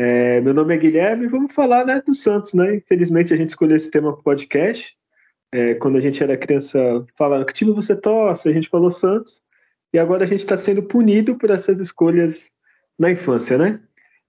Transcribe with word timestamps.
É, 0.00 0.40
meu 0.40 0.54
nome 0.54 0.72
é 0.72 0.78
Guilherme 0.78 1.24
e 1.24 1.28
vamos 1.28 1.52
falar 1.52 1.84
né, 1.84 2.00
do 2.06 2.14
Santos, 2.14 2.54
né? 2.54 2.76
Infelizmente 2.76 3.34
a 3.34 3.36
gente 3.36 3.48
escolheu 3.48 3.76
esse 3.76 3.90
tema 3.90 4.12
para 4.12 4.22
podcast. 4.22 4.96
É, 5.50 5.74
quando 5.74 5.98
a 5.98 6.00
gente 6.00 6.22
era 6.22 6.36
criança, 6.36 6.78
falando 7.16 7.44
que 7.44 7.52
time 7.52 7.72
você 7.72 7.96
torce, 7.96 8.48
a 8.48 8.52
gente 8.52 8.68
falou 8.68 8.92
Santos, 8.92 9.42
e 9.92 9.98
agora 9.98 10.22
a 10.22 10.26
gente 10.28 10.38
está 10.38 10.56
sendo 10.56 10.84
punido 10.84 11.34
por 11.34 11.50
essas 11.50 11.80
escolhas 11.80 12.48
na 12.96 13.10
infância, 13.10 13.58
né? 13.58 13.80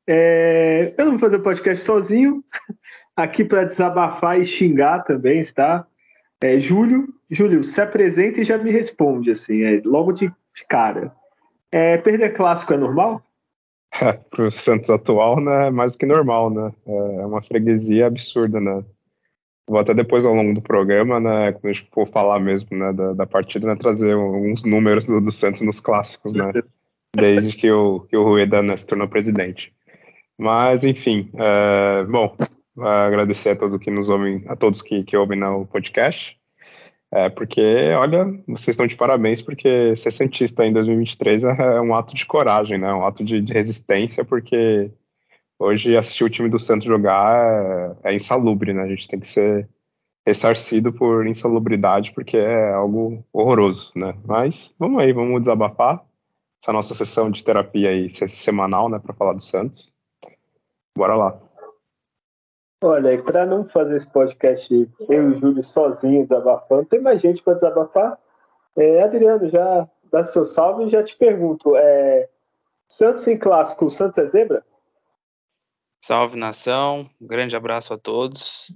É, 0.08 0.96
eu 0.98 1.06
não 1.06 1.12
vou 1.12 1.20
fazer 1.20 1.36
o 1.36 1.44
podcast 1.44 1.86
sozinho, 1.86 2.44
aqui 3.16 3.46
para 3.46 3.64
desabafar 3.64 4.42
e 4.42 4.46
xingar 4.46 5.04
também, 5.04 5.40
está? 5.40 5.86
É, 6.42 6.60
Júlio, 6.60 7.14
Júlio, 7.30 7.64
se 7.64 7.80
apresenta 7.80 8.42
e 8.42 8.44
já 8.44 8.58
me 8.58 8.72
responde, 8.72 9.30
assim, 9.30 9.62
é, 9.62 9.82
logo 9.86 10.14
de, 10.14 10.30
de 10.30 10.66
cara. 10.68 11.14
É, 11.72 11.96
perder 11.98 12.34
clássico 12.34 12.74
é 12.74 12.78
normal? 12.78 13.24
É, 13.92 14.14
para 14.14 14.48
o 14.48 14.52
Santos 14.52 14.90
atual, 14.90 15.42
né, 15.42 15.68
é 15.68 15.70
mais 15.72 15.94
do 15.94 15.98
que 15.98 16.06
normal, 16.06 16.50
né? 16.50 16.72
É 16.86 17.26
uma 17.26 17.42
freguesia 17.42 18.08
absurda, 18.08 18.60
né? 18.60 18.84
Vou 19.68 19.80
até 19.80 19.94
depois, 19.94 20.26
ao 20.26 20.34
longo 20.34 20.54
do 20.54 20.62
programa, 20.62 21.20
né, 21.20 21.52
quando 21.52 21.66
a 21.66 21.74
gente 21.74 21.90
for 21.92 22.08
falar 22.08 22.40
mesmo 22.40 22.76
né, 22.78 22.94
da, 22.94 23.14
da 23.14 23.28
partida, 23.28 23.68
né, 23.68 23.76
trazer 23.76 24.14
alguns 24.14 24.64
números 24.64 25.06
do, 25.06 25.22
do, 25.22 25.32
Santos 25.32 25.62
nos 25.62 25.80
clássicos, 25.80 26.34
né? 26.34 26.52
Desde 27.16 27.56
que 27.56 27.70
o, 27.72 28.02
que 28.02 28.16
o 28.16 28.24
Rueda 28.24 28.62
né, 28.62 28.78
se 28.78 28.88
tornou 28.88 29.08
presidente. 29.08 29.74
Mas, 30.38 30.84
enfim, 30.84 31.30
é, 31.36 32.04
bom, 32.06 32.36
agradecer 32.80 33.50
a 33.50 33.56
todos 33.56 33.78
que 33.80 33.92
nos 33.92 34.08
ouvem, 34.08 34.44
a 34.48 34.56
todos 34.56 34.82
que, 34.82 35.04
que 35.04 35.18
ouvem 35.18 35.38
no 35.38 35.66
podcast. 35.68 36.39
É, 37.12 37.28
porque, 37.28 37.62
olha, 37.98 38.26
vocês 38.48 38.70
estão 38.70 38.86
de 38.86 38.96
parabéns, 38.96 39.42
porque 39.42 39.96
ser 39.96 40.12
Santista 40.12 40.66
em 40.66 40.74
2023 40.74 41.44
é, 41.44 41.48
é 41.78 41.82
um 41.82 41.96
ato 41.96 42.14
de 42.14 42.26
coragem, 42.26 42.78
né? 42.78 42.94
Um 42.94 43.06
ato 43.06 43.24
de, 43.24 43.42
de 43.42 43.52
resistência, 43.52 44.24
porque 44.24 44.92
hoje 45.58 45.98
assistir 45.98 46.24
o 46.24 46.30
time 46.30 46.50
do 46.50 46.60
Santos 46.60 46.86
jogar 46.86 47.98
é, 48.04 48.12
é, 48.12 48.16
insalubre, 48.16 48.74
né? 48.74 48.84
A 48.84 48.88
gente 48.88 49.08
tem 49.08 49.20
que 49.20 49.28
ser 49.28 49.68
ressarcido 50.26 50.94
por 50.94 51.26
insalubridade, 51.26 52.12
porque 52.14 52.38
é 52.38 52.74
algo 52.74 53.26
horroroso, 53.34 53.92
né? 53.96 54.14
Mas 54.26 54.76
vamos 54.78 55.02
aí, 55.02 55.12
vamos 55.12 55.40
desabafar 55.42 56.04
essa 56.62 56.74
nossa 56.74 56.94
sessão 56.94 57.32
de 57.32 57.44
terapia 57.44 57.90
aí 57.90 58.10
semanal, 58.12 58.90
né, 58.90 59.00
para 59.00 59.14
falar 59.14 59.34
do 59.34 59.42
Santos. 59.42 59.94
Bora 60.96 61.16
lá. 61.16 61.42
Olha, 62.82 63.22
para 63.22 63.46
não 63.46 63.68
fazer 63.68 63.98
esse 63.98 64.08
podcast 64.08 64.74
eu 65.10 65.24
e 65.24 65.34
o 65.34 65.38
Júlio 65.38 65.64
sozinho 65.64 66.26
desabafando, 66.26 66.86
tem 66.86 67.02
mais 67.02 67.20
gente 67.20 67.44
para 67.44 67.56
desabafar. 67.56 68.18
É, 68.78 69.04
Adriano, 69.04 69.50
já 69.50 69.86
dá 70.10 70.24
seu 70.24 70.46
salve 70.46 70.86
e 70.86 70.90
já 70.90 71.04
te 71.04 71.18
pergunto: 71.18 71.76
é, 71.76 72.30
Santos 72.88 73.28
em 73.28 73.38
clássico, 73.38 73.90
Santos 73.90 74.18
é 74.18 74.26
zebra? 74.28 74.66
Salve 76.02 76.38
nação, 76.38 77.10
um 77.20 77.28
grande 77.28 77.54
abraço 77.54 77.94
a 77.94 77.98
todos. 77.98 78.72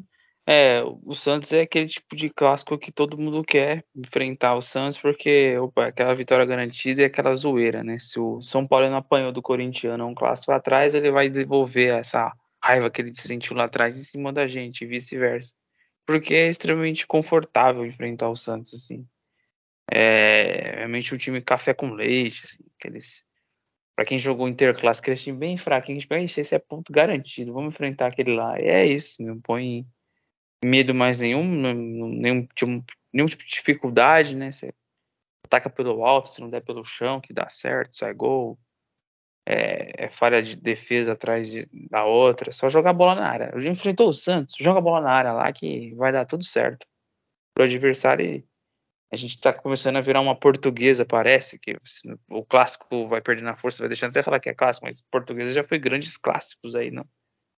É, 0.45 0.83
o 0.83 1.15
Santos 1.15 1.53
é 1.53 1.61
aquele 1.61 1.87
tipo 1.87 2.13
de 2.17 2.29
clássico 2.29 2.77
que 2.77 2.91
todo 2.91 3.17
mundo 3.17 3.41
quer 3.41 3.85
enfrentar 3.95 4.55
o 4.55 4.61
Santos, 4.61 4.97
porque 4.97 5.57
opa, 5.57 5.85
aquela 5.85 6.13
vitória 6.13 6.43
garantida 6.43 7.01
e 7.01 7.05
aquela 7.05 7.33
zoeira, 7.33 7.81
né? 7.81 7.97
Se 7.97 8.19
o 8.19 8.41
São 8.41 8.67
Paulo 8.67 8.89
não 8.89 8.97
apanhou 8.97 9.31
do 9.31 9.41
Corintiano 9.41 10.05
um 10.05 10.13
clássico 10.13 10.51
atrás, 10.51 10.93
ele 10.93 11.09
vai 11.09 11.29
devolver 11.29 11.93
essa 11.93 12.33
raiva 12.63 12.89
que 12.89 13.01
ele 13.01 13.13
sentiu 13.13 13.55
lá 13.55 13.65
atrás 13.65 13.99
em 13.99 14.03
cima 14.03 14.31
da 14.31 14.47
gente 14.47 14.83
e 14.83 14.87
vice-versa. 14.87 15.53
Porque 16.05 16.33
é 16.33 16.49
extremamente 16.49 17.05
confortável 17.05 17.85
enfrentar 17.85 18.29
o 18.29 18.35
Santos, 18.35 18.73
assim. 18.73 19.05
É 19.91 20.77
realmente 20.77 21.13
um 21.13 21.17
time 21.17 21.41
café 21.41 21.73
com 21.73 21.91
leite, 21.91 22.43
assim, 22.45 22.63
aqueles. 22.79 23.25
Pra 23.95 24.05
quem 24.05 24.17
jogou 24.17 24.47
Interclasse, 24.47 25.01
aquele 25.01 25.17
time 25.17 25.37
bem 25.37 25.57
fraco, 25.57 25.91
a 25.91 25.93
gente 25.93 26.07
vai 26.07 26.23
esse 26.23 26.55
é 26.55 26.59
ponto 26.59 26.91
garantido, 26.91 27.53
vamos 27.53 27.73
enfrentar 27.73 28.07
aquele 28.07 28.33
lá. 28.33 28.59
E 28.59 28.65
é 28.65 28.85
isso, 28.85 29.21
não 29.21 29.39
põe 29.39 29.85
medo 30.63 30.95
mais 30.95 31.19
nenhum, 31.19 31.43
nenhum, 31.43 32.47
tipo, 32.55 32.83
nenhum 33.11 33.27
tipo 33.27 33.43
de 33.43 33.49
dificuldade, 33.49 34.35
né? 34.35 34.51
Você 34.51 34.73
ataca 35.45 35.69
pelo 35.69 36.03
alto, 36.03 36.29
se 36.29 36.41
não 36.41 36.49
der 36.49 36.61
pelo 36.61 36.83
chão, 36.83 37.21
que 37.21 37.33
dá 37.33 37.49
certo, 37.49 37.95
sai 37.95 38.13
gol 38.13 38.57
é, 39.45 40.05
é 40.05 40.09
falha 40.09 40.41
de 40.41 40.55
defesa 40.55 41.13
atrás 41.13 41.51
de, 41.51 41.67
da 41.89 42.05
outra, 42.05 42.51
só 42.51 42.69
jogar 42.69 42.93
bola 42.93 43.15
na 43.15 43.27
área. 43.27 43.53
Enfrentou 43.67 44.09
o 44.09 44.13
Santos, 44.13 44.55
joga 44.57 44.81
bola 44.81 45.01
na 45.01 45.11
área 45.11 45.33
lá 45.33 45.51
que 45.51 45.93
vai 45.95 46.11
dar 46.11 46.25
tudo 46.25 46.43
certo. 46.43 46.85
Pro 47.53 47.65
adversário, 47.65 48.43
a 49.11 49.15
gente 49.15 49.39
tá 49.39 49.53
começando 49.53 49.97
a 49.97 50.01
virar 50.01 50.21
uma 50.21 50.35
portuguesa, 50.35 51.05
parece, 51.05 51.59
que 51.59 51.77
o 52.29 52.43
clássico 52.43 53.07
vai 53.07 53.21
perdendo 53.21 53.49
a 53.49 53.55
força, 53.55 53.83
vai 53.83 53.89
deixando 53.89 54.09
até 54.09 54.23
falar 54.23 54.39
que 54.39 54.49
é 54.49 54.55
clássico, 54.55 54.85
mas 54.85 55.03
portuguesa 55.11 55.53
já 55.53 55.63
foi 55.63 55.77
grandes 55.77 56.17
clássicos 56.17 56.75
aí, 56.75 56.89
não? 56.89 57.05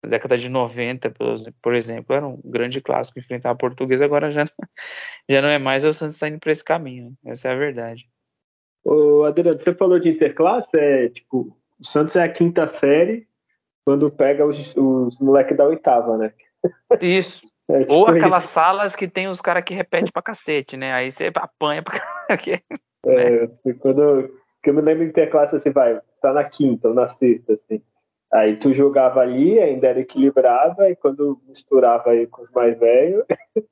Na 0.03 0.09
década 0.09 0.38
de 0.38 0.50
90, 0.50 1.13
por 1.62 1.74
exemplo, 1.74 2.16
era 2.16 2.28
um 2.28 2.41
grande 2.44 2.81
clássico 2.81 3.19
enfrentar 3.19 3.51
a 3.51 3.56
portuguesa, 3.56 4.03
agora 4.03 4.31
já, 4.31 4.45
já 5.29 5.41
não 5.41 5.50
é 5.50 5.57
mais, 5.57 5.85
o 5.85 5.94
Santos 5.94 6.16
está 6.16 6.28
indo 6.28 6.40
para 6.40 6.51
esse 6.51 6.63
caminho, 6.63 7.16
né? 7.24 7.31
essa 7.31 7.47
é 7.47 7.53
a 7.53 7.56
verdade. 7.56 8.09
Ô, 8.84 9.24
Adriano, 9.24 9.57
você 9.57 9.74
falou 9.74 9.97
de 9.97 10.09
interclasse, 10.09 10.78
é 10.78 11.09
tipo, 11.09 11.57
o 11.80 11.86
Santos 11.86 12.16
é 12.16 12.24
a 12.24 12.31
quinta 12.31 12.68
série 12.68 13.28
quando 13.86 14.09
pega 14.09 14.46
os, 14.46 14.75
os 14.75 15.19
moleques 15.19 15.56
da 15.56 15.66
oitava, 15.66 16.18
né? 16.18 16.34
Isso. 17.02 17.41
É, 17.68 17.80
tipo 17.80 17.96
Ou 17.96 18.08
aquelas 18.08 18.44
isso. 18.44 18.53
salas 18.53 18.96
que 18.96 19.08
tem 19.08 19.28
os 19.28 19.41
caras 19.41 19.63
que 19.63 19.74
repetem 19.74 20.12
pra 20.12 20.22
cacete, 20.22 20.78
né? 20.78 20.94
Aí 20.94 21.12
você 21.12 21.31
apanha 21.34 21.81
pra 21.81 22.00
caralho. 22.00 22.62
É, 23.08 23.47
né? 23.66 23.74
quando 23.80 24.30
que 24.62 24.69
eu 24.69 24.74
me 24.75 24.81
lembro 24.81 25.06
de 25.06 25.13
ter 25.13 25.30
classe 25.30 25.56
assim, 25.56 25.72
vai, 25.72 26.00
tá 26.22 26.34
na 26.34 26.44
quinta 26.44 26.90
ou 26.90 26.94
na 26.94 27.08
sexta, 27.08 27.53
assim. 27.53 27.81
Aí 28.34 28.57
tu 28.57 28.74
jogava 28.74 29.22
ali, 29.22 29.59
ainda 29.59 29.88
era 29.88 30.00
equilibrado, 30.00 30.84
e 30.84 30.96
quando 30.96 31.40
misturava 31.47 32.09
aí 32.09 32.25
com 32.28 32.42
os 32.42 32.52
mais 32.52 32.78
velhos, 32.78 33.24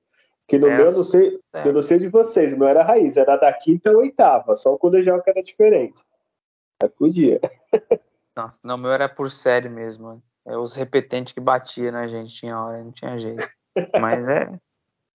que 0.48 0.58
no 0.58 0.68
é, 0.68 0.78
meu, 0.78 0.86
eu 0.86 0.94
não 0.94 1.04
sei, 1.04 1.40
é. 1.54 1.68
eu 1.68 1.74
não 1.74 1.82
sei 1.82 1.98
de 1.98 2.08
vocês, 2.08 2.54
o 2.54 2.58
meu 2.58 2.68
era 2.68 2.84
raiz, 2.84 3.18
era 3.18 3.38
da 3.38 3.52
quinta 3.52 3.92
ou 3.92 3.98
oitava, 3.98 4.56
só 4.56 4.74
o 4.74 4.78
colegial 4.78 5.22
que 5.22 5.30
era 5.30 5.42
diferente. 5.42 6.00
É, 6.84 6.88
podia. 6.88 7.40
Nossa, 8.36 8.60
não, 8.64 8.78
meu 8.78 8.92
era 8.92 9.08
por 9.08 9.32
série 9.32 9.70
mesmo. 9.70 10.22
É 10.46 10.58
os 10.58 10.76
repetentes 10.76 11.34
que 11.34 11.40
batia 11.40 11.92
na 11.92 12.08
gente, 12.08 12.34
tinha 12.34 12.60
hora, 12.60 12.84
não 12.84 12.92
tinha 12.92 13.18
jeito. 13.18 13.42
Mas 14.00 14.28
é. 14.28 14.52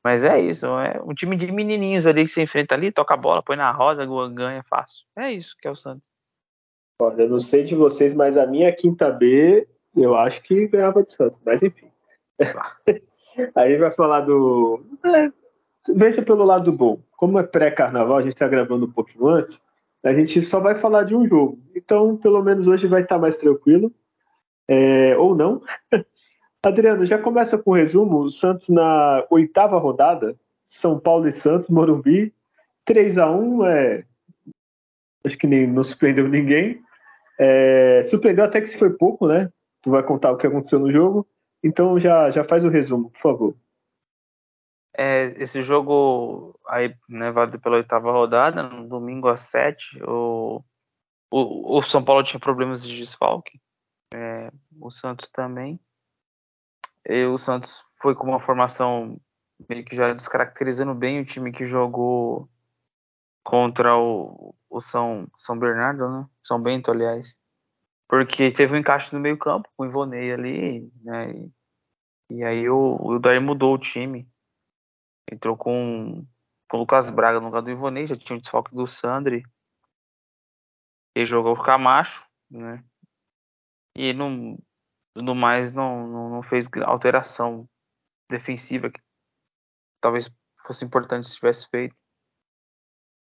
Mas 0.02 0.24
é 0.24 0.40
isso, 0.40 0.66
é 0.66 1.02
um 1.04 1.12
time 1.12 1.36
de 1.36 1.50
menininhos 1.52 2.06
ali 2.06 2.22
que 2.24 2.30
se 2.30 2.40
enfrenta 2.40 2.74
ali, 2.74 2.92
toca 2.92 3.14
a 3.14 3.16
bola, 3.16 3.42
põe 3.42 3.56
na 3.56 3.70
roda, 3.70 4.06
ganha 4.32 4.62
fácil. 4.62 5.04
É 5.18 5.30
isso 5.32 5.54
que 5.60 5.66
é 5.66 5.70
o 5.70 5.76
Santos. 5.76 6.08
Olha, 7.02 7.22
eu 7.22 7.28
não 7.28 7.40
sei 7.40 7.64
de 7.64 7.74
vocês, 7.74 8.14
mas 8.14 8.36
a 8.36 8.46
minha 8.46 8.72
quinta 8.74 9.10
B, 9.10 9.68
eu 9.94 10.16
acho 10.16 10.40
que 10.42 10.68
ganhava 10.68 11.02
de 11.02 11.12
Santos, 11.12 11.40
mas 11.44 11.62
enfim. 11.62 11.90
Aí 13.54 13.76
vai 13.76 13.90
falar 13.90 14.20
do. 14.20 14.82
É, 15.04 15.30
veja 15.94 16.22
pelo 16.22 16.44
lado 16.44 16.72
bom. 16.72 17.00
Como 17.16 17.38
é 17.38 17.42
pré-carnaval, 17.42 18.18
a 18.18 18.22
gente 18.22 18.32
está 18.32 18.48
gravando 18.48 18.86
um 18.86 18.92
pouquinho 18.92 19.26
antes. 19.28 19.60
A 20.08 20.14
gente 20.14 20.42
só 20.42 20.58
vai 20.58 20.74
falar 20.74 21.04
de 21.04 21.14
um 21.14 21.28
jogo. 21.28 21.58
Então, 21.76 22.16
pelo 22.16 22.42
menos 22.42 22.66
hoje 22.66 22.86
vai 22.86 23.02
estar 23.02 23.18
mais 23.18 23.36
tranquilo. 23.36 23.92
É, 24.66 25.14
ou 25.18 25.34
não. 25.34 25.62
Adriano, 26.64 27.04
já 27.04 27.18
começa 27.18 27.58
com 27.58 27.72
o 27.72 27.74
resumo. 27.74 28.20
O 28.20 28.30
Santos 28.30 28.70
na 28.70 29.26
oitava 29.30 29.78
rodada. 29.78 30.34
São 30.66 30.98
Paulo 30.98 31.28
e 31.28 31.32
Santos, 31.32 31.68
Morumbi. 31.68 32.32
3 32.86 33.18
a 33.18 33.30
1 33.30 33.66
é. 33.66 34.04
Acho 35.24 35.36
que 35.36 35.46
nem, 35.46 35.66
não 35.66 35.84
surpreendeu 35.84 36.26
ninguém. 36.26 36.80
É, 37.38 38.00
surpreendeu 38.04 38.46
até 38.46 38.62
que 38.62 38.66
se 38.66 38.78
foi 38.78 38.90
pouco, 38.90 39.26
né? 39.26 39.52
Tu 39.82 39.90
vai 39.90 40.02
contar 40.02 40.32
o 40.32 40.38
que 40.38 40.46
aconteceu 40.46 40.78
no 40.78 40.90
jogo. 40.90 41.26
Então 41.62 41.98
já, 41.98 42.30
já 42.30 42.44
faz 42.44 42.64
o 42.64 42.70
resumo, 42.70 43.10
por 43.10 43.20
favor. 43.20 43.54
É, 45.00 45.26
esse 45.40 45.62
jogo 45.62 46.58
aí, 46.66 46.92
né, 47.08 47.30
válido 47.30 47.60
pela 47.60 47.76
oitava 47.76 48.10
rodada, 48.10 48.64
no 48.64 48.88
domingo 48.88 49.28
às 49.28 49.42
sete, 49.42 50.02
o, 50.02 50.60
o, 51.30 51.78
o 51.78 51.82
São 51.82 52.04
Paulo 52.04 52.24
tinha 52.24 52.40
problemas 52.40 52.82
de 52.82 52.96
desfalque, 52.96 53.60
é, 54.12 54.50
o 54.80 54.90
Santos 54.90 55.28
também. 55.28 55.78
E 57.06 57.24
o 57.26 57.38
Santos 57.38 57.84
foi 58.02 58.12
com 58.16 58.26
uma 58.26 58.40
formação 58.40 59.20
meio 59.68 59.84
que 59.84 59.94
já 59.94 60.12
descaracterizando 60.12 60.94
bem 60.94 61.20
o 61.20 61.24
time 61.24 61.52
que 61.52 61.64
jogou 61.64 62.48
contra 63.44 63.96
o, 63.96 64.52
o 64.68 64.80
São, 64.80 65.28
São 65.38 65.56
Bernardo, 65.56 66.08
né? 66.10 66.26
São 66.42 66.60
Bento, 66.60 66.90
aliás. 66.90 67.38
Porque 68.08 68.50
teve 68.50 68.74
um 68.74 68.78
encaixe 68.78 69.14
no 69.14 69.20
meio 69.20 69.38
campo, 69.38 69.68
com 69.76 69.84
o 69.84 69.86
Ivonei 69.86 70.32
ali, 70.32 70.92
né? 71.04 71.48
E 72.30 72.42
aí 72.42 72.68
o, 72.68 72.96
o 73.00 73.18
Daí 73.20 73.38
mudou 73.38 73.74
o 73.74 73.78
time. 73.78 74.28
Entrou 75.30 75.56
com, 75.56 76.26
com 76.68 76.76
o 76.76 76.80
Lucas 76.80 77.10
Braga 77.10 77.38
no 77.38 77.46
lugar 77.46 77.62
do 77.62 77.70
Ivonei, 77.70 78.06
já 78.06 78.16
tinha 78.16 78.36
o 78.36 78.40
desfalque 78.40 78.74
do 78.74 78.86
Sandri. 78.86 79.42
Ele 81.14 81.26
jogou 81.26 81.52
o 81.54 81.62
Camacho, 81.62 82.24
né? 82.50 82.82
E 83.96 84.12
no, 84.12 84.58
no 85.14 85.34
mais 85.34 85.72
não, 85.72 86.06
não, 86.06 86.30
não 86.30 86.42
fez 86.42 86.68
alteração 86.84 87.68
defensiva 88.30 88.90
que 88.90 89.00
talvez 90.00 90.30
fosse 90.64 90.84
importante 90.84 91.28
se 91.28 91.34
tivesse 91.34 91.68
feito. 91.68 91.96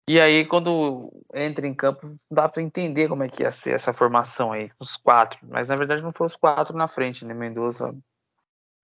E 0.09 0.21
aí, 0.21 0.47
quando 0.47 1.13
entra 1.35 1.67
em 1.67 1.75
campo, 1.75 2.17
dá 2.31 2.49
para 2.49 2.63
entender 2.63 3.09
como 3.09 3.23
é 3.23 3.29
que 3.29 3.43
ia 3.43 3.51
ser 3.51 3.75
essa 3.75 3.93
formação 3.93 4.53
aí, 4.53 4.71
os 4.79 4.97
quatro. 4.97 5.39
Mas 5.47 5.69
na 5.69 5.77
verdade 5.77 6.03
não 6.03 6.13
foram 6.13 6.27
os 6.27 6.37
quatro 6.37 6.77
na 6.77 6.89
frente, 6.89 7.25
né? 7.25 7.33
Mendoza, 7.33 7.95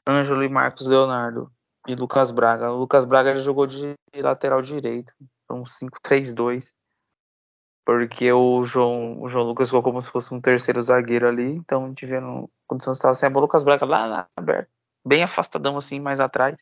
Ângelo 0.08 0.44
e 0.44 0.48
Marcos 0.48 0.86
Leonardo 0.86 1.52
e 1.86 1.94
Lucas 1.94 2.30
Braga. 2.30 2.72
O 2.72 2.78
Lucas 2.78 3.04
Braga 3.04 3.30
ele 3.30 3.38
jogou 3.38 3.66
de 3.66 3.94
lateral 4.14 4.60
direito, 4.60 5.12
um 5.50 5.62
5-3-2, 5.62 6.72
porque 7.84 8.32
o 8.32 8.64
João, 8.64 9.22
o 9.22 9.28
João 9.28 9.46
Lucas 9.46 9.68
ficou 9.68 9.82
como 9.82 10.02
se 10.02 10.10
fosse 10.10 10.34
um 10.34 10.40
terceiro 10.40 10.80
zagueiro 10.82 11.28
ali, 11.28 11.52
então 11.52 11.94
tivendo 11.94 12.50
condição 12.66 12.92
de 12.92 12.98
estar 12.98 13.14
sem 13.14 13.28
a 13.28 13.30
bola, 13.30 13.44
o 13.44 13.46
Lucas 13.46 13.62
Braga 13.62 13.86
lá, 13.86 14.06
lá 14.06 14.28
aberto, 14.36 14.68
bem 15.04 15.22
afastadão 15.22 15.78
assim, 15.78 16.00
mais 16.00 16.20
atrás. 16.20 16.56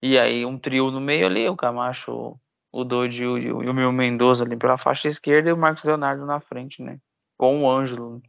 E 0.00 0.18
aí 0.18 0.44
um 0.46 0.58
trio 0.58 0.90
no 0.90 1.00
meio 1.00 1.26
ali, 1.26 1.48
o 1.48 1.56
Camacho, 1.56 2.38
o 2.72 2.84
Doide 2.84 3.22
e 3.22 3.52
o, 3.52 3.58
o 3.58 3.74
meu 3.74 3.92
Mendoza 3.92 4.44
ali 4.44 4.56
pela 4.56 4.78
faixa 4.78 5.08
esquerda 5.08 5.50
e 5.50 5.52
o 5.52 5.56
Marcos 5.56 5.84
Leonardo 5.84 6.24
na 6.24 6.40
frente, 6.40 6.82
né? 6.82 6.98
Com 7.36 7.62
o 7.62 7.70
Ângelo. 7.70 8.22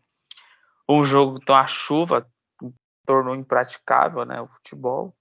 O 0.88 1.04
jogo, 1.04 1.40
então 1.42 1.56
a 1.56 1.66
chuva 1.66 2.28
tornou 3.06 3.36
impraticável, 3.36 4.26
né? 4.26 4.42
O 4.42 4.48
futebol. 4.48 5.16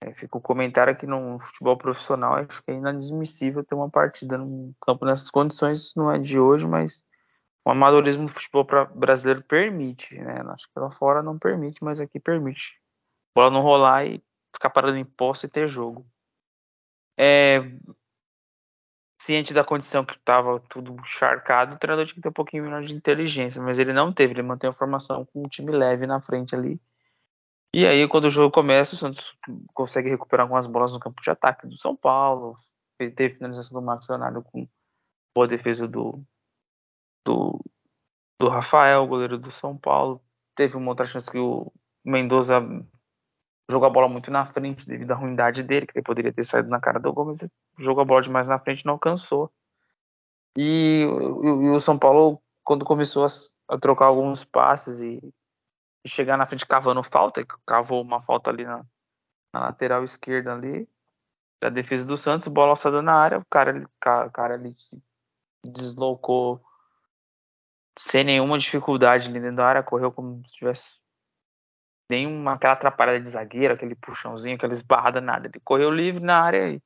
É, 0.00 0.12
fica 0.14 0.38
o 0.38 0.40
comentário 0.40 0.96
que 0.96 1.06
no 1.06 1.40
futebol 1.40 1.76
profissional 1.76 2.34
acho 2.34 2.62
que 2.62 2.70
é 2.70 2.74
inadmissível 2.74 3.64
ter 3.64 3.74
uma 3.74 3.90
partida 3.90 4.38
num 4.38 4.72
campo 4.80 5.04
nessas 5.04 5.30
condições. 5.30 5.92
Não 5.96 6.10
é 6.10 6.18
de 6.18 6.38
hoje, 6.38 6.66
mas 6.66 7.02
o 7.64 7.70
amadorismo 7.70 8.26
do 8.26 8.32
futebol 8.32 8.66
brasileiro 8.94 9.42
permite, 9.42 10.16
né? 10.18 10.42
Acho 10.48 10.66
que 10.72 10.78
lá 10.78 10.90
fora 10.90 11.22
não 11.22 11.38
permite, 11.38 11.82
mas 11.82 12.00
aqui 12.00 12.20
permite. 12.20 12.80
Bola 13.34 13.50
não 13.50 13.60
rolar 13.60 14.06
e 14.06 14.22
ficar 14.54 14.70
parado 14.70 14.96
em 14.96 15.04
posse 15.04 15.46
e 15.46 15.50
ter 15.50 15.68
jogo. 15.68 16.06
É, 17.16 17.60
ciente 19.28 19.52
da 19.52 19.62
condição 19.62 20.04
que 20.04 20.14
estava 20.14 20.58
tudo 20.70 20.96
charcado, 21.04 21.74
o 21.74 21.78
treinador 21.78 22.06
tinha 22.06 22.14
que 22.14 22.22
ter 22.22 22.28
um 22.28 22.32
pouquinho 22.32 22.64
melhor 22.64 22.82
de 22.82 22.94
inteligência, 22.94 23.60
mas 23.60 23.78
ele 23.78 23.92
não 23.92 24.10
teve, 24.12 24.32
ele 24.32 24.42
mantém 24.42 24.70
a 24.70 24.72
formação 24.72 25.26
com 25.26 25.42
um 25.44 25.48
time 25.48 25.70
leve 25.70 26.06
na 26.06 26.20
frente 26.20 26.54
ali. 26.54 26.80
E 27.74 27.86
aí, 27.86 28.08
quando 28.08 28.24
o 28.24 28.30
jogo 28.30 28.52
começa, 28.52 28.94
o 28.94 28.98
Santos 28.98 29.36
consegue 29.74 30.08
recuperar 30.08 30.44
algumas 30.44 30.66
bolas 30.66 30.92
no 30.92 31.00
campo 31.00 31.20
de 31.22 31.30
ataque 31.30 31.66
do 31.66 31.76
São 31.76 31.94
Paulo. 31.94 32.56
Teve 32.98 33.34
finalização 33.34 33.78
do 33.78 33.84
Marcos 33.84 34.08
Leonardo 34.08 34.42
com 34.42 34.66
boa 35.34 35.46
defesa 35.46 35.86
do, 35.86 36.24
do, 37.24 37.62
do 38.40 38.48
Rafael, 38.48 39.06
goleiro 39.06 39.38
do 39.38 39.52
São 39.52 39.76
Paulo. 39.76 40.22
Teve 40.56 40.76
uma 40.76 40.90
outra 40.90 41.06
chance 41.06 41.30
que 41.30 41.38
o 41.38 41.70
Mendoza 42.04 42.60
jogou 43.70 43.86
a 43.86 43.92
bola 43.92 44.08
muito 44.08 44.30
na 44.30 44.46
frente 44.46 44.86
devido 44.86 45.12
à 45.12 45.14
ruindade 45.14 45.62
dele, 45.62 45.86
que 45.86 45.98
ele 45.98 46.04
poderia 46.04 46.32
ter 46.32 46.44
saído 46.44 46.70
na 46.70 46.80
cara 46.80 46.98
do 46.98 47.12
gol, 47.12 47.26
mas 47.26 47.42
ele 47.42 47.52
jogou 47.78 48.00
a 48.02 48.04
bola 48.04 48.22
demais 48.22 48.48
na 48.48 48.58
frente 48.58 48.84
não 48.86 48.94
alcançou. 48.94 49.52
E, 50.56 51.04
e, 51.04 51.46
e, 51.46 51.70
o 51.70 51.78
São 51.78 51.98
Paulo, 51.98 52.40
quando 52.64 52.84
começou 52.84 53.24
a, 53.24 53.28
a 53.68 53.78
trocar 53.78 54.06
alguns 54.06 54.42
passes 54.42 55.00
e, 55.02 55.20
chegar 56.08 56.36
na 56.36 56.46
frente 56.46 56.66
cavando 56.66 57.02
falta, 57.02 57.44
cavou 57.66 58.02
uma 58.02 58.22
falta 58.22 58.50
ali 58.50 58.64
na, 58.64 58.84
na 59.52 59.60
lateral 59.60 60.04
esquerda 60.04 60.52
ali, 60.52 60.88
da 61.60 61.68
defesa 61.68 62.04
do 62.04 62.16
Santos, 62.16 62.48
bola 62.48 62.70
alçada 62.70 63.02
na 63.02 63.14
área, 63.14 63.38
o 63.38 63.44
cara, 63.50 63.88
o 64.26 64.30
cara 64.30 64.54
ali 64.54 64.74
deslocou 65.64 66.62
sem 67.98 68.22
nenhuma 68.22 68.58
dificuldade 68.58 69.28
ali 69.28 69.40
dentro 69.40 69.56
da 69.56 69.66
área, 69.66 69.82
correu 69.82 70.12
como 70.12 70.46
se 70.46 70.54
tivesse 70.54 70.98
nenhuma 72.08 72.52
aquela 72.54 72.74
atrapalhada 72.74 73.20
de 73.20 73.28
zagueiro, 73.28 73.74
aquele 73.74 73.94
puxãozinho, 73.94 74.56
aquela 74.56 74.72
esbarrada, 74.72 75.20
nada. 75.20 75.48
Ele 75.48 75.60
correu 75.60 75.90
livre 75.90 76.22
na 76.22 76.40
área 76.40 76.70
e, 76.70 76.82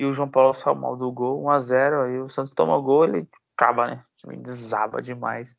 e 0.00 0.06
o 0.06 0.12
João 0.12 0.30
Paulo 0.30 0.54
saiu 0.54 0.74
mal 0.74 0.96
do 0.96 1.12
gol, 1.12 1.44
1x0, 1.44 2.06
aí 2.06 2.18
o 2.18 2.28
Santos 2.30 2.52
toma 2.54 2.76
o 2.76 2.82
gol, 2.82 3.04
ele 3.04 3.28
acaba, 3.56 3.86
né? 3.86 4.04
O 4.14 4.16
time 4.16 4.36
desaba 4.38 5.02
demais. 5.02 5.56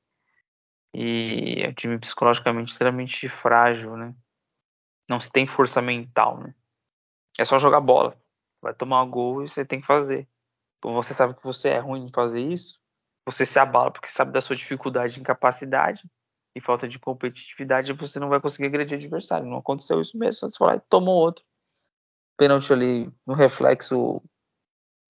E 0.99 1.61
é 1.61 1.69
um 1.69 1.73
time 1.73 1.99
psicologicamente 1.99 2.71
extremamente 2.71 3.29
frágil, 3.29 3.95
né? 3.95 4.15
Não 5.07 5.19
se 5.19 5.31
tem 5.31 5.45
força 5.45 5.79
mental, 5.79 6.39
né? 6.39 6.55
É 7.37 7.45
só 7.45 7.59
jogar 7.59 7.81
bola. 7.81 8.19
Vai 8.59 8.73
tomar 8.73 9.03
o 9.03 9.07
gol 9.07 9.43
e 9.43 9.47
você 9.47 9.63
tem 9.63 9.79
que 9.79 9.85
fazer. 9.85 10.27
Então 10.79 10.95
você 10.95 11.13
sabe 11.13 11.35
que 11.35 11.43
você 11.43 11.69
é 11.69 11.77
ruim 11.77 12.07
em 12.07 12.11
fazer 12.11 12.41
isso, 12.41 12.79
você 13.23 13.45
se 13.45 13.59
abala 13.59 13.91
porque 13.91 14.09
sabe 14.09 14.31
da 14.31 14.41
sua 14.41 14.55
dificuldade 14.55 15.19
incapacidade 15.19 16.09
e 16.55 16.59
falta 16.59 16.87
de 16.87 16.97
competitividade, 16.97 17.93
você 17.93 18.19
não 18.19 18.29
vai 18.29 18.41
conseguir 18.41 18.65
agredir 18.65 18.97
o 18.97 18.99
adversário. 18.99 19.45
Não 19.45 19.57
aconteceu 19.57 20.01
isso 20.01 20.17
mesmo. 20.17 20.49
Você 20.49 20.63
e 20.63 20.79
tomou 20.89 21.15
outro. 21.15 21.45
Pênalti 22.35 22.73
ali 22.73 23.13
no 23.23 23.35
reflexo, 23.35 24.19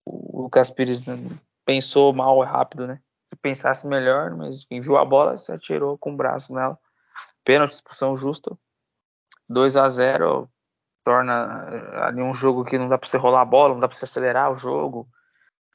o 0.05 0.41
Lucas 0.41 0.69
Pires 0.69 1.01
pensou 1.65 2.11
mal 2.11 2.43
e 2.43 2.45
rápido, 2.45 2.85
né? 2.85 3.01
Se 3.37 3.41
pensasse 3.41 3.85
melhor, 3.85 4.35
mas 4.35 4.63
enfim, 4.63 4.81
viu 4.81 4.97
a 4.97 5.05
bola, 5.05 5.37
se 5.37 5.51
atirou 5.51 5.95
com 5.97 6.11
o 6.11 6.17
braço 6.17 6.51
nela. 6.53 6.77
Pênalti, 7.45 7.73
expulsão 7.73 8.15
justa. 8.15 8.57
2 9.47 9.77
a 9.77 9.87
0 9.87 10.49
torna 11.05 11.69
eh, 11.71 12.03
ali 12.03 12.21
um 12.21 12.33
jogo 12.33 12.65
que 12.65 12.77
não 12.77 12.89
dá 12.89 12.97
para 12.97 13.07
você 13.07 13.15
rolar 13.15 13.41
a 13.41 13.45
bola, 13.45 13.75
não 13.75 13.79
dá 13.79 13.87
para 13.87 13.95
você 13.95 14.05
acelerar 14.05 14.51
o 14.51 14.55
jogo. 14.55 15.07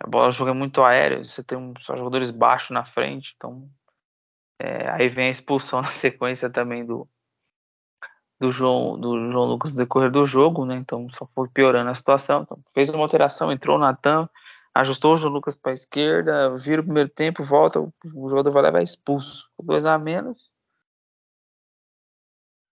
A 0.00 0.06
bola 0.06 0.29
o 0.29 0.32
jogo 0.32 0.50
é 0.50 0.55
muito 0.55 0.82
aéreo, 0.82 1.26
você 1.26 1.43
tem 1.43 1.73
só 1.81 1.97
jogadores 1.97 2.31
baixos 2.31 2.70
na 2.70 2.85
frente, 2.85 3.32
então 3.37 3.70
é, 4.58 4.91
aí 4.91 5.08
vem 5.08 5.29
a 5.29 5.31
expulsão 5.31 5.81
na 5.82 5.91
sequência 5.91 6.50
também 6.50 6.85
do, 6.85 7.08
do 8.41 8.50
João, 8.50 8.99
do 8.99 9.31
João 9.31 9.44
Lucas 9.44 9.70
no 9.70 9.79
decorrer 9.79 10.11
do 10.11 10.26
jogo, 10.26 10.67
né? 10.67 10.75
Então 10.75 11.08
só 11.11 11.26
foi 11.32 11.49
piorando 11.49 11.91
a 11.91 11.94
situação. 11.94 12.43
Então, 12.43 12.58
fez 12.75 12.88
uma 12.88 13.05
alteração, 13.05 13.53
entrou 13.53 13.76
o 13.76 13.81
Natan, 13.81 14.29
ajustou 14.74 15.14
o 15.14 15.16
João 15.16 15.32
Lucas 15.32 15.54
para 15.54 15.72
a 15.72 15.74
esquerda, 15.74 16.56
vira 16.56 16.80
o 16.80 16.84
primeiro 16.84 17.08
tempo, 17.08 17.42
volta, 17.42 17.80
o 17.80 18.28
jogador 18.28 18.50
vai 18.50 18.62
levar 18.62 18.82
expulso. 18.82 19.48
Dois 19.62 19.86
a 19.86 19.98
menos. 19.98 20.50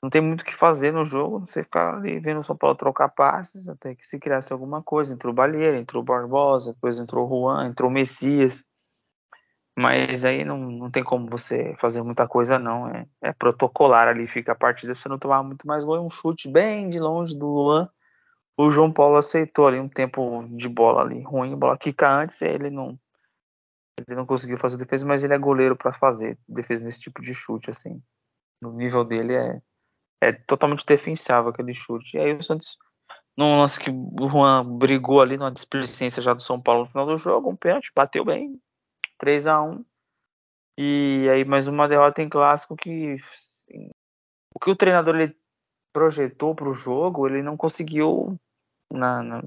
Não 0.03 0.09
tem 0.09 0.23
muito 0.23 0.41
o 0.41 0.45
que 0.45 0.55
fazer 0.55 0.93
no 0.93 1.05
jogo, 1.05 1.41
você 1.41 1.63
ficar 1.63 1.97
ali 1.97 2.19
vendo 2.19 2.41
o 2.41 2.45
São 2.45 2.57
Paulo 2.57 2.75
trocar 2.75 3.11
passes 3.11 3.69
até 3.69 3.95
que 3.95 4.07
se 4.07 4.19
criasse 4.19 4.51
alguma 4.51 4.83
coisa. 4.83 5.13
Entrou 5.13 5.31
o 5.31 5.35
Balheiro, 5.37 5.77
entrou 5.77 6.03
o 6.03 6.05
Barbosa, 6.05 6.73
depois 6.73 6.99
entrou 6.99 7.27
o 7.27 7.29
Juan, 7.29 7.67
entrou 7.67 7.91
o 7.91 7.93
Messias. 7.93 8.65
Mas 9.77 10.25
aí 10.25 10.45
não, 10.45 10.59
não 10.59 10.91
tem 10.91 11.05
como 11.05 11.29
você 11.29 11.75
fazer 11.81 12.03
muita 12.03 12.27
coisa, 12.27 12.59
não. 12.59 12.89
É, 12.89 13.07
é 13.23 13.33
protocolar 13.33 14.09
ali, 14.09 14.27
fica 14.27 14.53
a 14.53 14.55
partida. 14.55 14.95
Você 14.95 15.09
não 15.09 15.19
tomar 15.19 15.43
muito 15.43 15.67
mais 15.67 15.85
gol. 15.85 15.97
É 15.97 16.01
um 16.01 16.11
chute 16.11 16.49
bem 16.49 16.89
de 16.89 16.99
longe 16.99 17.37
do 17.37 17.47
Luan. 17.47 17.91
O 18.57 18.71
João 18.71 18.93
Paulo 18.93 19.17
aceitou 19.17 19.67
ali 19.67 19.79
um 19.79 19.89
tempo 19.89 20.47
de 20.51 20.69
bola 20.69 21.03
ali 21.03 21.23
ruim, 21.23 21.57
bola 21.57 21.79
quica 21.79 22.11
antes, 22.11 22.41
ele 22.43 22.71
não 22.71 22.99
ele 23.99 24.17
não 24.17 24.25
conseguiu 24.25 24.57
fazer 24.57 24.79
defesa, 24.79 25.05
mas 25.05 25.25
ele 25.25 25.35
é 25.35 25.39
goleiro 25.39 25.77
para 25.77 25.93
fazer 25.93 26.39
defesa 26.49 26.83
nesse 26.83 27.01
tipo 27.01 27.21
de 27.21 27.35
chute 27.35 27.71
assim. 27.71 28.03
No 28.61 28.73
nível 28.73 29.05
dele 29.05 29.35
é 29.35 29.63
é 30.23 30.33
totalmente 30.33 30.85
defensável 30.85 31.51
aquele 31.51 31.75
chute. 31.75 32.17
E 32.17 32.21
aí 32.21 32.33
o 32.35 32.43
Santos 32.43 32.77
num 33.37 33.59
lance 33.59 33.81
que 33.81 33.91
o 33.91 34.29
Juan 34.29 34.77
brigou 34.77 35.21
ali 35.21 35.37
numa 35.37 35.51
displicência 35.51 36.21
já 36.21 36.35
do 36.35 36.43
São 36.43 36.61
Paulo 36.61 36.83
no 36.83 36.89
final 36.89 37.07
do 37.07 37.17
jogo, 37.17 37.49
um 37.49 37.57
pênalti, 37.57 37.91
bateu 37.95 38.25
bem, 38.25 38.61
3 39.19 39.47
a 39.47 39.63
1 39.63 39.85
E 40.79 41.27
aí 41.33 41.45
mais 41.45 41.67
uma 41.67 41.89
derrota 41.89 42.23
em 42.23 42.29
clássico 42.29 42.77
que 42.77 43.15
assim, 43.15 43.91
o 44.55 44.59
que 44.59 44.71
o 44.71 44.77
treinador 44.77 45.17
ele 45.17 45.37
projetou 45.93 46.55
para 46.55 46.69
o 46.69 46.75
jogo, 46.75 47.27
ele 47.27 47.43
não 47.43 47.57
conseguiu 47.57 48.39
na, 48.93 49.23
na 49.23 49.45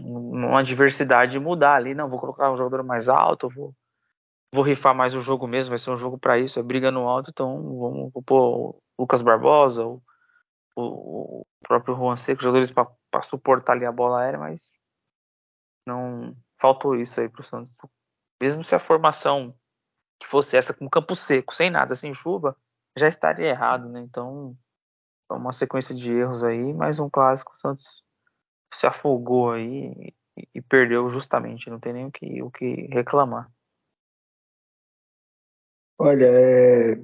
uma 0.00 0.60
adversidade 0.60 1.38
mudar 1.38 1.76
ali, 1.76 1.94
não, 1.94 2.08
vou 2.08 2.18
colocar 2.18 2.50
um 2.50 2.56
jogador 2.56 2.82
mais 2.82 3.08
alto, 3.08 3.48
vou 3.48 3.74
vou 4.52 4.64
rifar 4.64 4.94
mais 4.94 5.14
o 5.14 5.20
jogo 5.20 5.46
mesmo, 5.46 5.70
vai 5.70 5.78
ser 5.78 5.90
um 5.90 5.96
jogo 5.96 6.18
para 6.18 6.38
isso, 6.38 6.58
é 6.58 6.62
briga 6.62 6.90
no 6.90 7.08
alto, 7.08 7.30
então 7.30 7.56
vamos 7.78 8.12
vou 8.12 8.22
pôr 8.22 8.40
o 8.40 8.82
Lucas 8.98 9.22
Barbosa, 9.22 9.84
o, 9.84 10.02
o, 10.76 11.40
o 11.40 11.46
próprio 11.62 11.94
Juan 11.94 12.16
Seco, 12.16 12.42
jogadores 12.42 12.72
para 13.10 13.22
suportar 13.22 13.72
ali 13.72 13.84
a 13.84 13.92
bola 13.92 14.20
aérea, 14.22 14.38
mas 14.38 14.60
não 15.86 16.34
faltou 16.58 16.96
isso 16.96 17.20
aí 17.20 17.28
pro 17.28 17.42
Santos 17.42 17.74
mesmo 18.40 18.62
se 18.62 18.74
a 18.74 18.78
formação 18.78 19.54
que 20.20 20.26
fosse 20.26 20.56
essa 20.56 20.72
com 20.72 20.88
campo 20.88 21.14
seco, 21.14 21.54
sem 21.54 21.70
nada, 21.70 21.94
sem 21.94 22.12
chuva, 22.14 22.56
já 22.96 23.08
estaria 23.08 23.48
errado, 23.48 23.88
né? 23.88 24.00
Então, 24.00 24.56
uma 25.30 25.52
sequência 25.52 25.94
de 25.94 26.12
erros 26.12 26.42
aí, 26.44 26.72
mais 26.72 26.98
um 26.98 27.08
clássico, 27.10 27.52
o 27.52 27.58
Santos 27.58 28.02
se 28.72 28.86
afogou 28.86 29.52
aí 29.52 30.14
e, 30.36 30.48
e 30.54 30.62
perdeu 30.62 31.08
justamente, 31.10 31.70
não 31.70 31.80
tem 31.80 31.92
nem 31.92 32.06
o 32.06 32.10
que, 32.10 32.42
o 32.42 32.50
que 32.50 32.88
reclamar. 32.92 33.50
Olha, 35.98 36.26
é... 36.26 36.98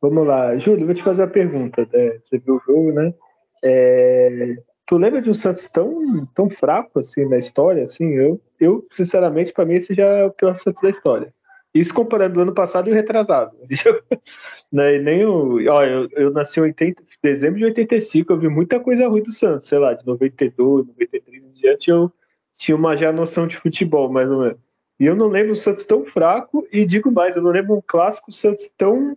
vamos 0.00 0.26
lá. 0.26 0.56
Júlio, 0.56 0.86
vou 0.86 0.94
te 0.94 1.02
fazer 1.02 1.22
uma 1.22 1.30
pergunta. 1.30 1.86
Né? 1.92 2.18
Você 2.18 2.38
viu 2.38 2.56
o 2.56 2.62
jogo, 2.66 2.92
né? 2.92 3.14
É, 3.62 4.56
tu 4.86 4.96
lembra 4.96 5.20
de 5.20 5.30
um 5.30 5.34
Santos 5.34 5.68
tão, 5.68 6.26
tão 6.34 6.48
fraco 6.48 6.98
assim 6.98 7.26
na 7.26 7.36
história? 7.36 7.82
Assim, 7.82 8.14
eu, 8.14 8.40
eu 8.58 8.86
sinceramente, 8.90 9.52
para 9.52 9.66
mim, 9.66 9.74
esse 9.74 9.94
já 9.94 10.06
é 10.06 10.24
o 10.24 10.30
pior 10.30 10.56
Santos 10.56 10.80
da 10.80 10.88
história. 10.88 11.32
Isso 11.74 11.92
comparando 11.92 12.38
o 12.38 12.42
ano 12.42 12.54
passado 12.54 12.88
e 12.88 12.92
o 12.92 12.94
retrasado. 12.94 13.56
Né, 14.70 14.98
nem 14.98 15.24
o, 15.24 15.56
ó, 15.70 15.82
eu, 15.82 16.08
eu 16.10 16.30
nasci 16.30 16.60
em 16.60 16.64
80, 16.64 17.02
dezembro 17.22 17.58
de 17.58 17.64
85, 17.64 18.30
eu 18.30 18.38
vi 18.38 18.48
muita 18.48 18.78
coisa 18.78 19.08
ruim 19.08 19.22
do 19.22 19.32
Santos, 19.32 19.66
sei 19.66 19.78
lá, 19.78 19.94
de 19.94 20.04
92, 20.04 20.86
93 20.88 21.42
em 21.42 21.52
diante, 21.52 21.90
eu 21.90 22.12
tinha 22.54 22.76
uma 22.76 22.94
já 22.94 23.10
noção 23.10 23.46
de 23.46 23.56
futebol, 23.56 24.12
mais 24.12 24.30
ou 24.30 24.40
menos. 24.40 24.58
E 25.00 25.06
eu 25.06 25.16
não 25.16 25.28
lembro 25.28 25.52
o 25.52 25.56
Santos 25.56 25.86
tão 25.86 26.04
fraco, 26.04 26.68
e 26.70 26.84
digo 26.84 27.10
mais, 27.10 27.36
eu 27.36 27.42
não 27.42 27.50
lembro 27.50 27.76
um 27.76 27.82
clássico 27.84 28.30
Santos 28.30 28.70
tão, 28.76 29.16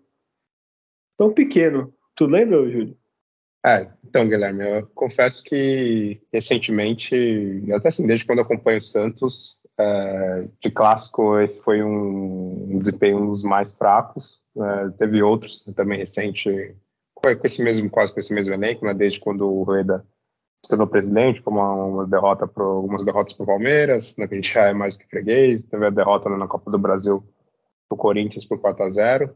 tão 1.17 1.33
pequeno. 1.33 1.93
Tu 2.15 2.25
lembra, 2.25 2.69
Júlio? 2.69 2.95
É, 3.65 3.91
então, 4.03 4.27
Guilherme, 4.27 4.67
eu 4.67 4.87
confesso 4.95 5.43
que 5.43 6.21
recentemente, 6.31 7.63
até 7.73 7.89
assim, 7.89 8.07
desde 8.07 8.25
quando 8.25 8.41
acompanho 8.41 8.79
o 8.79 8.81
Santos, 8.81 9.60
é, 9.79 10.47
de 10.61 10.69
clássico, 10.71 11.39
esse 11.39 11.59
foi 11.61 11.83
um, 11.83 12.75
um 12.75 12.79
desempenho 12.79 13.27
dos 13.27 13.43
mais 13.43 13.71
fracos. 13.71 14.41
É, 14.57 14.89
teve 14.97 15.21
outros 15.23 15.63
também 15.75 15.97
recente, 15.97 16.75
com 17.13 17.29
esse 17.29 17.61
mesmo, 17.61 17.89
quase 17.89 18.13
com 18.13 18.19
esse 18.19 18.33
mesmo 18.33 18.53
elenco, 18.53 18.85
né, 18.85 18.93
desde 18.93 19.19
quando 19.19 19.49
o 19.49 19.63
Rueda 19.63 20.05
se 20.63 20.69
tornou 20.69 20.87
presidente, 20.87 21.41
como 21.41 21.59
uma 21.59 22.07
derrota 22.07 22.47
pro, 22.47 22.63
algumas 22.63 23.03
derrotas 23.03 23.33
para 23.33 23.43
o 23.43 23.47
Palmeiras, 23.47 24.15
né, 24.17 24.27
que 24.27 24.33
a 24.33 24.37
gente 24.37 24.53
já 24.53 24.67
é 24.67 24.73
mais 24.73 24.95
que 24.95 25.07
freguês, 25.07 25.63
teve 25.63 25.85
a 25.85 25.89
derrota 25.89 26.29
né, 26.29 26.37
na 26.37 26.47
Copa 26.47 26.69
do 26.69 26.77
Brasil 26.77 27.23
para 27.89 27.95
o 27.95 27.97
Corinthians 27.97 28.45
por 28.45 28.59
4 28.59 28.83
a 28.83 28.91
0 28.91 29.35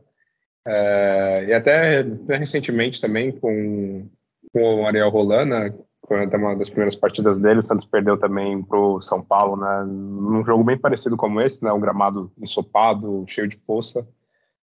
é, 0.68 1.46
e 1.48 1.54
até 1.54 2.02
recentemente 2.30 3.00
também 3.00 3.32
com, 3.32 4.10
com 4.52 4.82
o 4.82 4.88
Ariel 4.88 5.10
Rolana, 5.10 5.74
foi 6.08 6.26
uma 6.28 6.56
das 6.56 6.70
primeiras 6.70 6.96
partidas 6.96 7.38
dele, 7.38 7.60
o 7.60 7.64
Santos 7.64 7.86
perdeu 7.86 8.18
também 8.18 8.62
para 8.62 8.80
o 8.80 9.02
São 9.02 9.24
Paulo, 9.24 9.58
né, 9.58 9.84
num 9.86 10.46
jogo 10.46 10.64
bem 10.64 10.78
parecido 10.78 11.18
como 11.18 11.42
esse, 11.42 11.64
né, 11.64 11.72
um 11.72 11.80
gramado 11.80 12.32
ensopado, 12.38 13.26
cheio 13.28 13.48
de 13.48 13.58
poça, 13.58 14.08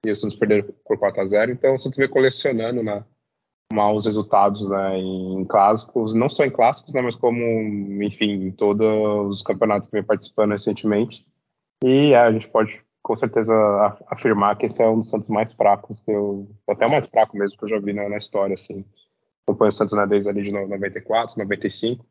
e 0.05 0.11
o 0.11 0.15
Santos 0.15 0.37
perdeu 0.37 0.63
por 0.85 0.97
4 0.97 1.21
a 1.21 1.27
0 1.27 1.51
então 1.51 1.75
o 1.75 1.79
Santos 1.79 1.97
veio 1.97 2.09
colecionando 2.09 2.81
né, 2.81 3.03
maus 3.71 4.05
resultados 4.05 4.67
né, 4.67 4.97
em 4.97 5.45
clássicos, 5.45 6.13
não 6.13 6.29
só 6.29 6.43
em 6.43 6.51
clássicos, 6.51 6.93
né, 6.93 7.01
mas 7.01 7.15
como, 7.15 7.41
enfim, 8.03 8.47
em 8.47 8.51
todos 8.51 8.87
os 9.29 9.43
campeonatos 9.43 9.87
que 9.87 9.95
vem 9.95 10.03
participando 10.03 10.51
recentemente, 10.51 11.25
e 11.83 12.13
é, 12.13 12.17
a 12.17 12.31
gente 12.31 12.47
pode 12.47 12.81
com 13.03 13.15
certeza 13.15 13.53
afirmar 14.07 14.57
que 14.57 14.65
esse 14.65 14.81
é 14.81 14.89
um 14.89 14.99
dos 14.99 15.09
Santos 15.09 15.29
mais 15.29 15.53
fracos, 15.53 16.01
eu, 16.07 16.49
até 16.67 16.85
o 16.85 16.91
mais 16.91 17.07
fraco 17.07 17.37
mesmo 17.37 17.57
que 17.57 17.63
eu 17.63 17.69
já 17.69 17.79
vi 17.79 17.93
na, 17.93 18.09
na 18.09 18.17
história, 18.17 18.55
assim. 18.55 18.83
Acompanho 19.47 19.69
o 19.69 19.71
Santos 19.71 19.95
na 19.95 20.05
desde 20.05 20.29
ali 20.29 20.43
de 20.43 20.51
94, 20.51 21.37
95. 21.37 22.05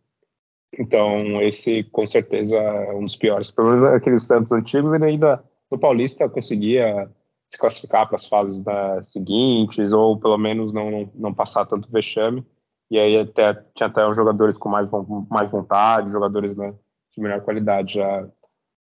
Então, 0.79 1.43
esse 1.43 1.85
com 1.85 2.07
certeza 2.07 2.57
é 2.57 2.95
um 2.95 3.05
dos 3.05 3.15
piores. 3.15 3.51
Pelo 3.51 3.69
menos 3.69 3.85
aqueles 3.85 4.23
Santos 4.23 4.53
antigos, 4.53 4.93
ele 4.95 5.05
ainda 5.05 5.45
no 5.71 5.79
Paulista 5.79 6.29
conseguia 6.29 7.11
se 7.49 7.59
classificar 7.59 8.07
para 8.07 8.17
as 8.17 8.27
fases 8.27 8.59
né, 8.65 9.03
seguintes, 9.05 9.93
ou 9.93 10.19
pelo 10.19 10.39
menos 10.39 10.73
não, 10.73 10.91
não, 10.91 11.11
não, 11.15 11.35
passar 11.35 11.67
tanto 11.67 11.91
vexame. 11.91 12.45
E 12.91 12.99
aí 12.99 13.19
até, 13.19 13.55
tinha 13.75 13.87
até 13.87 14.07
os 14.07 14.17
jogadores 14.17 14.57
com 14.57 14.69
mais, 14.69 14.89
mais 15.31 15.51
vontade, 15.51 16.11
jogadores 16.11 16.57
né, 16.57 16.75
de 17.15 17.21
melhor 17.21 17.43
qualidade. 17.43 17.95
Já 17.95 18.27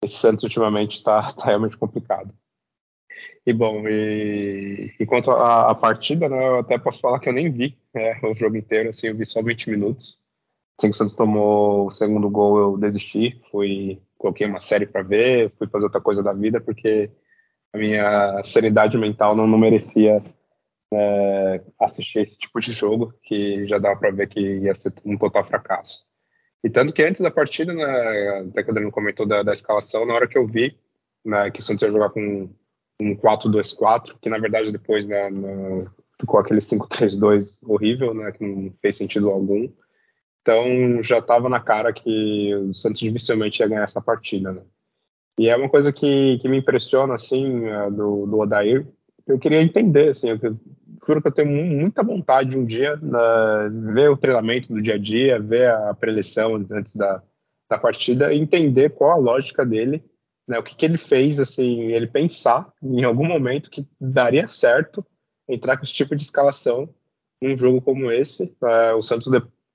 esse 0.03 0.17
Santos 0.17 0.43
ultimamente 0.43 0.98
está 0.98 1.31
tá 1.34 1.46
realmente 1.46 1.77
complicado. 1.77 2.34
E 3.46 3.53
bom, 3.53 3.88
e, 3.88 4.94
e 5.00 5.06
quanto 5.06 5.32
à, 5.32 5.74
partida, 5.74 6.30
né, 6.30 6.48
eu 6.48 6.60
até 6.60 6.77
posso 6.77 7.00
falar 7.00 7.20
que 7.20 7.27
eu 7.27 7.34
nem 7.34 7.51
vi 7.51 7.77
né, 7.94 8.20
o 8.24 8.36
jogo 8.36 8.56
inteiro, 8.56 8.89
assim, 8.89 9.08
eu 9.08 9.15
vi 9.15 9.25
só 9.25 9.41
20 9.41 9.70
minutos. 9.70 10.22
Assim 10.77 10.89
que 10.89 10.96
o 10.96 10.98
Santos 10.98 11.15
tomou 11.15 11.88
o 11.88 11.91
segundo 11.91 12.30
gol, 12.30 12.58
eu 12.58 12.77
desisti, 12.77 13.41
fui, 13.51 14.01
coloquei 14.18 14.48
uma 14.48 14.62
série 14.62 14.86
para 14.86 15.03
ver, 15.03 15.51
fui 15.58 15.68
fazer 15.68 15.86
outra 15.86 16.01
coisa 16.01 16.24
da 16.24 16.34
vida, 16.34 16.62
porque 16.62 17.10
a 17.74 17.77
minha 17.77 18.44
sanidade 18.44 18.98
mental 18.98 19.36
não, 19.36 19.48
não 19.48 19.58
merecia 19.58 20.24
é, 20.94 21.62
assistir 21.80 22.20
esse 22.20 22.38
tipo 22.38 22.60
de 22.60 22.72
jogo, 22.72 23.13
que 23.24 23.65
já 23.68 23.77
dava 23.77 24.00
para 24.00 24.12
ver 24.12 24.27
que 24.27 24.39
ia 24.39 24.75
ser 24.75 24.94
um 25.06 25.18
total 25.18 25.44
fracasso. 25.46 26.06
E 26.63 26.70
tanto 26.70 26.94
que 26.94 27.01
antes 27.01 27.22
da 27.22 27.32
partida, 27.32 27.74
né, 27.74 28.46
até 28.50 28.62
que 28.62 28.70
o 28.70 28.72
Adriano 28.72 28.91
comentou 28.91 29.25
da, 29.25 29.41
da, 29.41 29.53
escalação, 29.53 30.06
na 30.06 30.13
hora 30.13 30.27
que 30.27 30.38
eu 30.38 30.46
vi 30.46 30.77
né, 31.25 31.50
que 31.50 31.60
o 31.60 31.63
Santos 31.63 31.82
ia 31.82 31.91
jogar 31.91 32.10
com 32.10 32.53
um 33.01 33.15
4-2-4, 33.15 34.15
que 34.22 34.29
na 34.29 34.38
verdade 34.38 34.72
depois 34.72 35.05
né, 35.05 35.29
ficou 36.20 36.39
aquele 36.39 36.62
5-3-2 36.62 37.60
horrível, 37.63 38.13
né, 38.13 38.31
que 38.31 38.46
não 38.46 38.72
fez 38.81 38.98
sentido 38.98 39.29
algum. 39.29 39.67
Então 40.41 41.01
já 41.03 41.20
estava 41.20 41.50
na 41.50 41.60
cara 41.60 41.91
que 41.91 42.53
o 42.55 42.74
Santos 42.74 43.00
dificilmente 43.00 43.60
ia 43.60 43.67
ganhar 43.67 43.84
essa 43.84 44.01
partida. 44.01 44.51
Né? 44.51 44.62
E 45.39 45.50
é 45.50 45.55
uma 45.55 45.70
coisa 45.70 45.91
que, 45.91 46.39
que 46.39 46.50
me 46.50 46.58
impressiona 46.58 47.15
assim 47.15 47.65
é, 47.65 47.89
do, 47.89 48.25
do 48.25 48.39
Odair. 48.39 48.88
Eu 49.27 49.39
queria 49.39 49.62
entender, 49.62 50.10
assim, 50.10 50.29
eu 50.29 50.38
juro 51.08 51.22
que 51.22 51.27
eu 51.27 51.31
tenho 51.31 51.50
muita 51.50 52.03
vontade 52.03 52.58
um 52.58 52.65
dia 52.65 52.98
na, 53.01 53.70
ver 53.93 54.10
o 54.10 54.17
treinamento 54.17 54.74
do 54.74 54.81
dia 54.81 54.96
a 54.96 54.98
dia, 54.98 55.39
ver 55.39 55.70
a 55.70 55.93
preleção 55.93 56.55
antes 56.72 56.96
da, 56.96 57.22
da 57.70 57.77
partida 57.77 58.34
e 58.34 58.39
entender 58.39 58.89
qual 58.89 59.12
a 59.12 59.15
lógica 59.15 59.65
dele, 59.65 60.03
né, 60.51 60.60
o 60.60 60.63
que, 60.63 60.75
que 60.75 60.86
ele 60.86 60.98
fez, 60.98 61.39
assim, 61.39 61.93
ele 61.93 62.08
pensar 62.08 62.72
em 62.84 63.05
algum 63.05 63.25
momento 63.25 63.70
que 63.70 63.88
daria 64.00 64.50
certo 64.50 65.05
entrar 65.48 65.77
com 65.77 65.84
esse 65.84 65.93
tipo 65.93 66.13
de 66.13 66.24
escalação 66.24 66.93
num 67.41 67.55
jogo 67.55 67.81
como 67.81 68.12
esse. 68.12 68.53
É, 68.62 68.93
o 68.93 69.01
Santos 69.01 69.31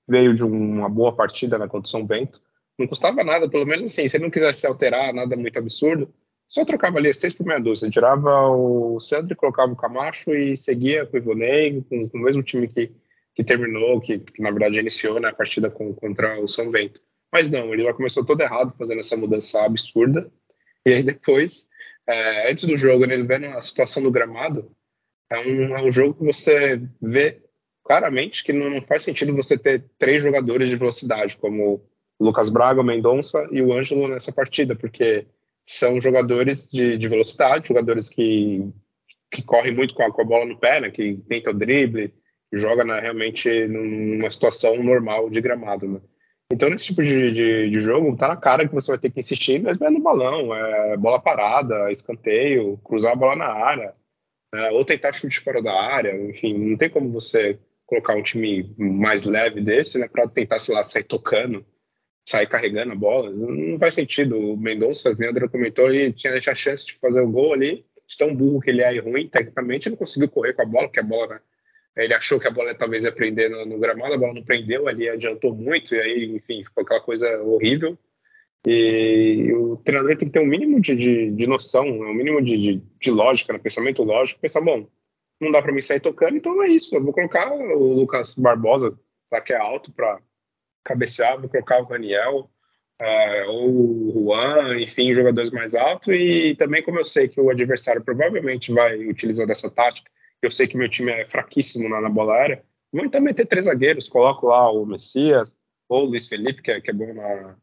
veio 0.07 0.35
de 0.35 0.43
uma 0.43 0.87
boa 0.87 1.11
partida 1.15 1.57
na 1.57 1.67
contra 1.67 1.89
São 1.89 2.05
Bento, 2.05 2.39
não 2.77 2.87
custava 2.87 3.23
nada, 3.23 3.49
pelo 3.49 3.65
menos 3.65 3.91
assim, 3.91 4.07
se 4.07 4.17
ele 4.17 4.25
não 4.25 4.31
quisesse 4.31 4.67
alterar 4.67 5.11
nada 5.11 5.35
muito 5.35 5.57
absurdo, 5.57 6.13
só 6.47 6.63
trocava 6.63 6.99
ali 6.99 7.11
seis 7.11 7.33
por 7.33 7.45
meia 7.45 7.59
dúzia. 7.59 7.89
Tirava 7.89 8.47
o 8.49 8.99
Sandro, 8.99 9.35
colocava 9.35 9.73
o 9.73 9.75
Camacho 9.75 10.31
e 10.31 10.55
seguia 10.55 11.07
com 11.07 11.17
o 11.17 11.19
Ivonei, 11.19 11.83
com, 11.89 12.07
com, 12.07 12.17
o 12.19 12.21
mesmo 12.21 12.43
time 12.43 12.67
que, 12.67 12.91
que 13.35 13.43
terminou, 13.43 13.99
que, 13.99 14.19
que 14.19 14.41
na 14.43 14.51
verdade 14.51 14.79
iniciou 14.79 15.19
né, 15.19 15.29
a 15.29 15.33
partida 15.33 15.71
com, 15.71 15.91
contra 15.93 16.39
o 16.39 16.47
São 16.47 16.69
Bento. 16.69 17.01
Mas 17.33 17.49
não, 17.49 17.73
ele 17.73 17.83
já 17.83 17.93
começou 17.93 18.23
todo 18.23 18.41
errado 18.41 18.73
fazendo 18.77 18.99
essa 18.99 19.17
mudança 19.17 19.61
absurda. 19.63 20.31
E 20.87 20.93
aí 20.93 21.03
depois, 21.03 21.67
é, 22.07 22.49
antes 22.49 22.63
do 22.63 22.77
jogo, 22.77 23.05
né, 23.05 23.13
ele 23.13 23.23
vendo 23.23 23.47
a 23.47 23.61
situação 23.61 24.01
do 24.01 24.09
gramado, 24.09 24.71
é 25.29 25.37
um, 25.37 25.77
é 25.77 25.83
um 25.83 25.91
jogo 25.91 26.13
que 26.13 26.23
você 26.23 26.81
vê 27.01 27.41
claramente 27.83 28.41
que 28.41 28.53
não, 28.53 28.69
não 28.69 28.81
faz 28.81 29.03
sentido 29.03 29.35
você 29.35 29.57
ter 29.57 29.83
três 29.99 30.23
jogadores 30.23 30.69
de 30.69 30.77
velocidade, 30.77 31.35
como 31.35 31.85
o 32.17 32.23
Lucas 32.23 32.47
Braga, 32.49 32.79
o 32.79 32.85
Mendonça 32.85 33.45
e 33.51 33.61
o 33.61 33.73
Ângelo 33.73 34.07
nessa 34.07 34.31
partida, 34.31 34.77
porque 34.77 35.27
são 35.65 35.99
jogadores 35.99 36.71
de, 36.71 36.97
de 36.97 37.07
velocidade, 37.09 37.67
jogadores 37.67 38.07
que, 38.07 38.65
que 39.29 39.43
correm 39.43 39.75
muito 39.75 39.93
com 39.93 40.03
a, 40.03 40.11
com 40.13 40.21
a, 40.21 40.25
bola 40.25 40.45
no 40.45 40.57
pé, 40.57 40.79
né, 40.79 40.89
que 40.89 41.17
tenta 41.27 41.49
o 41.49 41.53
drible, 41.53 42.13
joga 42.53 42.85
na, 42.85 42.97
realmente 43.01 43.67
numa 43.67 44.31
situação 44.31 44.81
normal 44.81 45.29
de 45.29 45.41
gramado. 45.41 45.85
Né. 45.85 45.99
Então, 46.57 46.71
nesse 46.71 46.85
tipo 46.85 47.03
de, 47.03 47.31
de, 47.31 47.69
de, 47.69 47.79
jogo, 47.79 48.17
tá 48.17 48.29
na 48.29 48.35
cara 48.35 48.67
que 48.67 48.73
você 48.73 48.89
vai 48.89 48.97
ter 48.97 49.11
que 49.11 49.19
insistir, 49.19 49.61
mas 49.61 49.79
é 49.79 49.89
no 49.91 50.01
balão, 50.01 50.55
é 50.55 50.97
bola 50.97 51.21
parada, 51.21 51.91
escanteio, 51.91 52.79
cruzar 52.83 53.11
a 53.11 53.15
bola 53.15 53.35
na 53.35 53.45
área, 53.45 53.91
é, 54.51 54.71
ou 54.71 54.83
tentar 54.83 55.13
chute 55.13 55.39
fora 55.39 55.61
da 55.61 55.71
área, 55.71 56.19
enfim, 56.29 56.57
não 56.57 56.75
tem 56.75 56.89
como 56.89 57.11
você 57.11 57.59
colocar 57.85 58.15
um 58.15 58.23
time 58.23 58.73
mais 58.75 59.21
leve 59.21 59.61
desse, 59.61 59.99
né, 59.99 60.07
para 60.07 60.27
tentar, 60.27 60.57
sei 60.57 60.73
lá, 60.73 60.83
sair 60.83 61.03
tocando 61.03 61.63
sair 62.27 62.47
carregando 62.47 62.91
a 62.91 62.95
bola. 62.95 63.29
Não 63.31 63.77
faz 63.79 63.93
sentido. 63.93 64.37
O 64.37 64.57
Mendonça, 64.57 65.11
o 65.11 65.15
Leandro 65.15 65.49
comentou, 65.49 65.93
ele 65.93 66.11
tinha 66.11 66.33
a 66.33 66.55
chance 66.55 66.85
de 66.85 66.93
fazer 66.95 67.21
o 67.21 67.31
gol 67.31 67.53
ali, 67.53 67.85
de 68.07 68.17
tão 68.17 68.35
burro 68.35 68.59
que 68.59 68.71
ele 68.71 68.81
é 68.81 68.95
e 68.95 68.99
ruim, 68.99 69.29
tecnicamente, 69.29 69.87
ele 69.87 69.93
não 69.93 69.99
conseguiu 69.99 70.27
correr 70.27 70.53
com 70.53 70.63
a 70.63 70.65
bola, 70.65 70.87
porque 70.87 70.99
a 70.99 71.03
bola, 71.03 71.35
né, 71.35 71.39
ele 71.97 72.13
achou 72.13 72.39
que 72.39 72.47
a 72.47 72.51
bola 72.51 72.75
talvez 72.75 73.03
ia 73.03 73.11
prender 73.11 73.49
no, 73.49 73.65
no, 73.65 73.79
gramado, 73.79 74.13
a 74.13 74.17
bola 74.17 74.33
não 74.33 74.43
prendeu, 74.43 74.87
ali 74.87 75.09
adiantou 75.09 75.53
muito, 75.53 75.95
e 75.95 75.99
aí, 75.99 76.35
enfim, 76.35 76.63
ficou 76.63 76.83
aquela 76.83 77.01
coisa 77.01 77.41
horrível. 77.41 77.97
E 78.65 79.51
o 79.53 79.77
treinador 79.77 80.17
tem 80.17 80.27
que 80.27 80.33
ter 80.33 80.41
um 80.41 80.47
mínimo 80.47 80.81
de, 80.81 80.95
de, 80.95 81.31
de 81.31 81.47
noção, 81.47 81.85
um 81.87 82.13
mínimo 82.13 82.41
de, 82.41 82.57
de, 82.57 82.83
de 82.99 83.11
lógica, 83.11 83.53
né, 83.53 83.59
pensamento 83.59 84.03
lógico, 84.03 84.41
pensar, 84.41 84.61
bom, 84.61 84.87
não 85.39 85.51
dá 85.51 85.61
para 85.61 85.71
mim 85.71 85.81
sair 85.81 85.99
tocando, 85.99 86.37
então 86.37 86.61
é 86.63 86.67
isso, 86.67 86.95
eu 86.95 87.03
vou 87.03 87.13
colocar 87.13 87.51
o 87.51 87.93
Lucas 87.93 88.33
Barbosa, 88.35 88.97
tá, 89.29 89.39
que 89.41 89.53
é 89.53 89.57
alto, 89.57 89.91
para 89.91 90.19
cabecear, 90.83 91.39
vou 91.39 91.49
colocar 91.49 91.81
o 91.81 91.85
Daniel 91.85 92.49
uh, 93.01 93.49
ou 93.49 93.69
o 93.69 94.11
Juan, 94.13 94.79
enfim, 94.79 95.13
jogadores 95.13 95.51
mais 95.51 95.75
altos. 95.75 96.09
E 96.09 96.55
também, 96.57 96.83
como 96.83 96.99
eu 96.99 97.05
sei 97.05 97.27
que 97.27 97.39
o 97.39 97.49
adversário 97.49 98.03
provavelmente 98.03 98.71
vai 98.71 98.97
utilizar 99.05 99.45
dessa 99.45 99.69
tática, 99.69 100.09
eu 100.47 100.51
sei 100.51 100.67
que 100.67 100.77
meu 100.77 100.89
time 100.89 101.11
é 101.11 101.25
fraquíssimo 101.25 101.87
na, 101.87 102.01
na 102.01 102.09
bola 102.09 102.33
aérea, 102.33 102.63
vou 102.91 103.05
então 103.05 103.21
meter 103.21 103.45
três 103.45 103.65
zagueiros, 103.65 104.07
coloco 104.07 104.47
lá 104.47 104.71
o 104.71 104.85
Messias 104.85 105.57
ou 105.87 106.03
o 106.03 106.09
Luiz 106.09 106.27
Felipe, 106.27 106.61
que 106.61 106.71
é, 106.71 106.81
que 106.81 106.89
é 106.89 106.93
bom 106.93 107.13
na, 107.13 107.55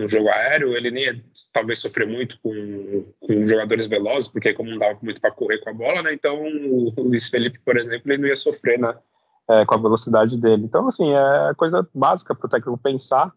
no 0.00 0.08
jogo 0.08 0.28
aéreo, 0.28 0.76
ele 0.76 0.90
nem 0.90 1.04
ia, 1.04 1.24
talvez 1.52 1.78
sofrer 1.78 2.06
muito 2.06 2.38
com, 2.40 3.12
com 3.20 3.44
jogadores 3.44 3.86
velozes, 3.86 4.28
porque 4.28 4.52
como 4.52 4.70
não 4.70 4.78
dava 4.78 4.98
muito 5.02 5.20
para 5.20 5.30
correr 5.30 5.58
com 5.58 5.70
a 5.70 5.74
bola, 5.74 6.02
né? 6.02 6.12
Então 6.14 6.42
o 6.42 6.94
Luiz 7.02 7.28
Felipe, 7.28 7.58
por 7.60 7.76
exemplo, 7.76 8.10
ele 8.10 8.22
não 8.22 8.28
ia 8.28 8.36
sofrer, 8.36 8.78
né? 8.78 8.94
é, 9.50 9.64
com 9.64 9.74
a 9.74 9.78
velocidade 9.78 10.36
dele. 10.36 10.64
Então, 10.64 10.86
assim, 10.86 11.12
é 11.12 11.54
coisa 11.54 11.86
básica 11.92 12.34
para 12.34 12.46
o 12.46 12.48
técnico 12.48 12.78
pensar 12.78 13.32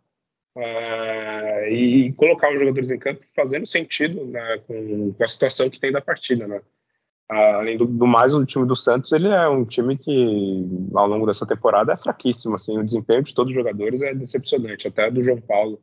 é, 0.56 1.72
e 1.72 2.14
colocar 2.14 2.54
os 2.54 2.60
jogadores 2.60 2.92
em 2.92 3.00
campo 3.00 3.22
fazendo 3.36 3.66
sentido 3.66 4.24
né, 4.26 4.60
com, 4.68 5.14
com, 5.14 5.24
a 5.24 5.28
situação 5.28 5.70
que 5.70 5.80
tem 5.80 5.92
da 5.92 6.02
partida, 6.02 6.48
né? 6.48 6.62
Além 7.30 7.78
do, 7.78 7.86
do, 7.86 8.06
mais, 8.06 8.34
o 8.34 8.46
time 8.46 8.68
do 8.68 8.76
Santos 8.76 9.12
ele 9.12 9.30
é 9.30 9.48
um 9.48 9.66
time 9.66 9.98
que 9.98 10.68
ao 10.94 11.08
longo 11.08 11.26
dessa 11.26 11.46
temporada 11.46 11.94
é 11.94 11.98
fraquíssimo, 11.98 12.56
assim, 12.56 12.78
o 12.78 12.84
desempenho 12.84 13.24
de 13.24 13.34
todos 13.34 13.52
os 13.52 13.56
jogadores 13.56 14.02
é 14.02 14.14
decepcionante, 14.14 14.88
até 14.88 15.10
do 15.10 15.24
João 15.24 15.40
Paulo, 15.40 15.82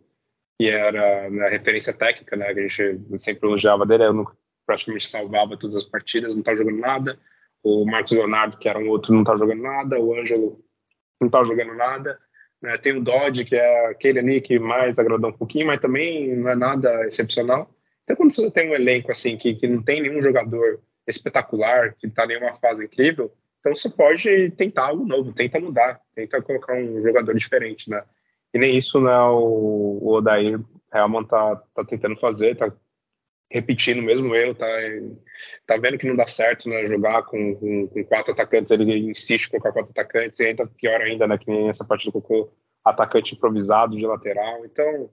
que 0.59 0.69
era 0.69 1.31
na 1.31 1.49
referência 1.49 1.93
técnica, 1.93 2.37
né, 2.37 2.53
que 2.53 2.61
a 2.61 2.69
gente 2.69 3.01
sempre 3.19 3.49
elogiava 3.49 3.87
dele, 3.87 4.05
eu 4.05 4.13
nunca, 4.13 4.37
praticamente 4.67 5.09
salvava 5.09 5.57
todas 5.57 5.75
as 5.75 5.85
partidas, 5.85 6.35
não 6.35 6.43
tá 6.43 6.55
jogando 6.55 6.79
nada, 6.79 7.19
o 7.63 7.85
Marcos 7.85 8.13
Leonardo, 8.13 8.59
que 8.59 8.69
era 8.69 8.79
um 8.79 8.89
outro, 8.89 9.13
não 9.13 9.25
tá 9.25 9.37
jogando 9.37 9.63
nada, 9.63 9.99
o 9.99 10.15
Ângelo 10.15 10.63
não 11.21 11.29
tá 11.29 11.43
jogando 11.43 11.75
nada, 11.75 12.19
né, 12.63 12.77
tem 12.77 12.97
o 12.97 13.03
Dodge, 13.03 13.47
que 13.47 13.57
é 13.57 13.87
aquele 13.87 14.19
ali 14.19 14.41
que 14.41 14.59
mais 14.59 14.99
agradou 14.99 15.31
um 15.31 15.37
pouquinho, 15.37 15.67
mas 15.67 15.81
também 15.81 16.37
não 16.37 16.51
é 16.51 16.55
nada 16.55 17.07
excepcional. 17.07 17.75
Então, 18.05 18.17
quando 18.17 18.35
você 18.35 18.51
tem 18.51 18.71
um 18.71 18.75
elenco 18.75 19.11
assim 19.11 19.37
que, 19.37 19.55
que 19.55 19.67
não 19.67 19.83
tem 19.83 20.03
nenhum 20.03 20.21
jogador 20.21 20.81
espetacular, 21.11 21.95
que 21.99 22.07
está 22.07 22.25
em 22.27 22.39
uma 22.39 22.55
fase 22.57 22.85
incrível, 22.85 23.33
então 23.61 23.77
você 23.77 23.91
pode 23.91 24.51
tentar 24.53 24.87
algo 24.87 25.07
novo, 25.07 25.33
tenta 25.33 25.61
mudar, 25.61 26.01
tenta 26.15 26.41
colocar 26.41 26.75
um 26.75 27.03
jogador 27.03 27.35
diferente, 27.35 27.91
né? 27.91 28.03
E 28.53 28.59
nem 28.59 28.77
isso 28.77 29.01
né, 29.01 29.17
o, 29.21 29.99
o 30.03 30.13
Odair 30.15 30.59
Helman 30.93 31.25
tá, 31.25 31.57
tá 31.75 31.85
tentando 31.85 32.17
fazer, 32.19 32.57
tá 32.57 32.73
repetindo 33.51 34.03
mesmo 34.03 34.35
erro, 34.35 34.55
tá, 34.55 34.67
tá 35.67 35.77
vendo 35.77 35.99
que 35.99 36.07
não 36.07 36.17
dá 36.17 36.27
certo, 36.27 36.69
né? 36.69 36.87
Jogar 36.87 37.25
com, 37.25 37.55
com, 37.57 37.89
com 37.89 38.05
quatro 38.05 38.33
atacantes, 38.33 38.71
ele 38.71 39.11
insiste 39.11 39.51
com 39.51 39.61
quatro 39.61 39.83
atacantes, 39.83 40.41
e 40.41 40.47
ainda 40.47 40.67
pior 40.67 41.01
ainda, 41.01 41.27
né? 41.27 41.37
Que 41.37 41.51
nem 41.51 41.69
essa 41.69 41.85
partida 41.85 42.13
colocou 42.13 42.57
atacante 42.85 43.35
improvisado 43.35 43.95
de 43.95 44.07
lateral, 44.07 44.65
então 44.65 45.11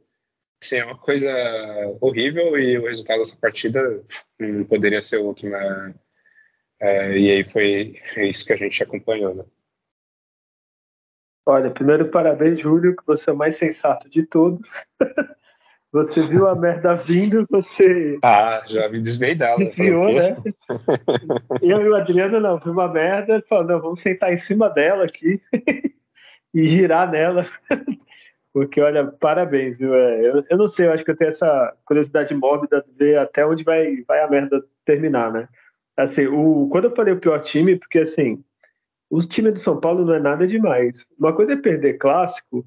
Sim, 0.62 0.78
é 0.78 0.86
uma 0.86 0.98
coisa 0.98 1.30
horrível 2.02 2.58
e 2.58 2.78
o 2.78 2.88
resultado 2.88 3.20
dessa 3.20 3.38
partida 3.38 4.04
não 4.40 4.64
poderia 4.66 5.02
ser 5.02 5.18
outro, 5.18 5.50
né? 5.50 5.94
É, 6.80 7.18
e 7.18 7.32
aí 7.32 7.44
foi 7.44 7.96
isso 8.28 8.46
que 8.46 8.54
a 8.54 8.58
gente 8.58 8.82
acompanhou, 8.82 9.36
né? 9.36 9.46
Olha, 11.46 11.72
primeiro 11.72 12.10
parabéns, 12.10 12.60
Júlio, 12.60 12.96
que 12.96 13.06
você 13.06 13.30
é 13.30 13.34
o 13.34 13.38
mais 13.38 13.56
sensato 13.56 14.10
de 14.10 14.24
todos. 14.26 14.86
Você 15.90 16.22
viu 16.22 16.46
a 16.48 16.54
merda 16.54 16.96
vindo, 16.96 17.48
você. 17.50 18.20
Ah, 18.22 18.62
já 18.68 18.90
me 18.90 19.02
desviei 19.02 19.34
dela. 19.34 19.56
Desviou, 19.56 20.14
né? 20.14 20.36
Eu 21.64 21.82
e 21.82 21.90
o 21.90 21.96
Adriano 21.96 22.42
não, 22.42 22.60
viu 22.60 22.74
uma 22.74 22.92
merda, 22.92 23.42
falou, 23.48 23.66
não, 23.66 23.82
vamos 23.82 24.02
sentar 24.02 24.34
em 24.34 24.38
cima 24.38 24.70
dela 24.70 25.06
aqui 25.06 25.42
e 26.54 26.68
girar 26.68 27.10
nela. 27.10 27.48
Porque, 28.58 28.82
olha, 28.82 29.06
parabéns, 29.06 29.78
viu? 29.78 29.94
É, 29.94 30.30
eu, 30.30 30.44
eu 30.50 30.58
não 30.58 30.68
sei, 30.68 30.88
eu 30.88 30.92
acho 30.92 31.06
que 31.06 31.12
eu 31.12 31.16
tenho 31.16 31.28
essa 31.28 31.78
curiosidade 31.86 32.34
mórbida 32.34 32.82
de 32.82 32.92
ver 32.92 33.20
até 33.20 33.46
onde 33.46 33.64
vai, 33.64 34.02
vai 34.02 34.20
a 34.20 34.28
merda 34.28 34.66
terminar, 34.84 35.32
né? 35.32 35.48
Assim, 35.96 36.26
o, 36.26 36.68
quando 36.72 36.86
eu 36.86 36.96
falei 36.96 37.14
o 37.14 37.20
pior 37.20 37.40
time, 37.40 37.78
porque 37.78 38.00
assim, 38.00 38.44
o 39.12 39.22
time 39.22 39.52
do 39.52 39.60
São 39.60 39.80
Paulo 39.80 40.04
não 40.04 40.16
é 40.16 40.20
nada 40.20 40.48
demais. 40.48 41.06
Uma 41.20 41.36
coisa 41.36 41.54
é 41.54 41.56
perder 41.56 42.00
clássico, 42.00 42.66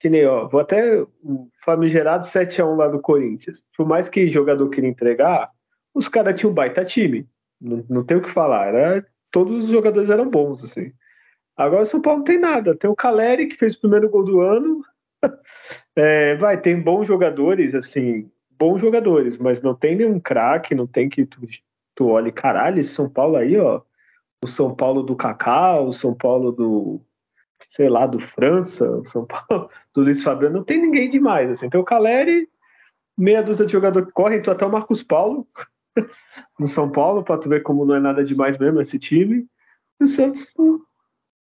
que 0.00 0.10
nem, 0.10 0.26
ó, 0.26 0.48
vou 0.48 0.58
até 0.60 1.00
o 1.22 1.48
famigerado 1.64 2.26
7x1 2.26 2.76
lá 2.76 2.88
do 2.88 2.98
Corinthians. 2.98 3.62
Por 3.76 3.86
mais 3.86 4.08
que 4.08 4.28
jogador 4.30 4.68
queria 4.70 4.90
entregar, 4.90 5.52
os 5.94 6.08
caras 6.08 6.34
tinham 6.34 6.50
um 6.50 6.54
baita 6.54 6.84
time. 6.84 7.28
Não, 7.60 7.84
não 7.88 8.04
tem 8.04 8.16
o 8.16 8.22
que 8.22 8.28
falar. 8.28 8.74
Era, 8.74 9.06
todos 9.30 9.66
os 9.66 9.70
jogadores 9.70 10.10
eram 10.10 10.28
bons, 10.28 10.64
assim. 10.64 10.92
Agora 11.56 11.82
o 11.82 11.86
São 11.86 12.02
Paulo 12.02 12.18
não 12.18 12.24
tem 12.24 12.40
nada. 12.40 12.74
Tem 12.74 12.90
o 12.90 12.96
Caleri, 12.96 13.46
que 13.46 13.56
fez 13.56 13.76
o 13.76 13.80
primeiro 13.80 14.10
gol 14.10 14.24
do 14.24 14.40
ano, 14.40 14.82
é, 15.96 16.36
vai, 16.36 16.60
tem 16.60 16.80
bons 16.80 17.06
jogadores, 17.06 17.74
assim, 17.74 18.30
bons 18.58 18.80
jogadores, 18.80 19.38
mas 19.38 19.60
não 19.62 19.74
tem 19.74 19.96
nenhum 19.96 20.18
craque, 20.18 20.74
não 20.74 20.86
tem 20.86 21.08
que 21.08 21.24
tu, 21.24 21.40
tu 21.94 22.08
olhe, 22.08 22.32
caralho, 22.32 22.80
esse 22.80 22.90
São 22.90 23.08
Paulo 23.08 23.36
aí, 23.36 23.56
ó, 23.56 23.82
o 24.42 24.48
São 24.48 24.74
Paulo 24.74 25.02
do 25.02 25.16
Kaká, 25.16 25.80
o 25.80 25.92
São 25.92 26.14
Paulo 26.14 26.52
do, 26.52 27.00
sei 27.68 27.88
lá, 27.88 28.06
do 28.06 28.20
França, 28.20 28.88
o 28.90 29.04
São 29.04 29.26
Paulo 29.26 29.70
do 29.94 30.02
Luiz 30.02 30.22
Fabiano, 30.22 30.58
não 30.58 30.64
tem 30.64 30.80
ninguém 30.80 31.08
demais, 31.08 31.50
assim, 31.50 31.68
tem 31.68 31.80
o 31.80 31.84
Caleri, 31.84 32.48
meia 33.16 33.42
dúzia 33.42 33.66
de 33.66 33.72
jogador 33.72 34.06
que 34.06 34.12
correm, 34.12 34.42
tu 34.42 34.50
até 34.50 34.64
o 34.64 34.70
Marcos 34.72 35.02
Paulo 35.02 35.46
no 36.58 36.66
São 36.66 36.90
Paulo, 36.90 37.22
pra 37.22 37.38
tu 37.38 37.48
ver 37.48 37.62
como 37.62 37.84
não 37.84 37.94
é 37.94 38.00
nada 38.00 38.24
demais 38.24 38.58
mesmo 38.58 38.80
esse 38.80 38.98
time, 38.98 39.46
e 40.00 40.04
o 40.04 40.08
Santos 40.08 40.46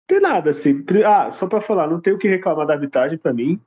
tem 0.10 0.20
nada, 0.20 0.50
assim. 0.50 0.84
Ah, 1.06 1.30
só 1.30 1.48
para 1.48 1.62
falar, 1.62 1.88
não 1.88 2.02
tenho 2.02 2.16
o 2.16 2.20
que 2.20 2.28
reclamar 2.28 2.66
da 2.66 2.74
arbitragem 2.74 3.18
para 3.18 3.32
mim. 3.32 3.62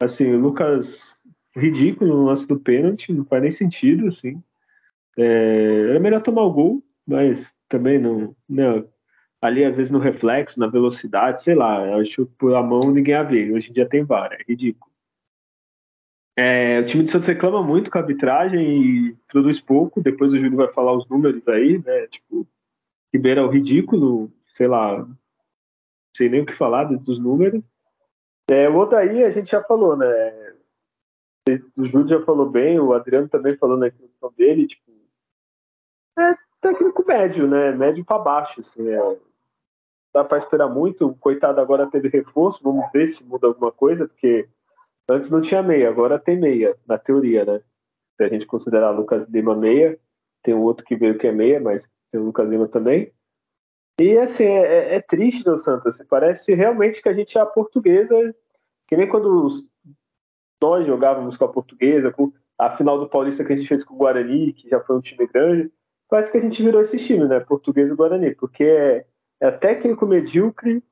Assim, 0.00 0.32
o 0.32 0.40
Lucas, 0.40 1.18
ridículo 1.54 2.16
no 2.16 2.24
lance 2.24 2.48
do 2.48 2.58
pênalti, 2.58 3.12
não 3.12 3.24
faz 3.26 3.42
nem 3.42 3.50
sentido, 3.50 4.06
assim. 4.06 4.42
É, 5.18 5.92
é 5.96 5.98
melhor 5.98 6.22
tomar 6.22 6.42
o 6.42 6.52
gol, 6.52 6.82
mas 7.06 7.54
também 7.68 7.98
não, 7.98 8.34
não. 8.48 8.76
Né, 8.78 8.84
ali, 9.42 9.62
às 9.62 9.76
vezes, 9.76 9.92
no 9.92 9.98
reflexo, 9.98 10.58
na 10.58 10.66
velocidade, 10.66 11.42
sei 11.42 11.54
lá, 11.54 11.86
eu 11.86 11.98
acho 11.98 12.26
que 12.26 12.32
por 12.38 12.54
a 12.56 12.62
mão 12.62 12.90
ninguém 12.90 13.14
a 13.14 13.22
vê. 13.22 13.52
Hoje 13.52 13.70
em 13.70 13.74
dia 13.74 13.86
tem 13.86 14.04
VAR, 14.04 14.32
é 14.32 14.42
ridículo. 14.48 14.90
É, 16.34 16.80
o 16.80 16.86
time 16.86 17.04
de 17.04 17.10
Santos 17.10 17.28
reclama 17.28 17.62
muito 17.62 17.90
com 17.90 17.98
a 17.98 18.00
arbitragem 18.00 19.10
e 19.10 19.16
produz 19.28 19.60
pouco. 19.60 20.00
Depois 20.00 20.32
o 20.32 20.38
Júlio 20.38 20.56
vai 20.56 20.68
falar 20.72 20.92
os 20.96 21.06
números 21.08 21.46
aí, 21.46 21.78
né? 21.84 22.06
Tipo, 22.06 22.48
Ribeiro 23.12 23.40
é 23.40 23.44
o 23.44 23.50
ridículo, 23.50 24.32
sei 24.54 24.66
lá, 24.66 25.06
sei 26.18 26.28
nem 26.28 26.42
o 26.42 26.46
que 26.46 26.52
falar 26.52 26.84
dos 26.84 27.18
números. 27.18 27.62
É, 28.50 28.68
o 28.68 28.76
Odaí 28.76 29.22
a 29.22 29.30
gente 29.30 29.50
já 29.50 29.62
falou, 29.62 29.96
né? 29.96 30.54
O 31.76 31.86
Júlio 31.86 32.08
já 32.08 32.20
falou 32.24 32.50
bem, 32.50 32.78
o 32.78 32.92
Adriano 32.92 33.28
também 33.28 33.56
falou 33.56 33.76
na 33.76 33.86
introdução 33.86 34.30
dele, 34.36 34.66
tipo, 34.66 34.90
é 36.18 36.34
técnico 36.60 37.04
médio, 37.06 37.46
né? 37.46 37.70
Médio 37.72 38.04
para 38.04 38.18
baixo, 38.18 38.60
assim, 38.60 38.86
é, 38.90 39.16
dá 40.12 40.24
para 40.24 40.38
esperar 40.38 40.68
muito. 40.68 41.06
O 41.06 41.14
coitado 41.14 41.60
agora 41.60 41.86
teve 41.86 42.08
reforço, 42.08 42.62
vamos 42.62 42.90
ver 42.92 43.06
se 43.06 43.24
muda 43.24 43.46
alguma 43.46 43.70
coisa, 43.70 44.06
porque 44.08 44.48
antes 45.08 45.30
não 45.30 45.40
tinha 45.40 45.62
meia, 45.62 45.88
agora 45.88 46.18
tem 46.18 46.38
meia, 46.38 46.76
na 46.86 46.98
teoria, 46.98 47.44
né? 47.44 47.62
Se 48.16 48.24
a 48.24 48.28
gente 48.28 48.46
considerar 48.46 48.90
Lucas 48.90 49.26
Lima 49.26 49.54
meia, 49.54 49.98
tem 50.42 50.52
um 50.52 50.62
outro 50.62 50.84
que 50.84 50.96
veio 50.96 51.16
que 51.16 51.28
é 51.28 51.32
meia, 51.32 51.60
mas 51.60 51.88
tem 52.10 52.20
o 52.20 52.24
Lucas 52.24 52.48
Lima 52.48 52.66
também. 52.66 53.12
E 54.00 54.16
assim, 54.16 54.44
é, 54.44 54.92
é, 54.92 54.94
é 54.96 55.00
triste, 55.00 55.44
meu 55.44 55.58
Santos. 55.58 55.86
Assim, 55.86 56.04
parece 56.04 56.54
realmente 56.54 57.02
que 57.02 57.08
a 57.08 57.12
gente 57.12 57.36
é 57.36 57.40
a 57.40 57.46
portuguesa, 57.46 58.14
que 58.86 58.96
nem 58.96 59.08
quando 59.08 59.50
nós 60.62 60.86
jogávamos 60.86 61.36
com 61.36 61.44
a 61.44 61.52
portuguesa, 61.52 62.12
com 62.12 62.32
a 62.56 62.70
final 62.70 62.98
do 62.98 63.08
Paulista 63.08 63.44
que 63.44 63.52
a 63.52 63.56
gente 63.56 63.68
fez 63.68 63.84
com 63.84 63.94
o 63.94 63.98
Guarani, 63.98 64.52
que 64.52 64.68
já 64.68 64.80
foi 64.80 64.96
um 64.96 65.00
time 65.00 65.26
grande. 65.26 65.70
Parece 66.08 66.30
que 66.30 66.38
a 66.38 66.40
gente 66.40 66.62
virou 66.62 66.80
esse 66.80 66.96
time, 66.96 67.26
né? 67.26 67.40
Português 67.40 67.90
e 67.90 67.94
Guarani, 67.94 68.34
porque 68.34 68.64
é, 68.64 69.04
é 69.40 69.50
técnico 69.50 70.06
medíocre, 70.06 70.82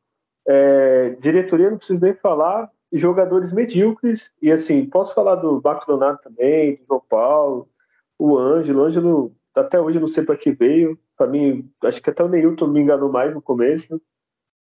é, 0.46 1.10
diretoria 1.20 1.70
não 1.70 1.78
preciso 1.78 2.02
nem 2.02 2.14
falar, 2.14 2.70
jogadores 2.92 3.52
medíocres. 3.52 4.32
E 4.42 4.50
assim, 4.50 4.84
posso 4.84 5.14
falar 5.14 5.36
do 5.36 5.60
Marcos 5.62 5.86
Leonardo 5.86 6.20
também, 6.22 6.76
do 6.76 6.84
João 6.86 7.02
Paulo, 7.08 7.68
o 8.18 8.36
Ângelo. 8.36 8.82
O 8.82 8.84
Ângelo, 8.84 9.36
até 9.54 9.80
hoje, 9.80 10.00
não 10.00 10.08
sei 10.08 10.24
para 10.24 10.36
que 10.36 10.50
veio 10.50 10.98
para 11.16 11.26
mim, 11.26 11.70
acho 11.84 12.02
que 12.02 12.10
até 12.10 12.22
o 12.22 12.28
Neilton 12.28 12.68
me 12.68 12.80
enganou 12.80 13.10
mais 13.10 13.32
no 13.32 13.40
começo. 13.40 14.00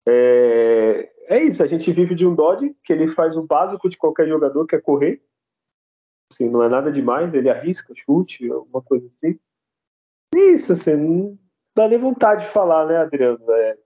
É, 0.08 1.12
é 1.28 1.42
isso, 1.44 1.62
a 1.62 1.66
gente 1.66 1.92
vive 1.92 2.14
de 2.14 2.26
um 2.26 2.34
Dodge, 2.34 2.74
que 2.84 2.92
ele 2.92 3.08
faz 3.08 3.36
o 3.36 3.42
básico 3.42 3.88
de 3.88 3.96
qualquer 3.96 4.28
jogador, 4.28 4.66
que 4.66 4.76
é 4.76 4.80
correr. 4.80 5.22
Assim, 6.32 6.48
não 6.48 6.62
é 6.62 6.68
nada 6.68 6.90
demais, 6.90 7.32
ele 7.34 7.50
arrisca, 7.50 7.92
chute, 7.94 8.50
alguma 8.50 8.82
coisa 8.82 9.06
assim. 9.06 9.38
Isso, 10.34 10.72
assim, 10.72 10.96
não 10.96 11.38
dá 11.74 11.88
nem 11.88 11.98
vontade 11.98 12.44
de 12.44 12.50
falar, 12.50 12.86
né, 12.86 12.96
Adriano? 12.96 13.44
É, 13.50 13.78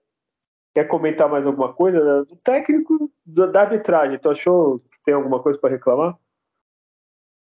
quer 0.73 0.87
comentar 0.87 1.29
mais 1.29 1.45
alguma 1.45 1.73
coisa? 1.73 1.99
Né? 1.99 2.25
Do 2.25 2.35
técnico, 2.37 3.11
da 3.25 3.61
arbitragem, 3.61 4.19
tu 4.19 4.29
achou 4.29 4.79
que 4.79 5.03
tem 5.05 5.13
alguma 5.13 5.41
coisa 5.41 5.59
para 5.59 5.71
reclamar? 5.71 6.17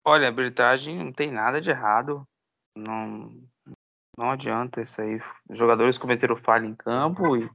Olha, 0.04 0.26
a 0.26 0.30
arbitragem 0.30 0.96
não 0.98 1.12
tem 1.12 1.30
nada 1.30 1.60
de 1.60 1.70
errado. 1.70 2.26
Não, 2.76 3.30
não 4.18 4.32
adianta 4.32 4.82
isso 4.82 5.00
aí. 5.00 5.20
Os 5.48 5.56
jogadores 5.56 5.96
cometeram 5.96 6.36
falha 6.36 6.66
em 6.66 6.74
campo 6.74 7.36
e 7.36 7.48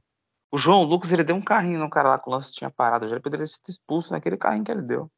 o 0.50 0.56
João 0.56 0.82
Lucas 0.82 1.12
ele 1.12 1.22
deu 1.22 1.36
um 1.36 1.42
carrinho 1.42 1.78
no 1.78 1.90
cara 1.90 2.08
lá 2.08 2.18
que 2.18 2.26
o 2.26 2.32
lance 2.32 2.52
tinha 2.52 2.70
parado. 2.70 3.06
Já 3.06 3.20
poderia 3.20 3.46
ser 3.46 3.60
expulso 3.68 4.12
naquele 4.12 4.38
carrinho 4.38 4.64
que 4.64 4.72
ele 4.72 4.80
deu. 4.80 5.10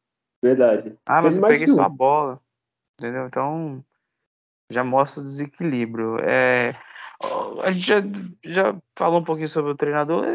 Verdade. 0.43 0.99
Ah, 1.07 1.23
mas 1.23 1.39
eu 1.39 1.47
peguei 1.47 1.69
só 1.69 1.83
a 1.83 1.89
bola. 1.89 2.41
Entendeu? 2.99 3.27
Então 3.27 3.85
já 4.69 4.83
mostra 4.83 5.21
o 5.21 5.25
desequilíbrio. 5.25 6.19
É, 6.19 6.75
a 7.63 7.71
gente 7.71 7.87
já, 7.87 8.03
já 8.45 8.77
falou 8.97 9.21
um 9.21 9.25
pouquinho 9.25 9.49
sobre 9.49 9.71
o 9.71 9.77
treinador. 9.77 10.27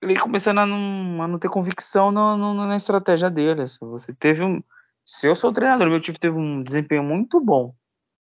Ele 0.00 0.20
começando 0.20 0.58
a 0.58 0.66
não, 0.66 1.20
a 1.20 1.26
não 1.26 1.38
ter 1.38 1.48
convicção 1.48 2.12
no, 2.12 2.36
no, 2.36 2.54
na 2.54 2.76
estratégia 2.76 3.28
dele. 3.28 3.62
Assim. 3.62 3.84
Você 3.86 4.14
teve 4.14 4.44
um. 4.44 4.62
Se 5.04 5.26
eu 5.26 5.34
sou 5.34 5.50
o 5.50 5.52
treinador, 5.52 5.88
meu 5.88 6.00
time 6.00 6.16
teve 6.16 6.36
um 6.36 6.62
desempenho 6.62 7.02
muito 7.02 7.40
bom 7.40 7.74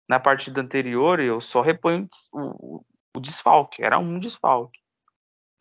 na 0.09 0.21
partida 0.21 0.61
anterior 0.61 1.21
eu 1.21 1.41
só 1.41 1.61
reponho 1.61 2.09
o, 2.33 2.85
o, 3.17 3.21
desfalque, 3.21 3.83
era 3.83 3.99
um 3.99 4.19
desfalque, 4.19 4.81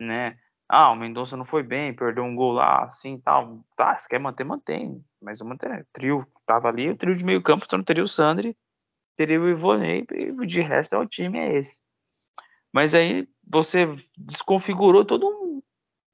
né? 0.00 0.38
Ah, 0.68 0.90
o 0.90 0.96
Mendonça 0.96 1.36
não 1.36 1.44
foi 1.44 1.62
bem, 1.62 1.94
perdeu 1.94 2.24
um 2.24 2.34
gol 2.34 2.52
lá, 2.52 2.84
assim 2.84 3.18
tal. 3.20 3.64
Tá, 3.76 3.96
se 3.98 4.08
quer 4.08 4.18
manter, 4.18 4.44
mantém. 4.44 5.04
Mas 5.20 5.40
eu 5.40 5.46
manter, 5.46 5.86
trio 5.92 6.26
tava 6.46 6.68
ali, 6.68 6.90
o 6.90 6.96
trio 6.96 7.14
de 7.14 7.24
meio 7.24 7.42
campo, 7.42 7.66
não 7.72 7.84
teria 7.84 8.02
o 8.02 8.08
Sandri, 8.08 8.56
teria 9.16 9.40
o 9.40 9.48
Ivonei, 9.48 10.06
e 10.10 10.46
de 10.46 10.60
resto 10.60 10.94
é 10.94 10.98
o 10.98 11.06
time, 11.06 11.38
é 11.38 11.56
esse. 11.56 11.80
Mas 12.72 12.94
aí 12.94 13.28
você 13.46 13.94
desconfigurou 14.16 15.04
todo 15.04 15.26
um, 15.26 15.62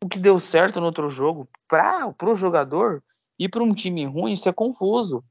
o 0.04 0.08
que 0.08 0.18
deu 0.18 0.38
certo 0.38 0.80
no 0.80 0.86
outro 0.86 1.08
jogo 1.08 1.48
para 1.66 2.14
o 2.22 2.34
jogador 2.34 3.02
e 3.38 3.48
para 3.48 3.62
um 3.62 3.72
time 3.72 4.04
ruim, 4.04 4.34
isso 4.34 4.48
é 4.48 4.52
confuso. 4.52 5.24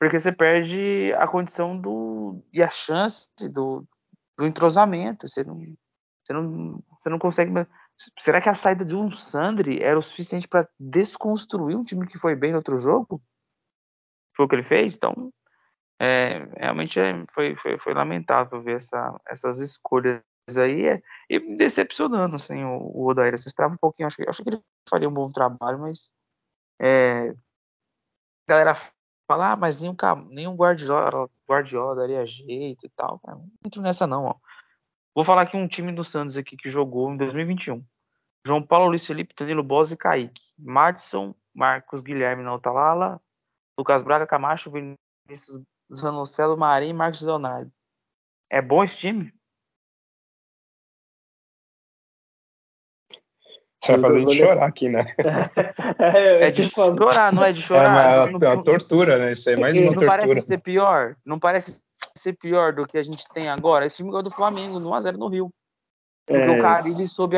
Porque 0.00 0.18
você 0.18 0.32
perde 0.32 1.12
a 1.18 1.28
condição 1.28 1.78
do 1.78 2.42
e 2.50 2.62
a 2.62 2.70
chance 2.70 3.28
do, 3.52 3.86
do 4.38 4.46
entrosamento. 4.46 5.28
Você 5.28 5.44
não, 5.44 5.58
você 6.24 6.32
não, 6.32 6.82
você 6.98 7.10
não 7.10 7.18
consegue. 7.18 7.52
Será 8.18 8.40
que 8.40 8.48
a 8.48 8.54
saída 8.54 8.82
de 8.82 8.96
um 8.96 9.12
Sandri 9.12 9.82
era 9.82 9.98
o 9.98 10.02
suficiente 10.02 10.48
para 10.48 10.66
desconstruir 10.78 11.76
um 11.76 11.84
time 11.84 12.06
que 12.06 12.16
foi 12.16 12.34
bem 12.34 12.50
no 12.50 12.56
outro 12.56 12.78
jogo? 12.78 13.22
Foi 14.34 14.46
o 14.46 14.48
que 14.48 14.54
ele 14.54 14.62
fez? 14.62 14.94
Então, 14.94 15.30
é, 16.00 16.48
realmente 16.56 16.98
é, 16.98 17.12
foi, 17.34 17.54
foi, 17.56 17.78
foi, 17.78 17.92
lamentável 17.92 18.62
ver 18.62 18.76
essa, 18.76 19.20
essas 19.28 19.60
escolhas 19.60 20.22
aí 20.56 20.86
é, 20.86 21.02
e 21.28 21.38
me 21.38 21.58
decepcionando 21.58 22.36
assim, 22.36 22.64
o, 22.64 22.78
o 22.78 23.06
Odair. 23.06 23.34
Eu 23.34 23.34
esperava 23.34 23.74
um 23.74 23.76
pouquinho, 23.76 24.06
acho, 24.06 24.16
acho 24.26 24.42
que 24.42 24.48
ele 24.48 24.62
faria 24.88 25.10
um 25.10 25.12
bom 25.12 25.30
trabalho, 25.30 25.78
mas 25.78 26.10
é, 26.80 27.28
a 27.28 27.34
galera 28.48 28.74
fala, 29.30 29.52
ah, 29.52 29.56
mas 29.56 29.80
nenhum, 29.80 29.94
nenhum 30.28 30.56
Guardiola, 30.56 31.30
Guardiola 31.48 31.94
daria 31.94 32.26
jeito 32.26 32.84
e 32.84 32.88
tal. 32.88 33.20
Não 33.24 33.48
entro 33.64 33.80
nessa 33.80 34.04
não, 34.04 34.24
ó. 34.24 34.34
Vou 35.14 35.24
falar 35.24 35.42
aqui 35.42 35.56
um 35.56 35.68
time 35.68 35.92
do 35.92 36.02
Santos 36.02 36.36
aqui 36.36 36.56
que 36.56 36.68
jogou 36.68 37.12
em 37.12 37.16
2021. 37.16 37.84
João 38.44 38.60
Paulo, 38.60 38.88
Luiz 38.88 39.06
Felipe, 39.06 39.34
Danilo 39.38 39.62
Bosa 39.62 39.94
e 39.94 39.96
Kaique. 39.96 40.40
Madison, 40.58 41.32
Marcos 41.54 42.02
Guilherme 42.02 42.42
na 42.42 42.54
Otalala, 42.54 43.20
Lucas 43.78 44.02
Braga, 44.02 44.26
Camacho, 44.26 44.70
Vinícius 44.70 45.62
Zanocelo, 45.94 46.56
Marinho 46.56 46.90
e 46.90 46.94
Marcos 46.94 47.22
Leonardo. 47.22 47.70
É 48.50 48.60
bom 48.60 48.82
esse 48.82 48.98
time? 48.98 49.32
Você 53.82 53.96
vai 53.96 54.00
fazer 54.00 54.16
a 54.16 54.20
gente 54.20 54.36
chorar 54.36 54.66
aqui, 54.66 54.88
né? 54.88 55.14
é, 55.98 56.48
é 56.48 56.50
de 56.50 56.64
chorar, 56.64 57.32
não 57.32 57.42
é 57.42 57.52
de 57.52 57.62
chorar. 57.62 58.28
É 58.28 58.30
uma, 58.30 58.46
é 58.46 58.48
uma 58.54 58.62
tortura, 58.62 59.18
né? 59.18 59.32
Isso 59.32 59.48
é 59.48 59.56
mais 59.56 59.74
uma 59.74 59.86
não 59.86 59.92
tortura. 59.94 60.16
Não 60.16 60.26
parece 60.26 60.46
ser 60.46 60.58
pior? 60.58 61.16
Não 61.24 61.38
parece 61.38 61.80
ser 62.16 62.32
pior 62.34 62.74
do 62.74 62.86
que 62.86 62.98
a 62.98 63.02
gente 63.02 63.26
tem 63.32 63.48
agora? 63.48 63.86
Esse 63.86 63.96
time 63.96 64.10
ganhou 64.10 64.22
do 64.22 64.30
Flamengo, 64.30 64.78
no 64.78 64.90
1x0 64.90 65.16
no 65.16 65.28
Rio. 65.28 65.50
Porque 66.26 66.42
é. 66.42 66.50
o 66.50 66.60
Carilli 66.60 67.08
soube 67.08 67.36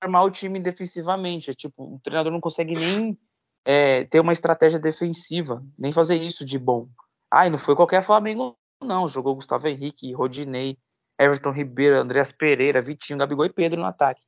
armar 0.00 0.24
o 0.24 0.30
time 0.30 0.60
defensivamente. 0.60 1.50
É, 1.50 1.54
tipo, 1.54 1.96
o 1.96 2.00
treinador 2.02 2.32
não 2.32 2.40
consegue 2.40 2.74
nem 2.74 3.18
é, 3.66 4.04
ter 4.04 4.20
uma 4.20 4.32
estratégia 4.32 4.78
defensiva, 4.78 5.60
nem 5.76 5.92
fazer 5.92 6.16
isso 6.16 6.44
de 6.44 6.58
bom. 6.58 6.88
Ah, 7.28 7.48
e 7.48 7.50
não 7.50 7.58
foi 7.58 7.74
qualquer 7.74 8.02
Flamengo, 8.02 8.56
não. 8.82 9.08
Jogou 9.08 9.34
Gustavo 9.34 9.66
Henrique, 9.66 10.12
Rodinei, 10.12 10.78
Everton 11.18 11.50
Ribeiro, 11.50 11.96
Andreas 11.96 12.30
Pereira, 12.30 12.80
Vitinho, 12.80 13.18
Gabigol 13.18 13.46
e 13.46 13.52
Pedro 13.52 13.80
no 13.80 13.86
ataque. 13.86 14.22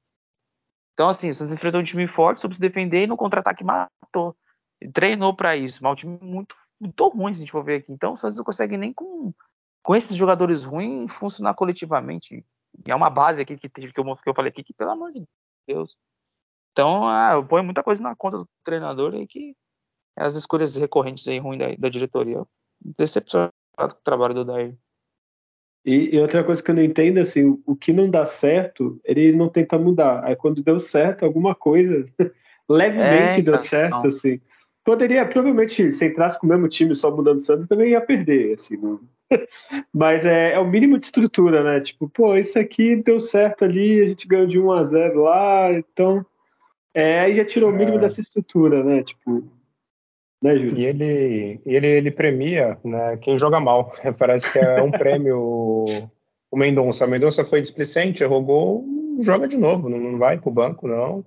Então, 0.94 1.09
assim, 1.09 1.31
o 1.31 1.35
Santos 1.35 1.52
enfrentou 1.52 1.81
um 1.81 1.85
time 1.85 2.07
forte, 2.07 2.40
soube 2.40 2.55
se 2.55 2.61
defender 2.61 3.05
e 3.05 3.07
no 3.07 3.16
contra-ataque 3.16 3.64
matou. 3.64 4.37
Ele 4.81 4.92
treinou 4.92 5.35
para 5.35 5.57
isso, 5.57 5.83
mas 5.83 5.92
um 5.92 5.94
time 5.94 6.18
muito, 6.20 6.55
muito 6.81 7.09
ruim, 7.09 7.33
se 7.33 7.38
a 7.38 7.40
gente 7.40 7.52
for 7.52 7.64
ver 7.64 7.76
aqui. 7.76 7.92
Então, 7.92 8.12
o 8.12 8.16
Santos 8.16 8.37
não 8.37 8.44
consegue 8.44 8.76
nem 8.76 8.92
com, 8.92 9.33
com 9.83 9.96
esses 9.96 10.16
jogadores 10.16 10.64
ruins 10.64 11.12
funcionar 11.12 11.55
coletivamente. 11.55 12.44
E 12.87 12.90
é 12.90 12.94
uma 12.94 13.11
base 13.11 13.42
aqui 13.42 13.57
que, 13.57 13.68
que, 13.68 13.85
eu, 13.85 14.16
que 14.16 14.28
eu 14.28 14.35
falei 14.35 14.50
aqui 14.50 14.62
que, 14.62 14.74
pelo 14.74 14.90
amor 14.90 15.12
de 15.12 15.24
Deus. 15.66 15.96
Então, 16.72 17.07
ah, 17.07 17.33
eu 17.35 17.46
ponho 17.46 17.64
muita 17.64 17.83
coisa 17.83 18.02
na 18.02 18.16
conta 18.16 18.38
do 18.38 18.48
treinador 18.64 19.14
e 19.14 19.26
que 19.26 19.55
as 20.16 20.35
escolhas 20.35 20.74
recorrentes 20.74 21.26
aí 21.28 21.38
ruins 21.38 21.59
da, 21.59 21.74
da 21.76 21.88
diretoria. 21.88 22.44
Decepcionado 22.98 23.52
com 23.76 23.85
o 23.85 24.02
trabalho 24.02 24.35
do 24.35 24.44
Dair. 24.44 24.76
E, 25.85 26.14
e, 26.14 26.21
outra 26.21 26.45
coisa 26.45 26.62
que 26.62 26.71
eu 26.71 26.75
não 26.75 26.83
entendo, 26.83 27.18
assim, 27.18 27.45
o, 27.45 27.61
o, 27.66 27.75
que 27.75 27.92
não 27.92 28.09
dá 28.09 28.25
certo, 28.25 29.01
ele 29.05 29.33
não 29.33 29.49
tenta 29.49 29.77
mudar. 29.79 30.25
Aí 30.25 30.37
quando 30.37 30.62
deu 30.62 30.79
certo, 30.79 31.25
alguma 31.25 31.55
coisa 31.55 32.07
levemente 32.68 33.40
é, 33.40 33.42
deu 33.42 33.59
certo, 33.59 34.07
assim. 34.07 34.40
Poderia, 34.85 35.27
provavelmente, 35.27 35.92
se 35.92 36.07
entrasse 36.07 36.38
com 36.38 36.47
o 36.47 36.51
mesmo 36.51 36.68
time 36.68 36.95
só 36.95 37.11
mudando 37.11 37.38
o 37.38 37.40
Santos, 37.40 37.68
também 37.68 37.90
ia 37.90 38.01
perder, 38.01 38.55
assim. 38.55 38.77
Não... 38.77 39.01
Mas 39.92 40.25
é, 40.25 40.53
é, 40.53 40.59
o 40.59 40.66
mínimo 40.66 40.99
de 40.99 41.07
estrutura, 41.07 41.64
né? 41.64 41.81
Tipo, 41.81 42.09
pô, 42.09 42.37
isso 42.37 42.59
aqui 42.59 42.97
deu 42.97 43.18
certo 43.18 43.64
ali, 43.64 44.01
a 44.01 44.07
gente 44.07 44.27
ganhou 44.27 44.47
de 44.47 44.59
1 44.59 44.73
a 44.73 44.85
0 44.85 45.23
lá, 45.23 45.73
então. 45.73 46.25
É, 46.95 47.21
aí 47.21 47.35
já 47.35 47.45
tirou 47.45 47.71
o 47.71 47.73
mínimo 47.73 47.97
é. 47.97 48.01
dessa 48.01 48.21
estrutura, 48.21 48.85
né? 48.85 49.03
Tipo, 49.03 49.45
né? 50.42 50.57
E 50.57 50.85
ele, 50.85 51.61
ele, 51.64 51.87
ele 51.87 52.11
premia 52.11 52.76
né, 52.85 53.16
quem 53.18 53.38
joga 53.38 53.61
mal. 53.61 53.92
Parece 54.18 54.52
que 54.52 54.59
é 54.59 54.83
um 54.83 54.90
prêmio 54.90 55.38
o 56.50 56.57
Mendonça. 56.57 57.07
O 57.07 57.09
Mendonça 57.09 57.44
foi 57.44 57.61
displicente, 57.61 58.22
errou 58.22 58.42
gol, 58.42 58.85
joga 59.20 59.48
de 59.48 59.57
novo, 59.57 59.88
não, 59.88 59.98
não 59.98 60.18
vai 60.18 60.38
pro 60.38 60.50
banco, 60.50 60.87
não. 60.87 61.24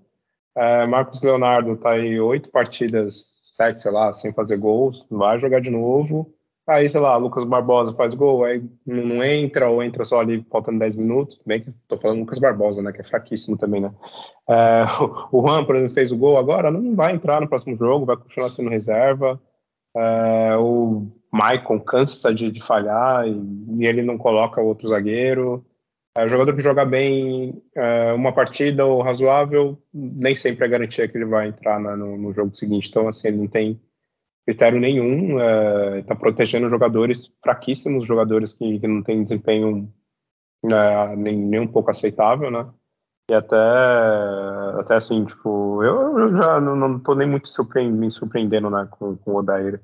É, 0.56 0.86
Marcos 0.86 1.22
Leonardo 1.22 1.74
está 1.74 1.92
aí 1.92 2.20
oito 2.20 2.50
partidas, 2.50 3.36
sete, 3.56 3.82
sei 3.82 3.92
lá, 3.92 4.14
sem 4.14 4.32
fazer 4.34 4.58
gols, 4.58 5.06
vai 5.10 5.40
jogar 5.40 5.60
de 5.60 5.70
novo. 5.70 6.35
Aí, 6.68 6.90
sei 6.90 7.00
lá, 7.00 7.16
Lucas 7.16 7.44
Barbosa 7.44 7.94
faz 7.94 8.16
gol, 8.16 8.44
aí 8.44 8.64
não 8.86 9.24
entra, 9.24 9.70
ou 9.70 9.84
entra 9.84 10.04
só 10.04 10.20
ali 10.20 10.44
faltando 10.50 10.80
10 10.80 10.96
minutos. 10.96 11.40
Bem 11.46 11.62
que 11.62 11.72
tô 11.88 11.96
falando 11.98 12.22
Lucas 12.22 12.40
Barbosa, 12.40 12.82
né? 12.82 12.92
Que 12.92 13.02
é 13.02 13.04
fraquíssimo 13.04 13.56
também, 13.56 13.82
né? 13.82 13.94
É, 14.50 14.84
o 15.32 15.46
Juan, 15.46 15.64
por 15.64 15.76
exemplo, 15.76 15.94
fez 15.94 16.12
o 16.12 16.18
gol 16.18 16.40
agora, 16.40 16.72
não 16.72 16.96
vai 16.96 17.14
entrar 17.14 17.40
no 17.40 17.48
próximo 17.48 17.78
jogo, 17.78 18.06
vai 18.06 18.18
continuar 18.18 18.50
sendo 18.50 18.70
reserva. 18.70 19.40
É, 19.96 20.58
o 20.58 21.08
Maicon 21.32 21.80
cansa 21.80 22.34
de, 22.34 22.52
de 22.52 22.66
falhar 22.66 23.28
e, 23.28 23.32
e, 23.78 23.86
ele 23.86 24.02
não 24.02 24.18
coloca 24.18 24.60
outro 24.60 24.88
zagueiro. 24.88 25.64
É, 26.18 26.26
o 26.26 26.30
jogador 26.30 26.56
que 26.56 26.64
joga 26.64 26.84
bem 26.84 27.62
é, 27.76 28.12
uma 28.14 28.32
partida 28.32 28.86
ou 28.86 29.04
razoável, 29.04 29.78
nem 29.94 30.34
sempre 30.34 30.66
é 30.66 30.70
garantia 30.70 31.08
que 31.08 31.16
ele 31.16 31.26
vai 31.26 31.50
entrar 31.50 31.80
no, 31.80 32.18
no 32.18 32.34
jogo 32.34 32.56
seguinte. 32.56 32.90
Então, 32.90 33.08
assim, 33.08 33.28
ele 33.28 33.38
não 33.38 33.48
tem 33.48 33.80
critério 34.46 34.80
nenhum, 34.80 35.40
está 35.98 36.14
é, 36.14 36.18
protegendo 36.18 36.70
jogadores 36.70 37.32
fraquíssimos, 37.42 38.08
jogadores 38.08 38.54
que, 38.54 38.80
que 38.80 38.88
não 38.88 39.02
têm 39.02 39.24
desempenho 39.24 39.92
é, 40.64 41.16
nem, 41.16 41.36
nem 41.36 41.60
um 41.60 41.68
pouco 41.68 41.90
aceitável, 41.90 42.52
né? 42.52 42.68
E 43.30 43.34
até, 43.34 43.58
até 44.80 44.96
assim, 44.98 45.26
tipo, 45.26 45.84
eu, 45.84 46.20
eu 46.20 46.28
já 46.38 46.62
não, 46.62 46.76
não 46.76 47.00
tô 47.00 47.16
nem 47.16 47.28
muito 47.28 47.50
me 47.92 48.12
surpreendendo 48.12 48.70
né, 48.70 48.88
com, 48.92 49.18
com 49.18 49.32
o 49.32 49.38
Odair. 49.38 49.82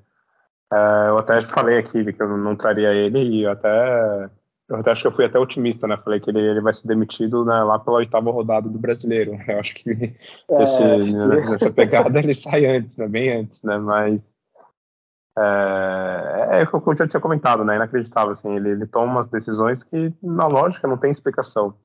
É, 0.71 1.10
eu 1.10 1.17
até 1.17 1.41
falei 1.41 1.80
aqui 1.80 2.13
que 2.13 2.21
eu 2.21 2.38
não 2.38 2.56
traria 2.56 2.93
ele 2.93 3.19
e 3.19 3.43
eu 3.43 3.52
até, 3.52 4.30
eu 4.69 4.76
até 4.76 4.91
acho 4.91 5.02
que 5.02 5.08
eu 5.08 5.12
fui 5.12 5.26
até 5.26 5.39
otimista, 5.39 5.88
né? 5.88 5.97
Falei 5.97 6.19
que 6.19 6.30
ele, 6.30 6.39
ele 6.39 6.62
vai 6.62 6.74
ser 6.74 6.88
demitido 6.88 7.43
né, 7.43 7.63
lá 7.63 7.80
pela 7.80 7.97
oitava 7.97 8.30
rodada 8.30 8.69
do 8.69 8.78
brasileiro. 8.78 9.32
Eu 9.47 9.60
acho 9.60 9.74
que 9.74 9.89
é, 9.89 10.63
esse, 10.63 11.15
nessa 11.15 11.71
pegada 11.71 12.19
ele 12.19 12.36
sai 12.36 12.65
antes, 12.67 12.95
né? 12.95 13.08
Bem 13.08 13.39
antes, 13.39 13.63
né? 13.63 13.78
Mas 13.80 14.31
é, 15.38 16.62
é 16.62 16.63
o 16.63 16.82
que 16.82 16.89
eu 16.89 16.96
já 16.96 17.08
tinha 17.08 17.22
comentado, 17.22 17.63
né? 17.63 17.76
Inacreditável, 17.76 18.32
assim, 18.32 18.56
ele, 18.56 18.70
ele 18.70 18.88
toma 18.88 19.12
umas 19.12 19.30
decisões 19.30 19.84
que, 19.84 20.13
na 20.22 20.48
lógica, 20.48 20.88
não 20.88 20.98
tem 20.98 21.12
explicação. 21.12 21.76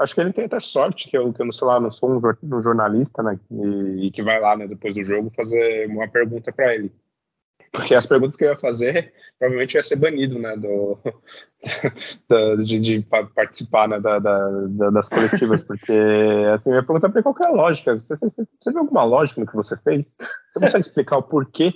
Acho 0.00 0.14
que 0.14 0.20
ele 0.20 0.32
tem 0.32 0.46
até 0.46 0.58
sorte 0.58 1.08
que 1.08 1.16
eu, 1.16 1.32
que 1.32 1.40
eu 1.40 1.52
sei 1.52 1.66
lá, 1.66 1.78
não 1.78 1.90
sou 1.90 2.10
um, 2.10 2.20
um 2.42 2.62
jornalista, 2.62 3.22
né? 3.22 3.38
E, 3.50 4.06
e, 4.06 4.10
que 4.10 4.22
vai 4.22 4.40
lá, 4.40 4.56
né, 4.56 4.66
depois 4.66 4.94
do 4.94 5.02
jogo, 5.04 5.32
fazer 5.34 5.88
uma 5.88 6.08
pergunta 6.08 6.52
para 6.52 6.74
ele. 6.74 6.92
Porque 7.70 7.94
as 7.94 8.06
perguntas 8.06 8.36
que 8.36 8.44
eu 8.44 8.50
ia 8.50 8.56
fazer, 8.56 9.12
provavelmente 9.38 9.74
ia 9.74 9.82
ser 9.82 9.96
banido, 9.96 10.38
né? 10.38 10.56
Do, 10.56 10.98
de, 12.64 12.80
de, 12.80 13.06
participar 13.34 13.88
né, 13.88 13.98
da, 13.98 14.18
da, 14.18 14.90
das 14.90 15.08
coletivas, 15.08 15.62
porque 15.62 15.92
assim, 16.54 16.70
eu 16.70 16.76
ia 16.76 16.82
perguntar 16.82 17.08
para 17.08 17.22
qual 17.22 17.34
é 17.40 17.46
a 17.46 17.50
lógica. 17.50 17.96
Você, 17.96 18.16
você, 18.16 18.46
você 18.60 18.70
viu 18.70 18.80
alguma 18.80 19.04
lógica 19.04 19.40
no 19.40 19.46
que 19.46 19.56
você 19.56 19.76
fez? 19.78 20.06
Você 20.52 20.60
consegue 20.60 20.86
explicar 20.86 21.18
o 21.18 21.22
porquê 21.22 21.72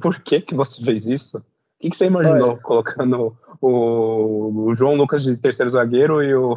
por 0.00 0.20
que, 0.20 0.40
que 0.40 0.54
você 0.54 0.82
fez 0.84 1.06
isso? 1.06 1.38
O 1.38 1.42
que, 1.80 1.90
que 1.90 1.96
você 1.96 2.06
imaginou 2.06 2.50
Olha. 2.50 2.58
colocando 2.58 3.36
o, 3.60 4.68
o, 4.68 4.74
João 4.74 4.94
Lucas 4.94 5.22
de 5.22 5.36
terceiro 5.36 5.70
zagueiro 5.70 6.22
e 6.22 6.34
o, 6.34 6.56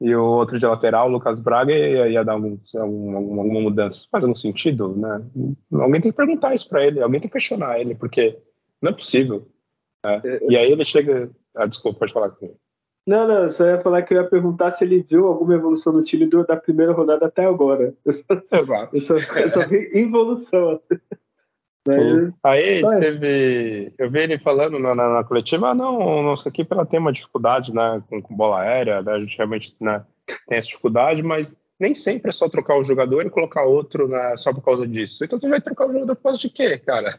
e 0.00 0.14
o 0.14 0.24
outro 0.24 0.58
de 0.58 0.66
lateral, 0.66 1.08
o 1.08 1.12
Lucas 1.12 1.40
Braga, 1.40 1.72
ia, 1.72 2.08
ia 2.08 2.24
dar 2.24 2.34
algum, 2.34 2.56
alguma, 2.76 3.18
alguma 3.18 3.60
mudança? 3.60 4.06
Faz 4.10 4.24
algum 4.24 4.36
sentido, 4.36 4.96
né? 4.96 5.24
Alguém 5.72 6.00
tem 6.00 6.12
que 6.12 6.16
perguntar 6.16 6.54
isso 6.54 6.68
para 6.68 6.86
ele, 6.86 7.00
alguém 7.00 7.20
tem 7.20 7.28
que 7.28 7.34
questionar 7.34 7.80
ele, 7.80 7.94
porque 7.94 8.38
não 8.80 8.90
é 8.90 8.94
possível. 8.94 9.48
Né? 10.04 10.20
E 10.48 10.56
aí 10.56 10.70
ele 10.70 10.84
chega. 10.84 11.30
Ah, 11.54 11.66
desculpa, 11.66 12.00
pode 12.00 12.12
falar 12.12 12.30
comigo. 12.30 12.56
Não, 13.06 13.26
não, 13.26 13.50
só 13.50 13.66
ia 13.66 13.80
falar 13.80 14.02
que 14.02 14.14
eu 14.14 14.22
ia 14.22 14.28
perguntar 14.28 14.70
se 14.70 14.84
ele 14.84 15.02
viu 15.02 15.26
alguma 15.26 15.54
evolução 15.54 15.92
no 15.92 16.04
time 16.04 16.24
do, 16.26 16.46
da 16.46 16.56
primeira 16.56 16.92
rodada 16.92 17.26
até 17.26 17.44
agora. 17.44 17.94
Eu 18.04 18.12
só, 18.12 18.24
Exato. 18.52 18.96
Eu 18.96 19.00
só, 19.00 19.16
eu 19.16 19.48
só 19.48 19.66
vi 19.66 19.88
evolução. 21.86 22.34
Aí 22.44 22.82
teve. 23.00 23.92
Eu 23.98 24.10
vi 24.10 24.20
ele 24.20 24.38
falando 24.38 24.78
na, 24.78 24.94
na, 24.94 25.08
na 25.14 25.24
coletiva, 25.24 25.70
ah, 25.70 25.74
não, 25.74 26.22
não, 26.22 26.34
isso 26.34 26.48
aqui 26.48 26.64
pela 26.64 26.86
tem 26.86 27.00
uma 27.00 27.12
dificuldade 27.12 27.74
né, 27.74 28.02
com, 28.08 28.22
com 28.22 28.36
bola 28.36 28.60
aérea, 28.60 29.02
né, 29.02 29.12
a 29.12 29.20
gente 29.20 29.36
realmente 29.36 29.74
né, 29.80 30.04
tem 30.46 30.58
essa 30.58 30.68
dificuldade, 30.68 31.22
mas 31.22 31.56
nem 31.82 31.96
sempre 31.96 32.28
é 32.28 32.32
só 32.32 32.48
trocar 32.48 32.78
o 32.78 32.84
jogador 32.84 33.26
e 33.26 33.30
colocar 33.30 33.64
outro 33.64 34.06
na, 34.06 34.36
só 34.36 34.52
por 34.52 34.62
causa 34.62 34.86
disso. 34.86 35.24
Então 35.24 35.38
você 35.38 35.48
vai 35.48 35.60
trocar 35.60 35.88
o 35.88 35.92
jogador 35.92 36.14
por 36.14 36.22
causa 36.22 36.38
de 36.38 36.48
quê, 36.48 36.78
cara? 36.78 37.18